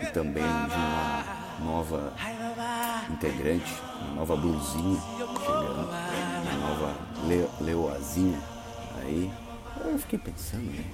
e 0.00 0.06
também 0.12 0.44
de 0.44 0.74
uma 0.74 1.37
nova 1.60 2.12
integrante, 3.10 3.72
uma 4.02 4.14
nova 4.14 4.36
blusinha 4.36 5.00
chegando, 5.40 5.88
uma 5.88 6.68
nova 6.68 6.94
le 7.26 7.48
leoazinha 7.60 8.38
aí. 9.00 9.30
Eu 9.84 9.98
fiquei 9.98 10.18
pensando, 10.18 10.64
né? 10.64 10.84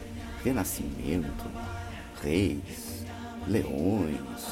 Renascimento, 0.45 1.45
reis, 2.23 3.05
leões, 3.47 4.47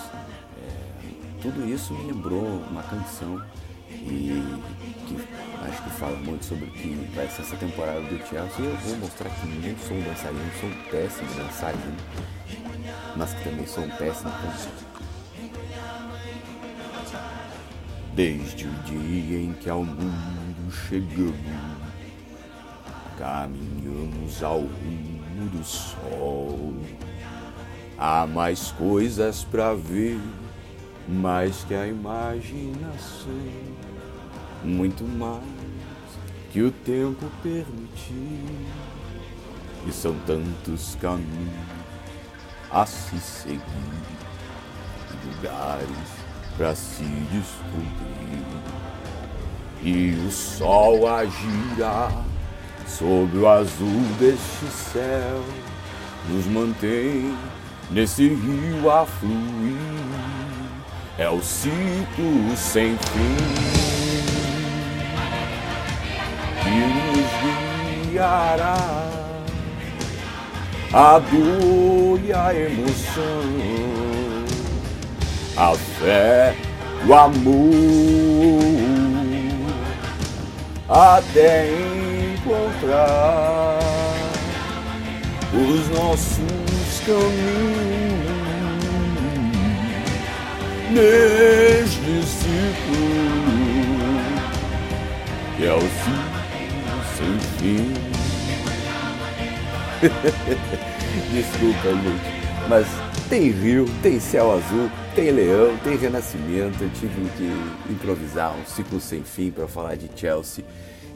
é, 0.58 1.40
tudo 1.40 1.68
isso 1.68 1.92
me 1.94 2.12
lembrou 2.12 2.62
uma 2.70 2.82
canção 2.82 3.42
e 3.90 4.42
que 5.06 5.16
acho 5.68 5.82
que 5.82 5.90
fala 5.90 6.16
muito 6.16 6.44
sobre 6.44 6.64
o 6.64 6.70
que 6.72 7.10
vai 7.14 7.28
ser 7.28 7.42
essa 7.42 7.56
temporada 7.56 8.00
do 8.00 8.18
Chelsea. 8.26 8.64
Eu 8.64 8.76
vou 8.78 8.96
mostrar 8.96 9.30
que 9.30 9.46
não 9.46 9.78
sou 9.78 9.96
um 9.96 10.02
dançarino, 10.02 10.52
sou 10.60 10.68
um 10.68 10.90
péssimo 10.90 11.34
dançarino, 11.34 11.96
mas 13.16 13.34
que 13.34 13.44
também 13.44 13.66
sou 13.66 13.84
um 13.84 13.90
péssimo 13.90 14.30
cantor. 14.30 14.91
Desde 18.14 18.66
o 18.66 18.72
dia 18.84 19.38
em 19.38 19.54
que 19.54 19.70
ao 19.70 19.82
mundo 19.82 20.70
chegamos, 20.70 21.34
caminhamos 23.16 24.42
ao 24.42 24.60
rumo 24.60 25.48
do 25.50 25.64
sol. 25.64 26.74
Há 27.96 28.26
mais 28.26 28.70
coisas 28.72 29.44
para 29.44 29.74
ver, 29.74 30.20
mais 31.08 31.64
que 31.64 31.74
a 31.74 31.86
imaginação, 31.86 33.32
muito 34.62 35.04
mais 35.04 35.42
que 36.52 36.60
o 36.60 36.70
tempo 36.70 37.30
permitir. 37.42 38.66
E 39.86 39.90
são 39.90 40.14
tantos 40.26 40.96
caminhos 40.96 41.50
a 42.70 42.84
se 42.84 43.18
seguir, 43.18 43.62
lugares 45.24 46.21
para 46.56 46.74
se 46.74 47.02
descobrir. 47.02 48.44
E 49.82 50.14
o 50.26 50.30
sol 50.30 51.08
a 51.08 51.24
girar 51.24 52.24
sobre 52.86 53.38
o 53.38 53.48
azul 53.48 54.02
deste 54.18 54.66
céu 54.66 55.42
nos 56.28 56.46
mantém 56.46 57.36
nesse 57.90 58.28
rio 58.28 58.90
a 58.90 59.04
fluir. 59.04 59.76
É 61.18 61.28
o 61.28 61.42
ciclo 61.42 62.56
sem 62.56 62.96
fim 62.96 63.82
que 66.62 66.70
nos 66.70 68.10
guiará 68.10 69.12
a 70.92 71.18
dor 71.18 72.20
e 72.24 72.32
a 72.32 72.54
emoção 72.54 74.01
a 75.62 75.76
fé, 75.76 76.56
o 77.06 77.14
amor, 77.14 78.58
até 80.88 81.68
encontrar 82.34 83.78
os 85.54 85.88
nossos 85.90 87.00
caminhos 87.06 87.92
neste 90.90 92.26
ciclo 92.26 93.22
que 95.56 95.64
é 95.64 95.74
o 95.74 95.80
ciclo 95.80 96.32
sem 97.16 97.38
fim. 97.58 97.94
Desculpa, 101.32 101.88
gente, 101.88 102.32
mas 102.68 102.86
tem 103.28 103.52
rio, 103.52 103.86
tem 104.02 104.18
céu 104.18 104.50
azul, 104.50 104.90
tem 105.14 105.30
leão, 105.30 105.76
tem 105.78 105.96
renascimento. 105.96 106.82
Eu 106.82 106.90
tive 106.90 107.28
que 107.36 107.92
improvisar 107.92 108.54
um 108.56 108.64
ciclo 108.64 109.00
sem 109.00 109.22
fim 109.22 109.50
para 109.50 109.66
falar 109.66 109.96
de 109.96 110.10
Chelsea. 110.16 110.64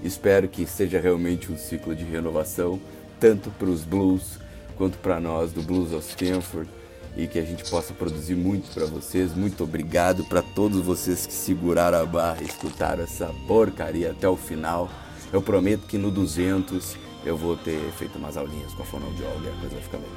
Espero 0.03 0.49
que 0.49 0.66
seja 0.66 1.01
realmente 1.01 1.51
um 1.51 1.57
ciclo 1.57 1.94
de 1.94 2.05
renovação, 2.05 2.80
tanto 3.18 3.51
para 3.51 3.68
os 3.68 3.82
Blues 3.82 4.38
quanto 4.76 4.99
para 4.99 5.18
nós 5.18 5.53
do 5.53 5.62
Blues 5.62 5.92
of 5.92 6.07
Stanford 6.09 6.68
e 7.16 7.26
que 7.26 7.38
a 7.38 7.42
gente 7.42 7.68
possa 7.70 7.94
produzir 7.94 8.34
muito 8.34 8.72
para 8.74 8.84
vocês. 8.84 9.34
Muito 9.34 9.64
obrigado 9.64 10.24
para 10.24 10.42
todos 10.42 10.84
vocês 10.84 11.26
que 11.26 11.32
seguraram 11.32 11.99
a 11.99 12.05
barra 12.05 12.42
e 12.42 12.44
escutaram 12.44 13.03
essa 13.03 13.32
porcaria 13.49 14.11
até 14.11 14.28
o 14.28 14.36
final. 14.36 14.90
Eu 15.32 15.40
prometo 15.40 15.86
que 15.86 15.97
no 15.97 16.11
200 16.11 16.97
eu 17.24 17.36
vou 17.36 17.56
ter 17.56 17.81
feito 17.98 18.18
umas 18.18 18.36
aulinhas 18.36 18.73
com 18.74 18.82
a 18.82 18.86
fonoaudióloga 18.86 19.47
e 19.47 19.48
a 19.48 19.60
coisa 19.60 19.74
vai 19.74 19.82
ficar 19.82 19.98
bem. 19.98 20.10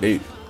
Beijo! 0.00 0.43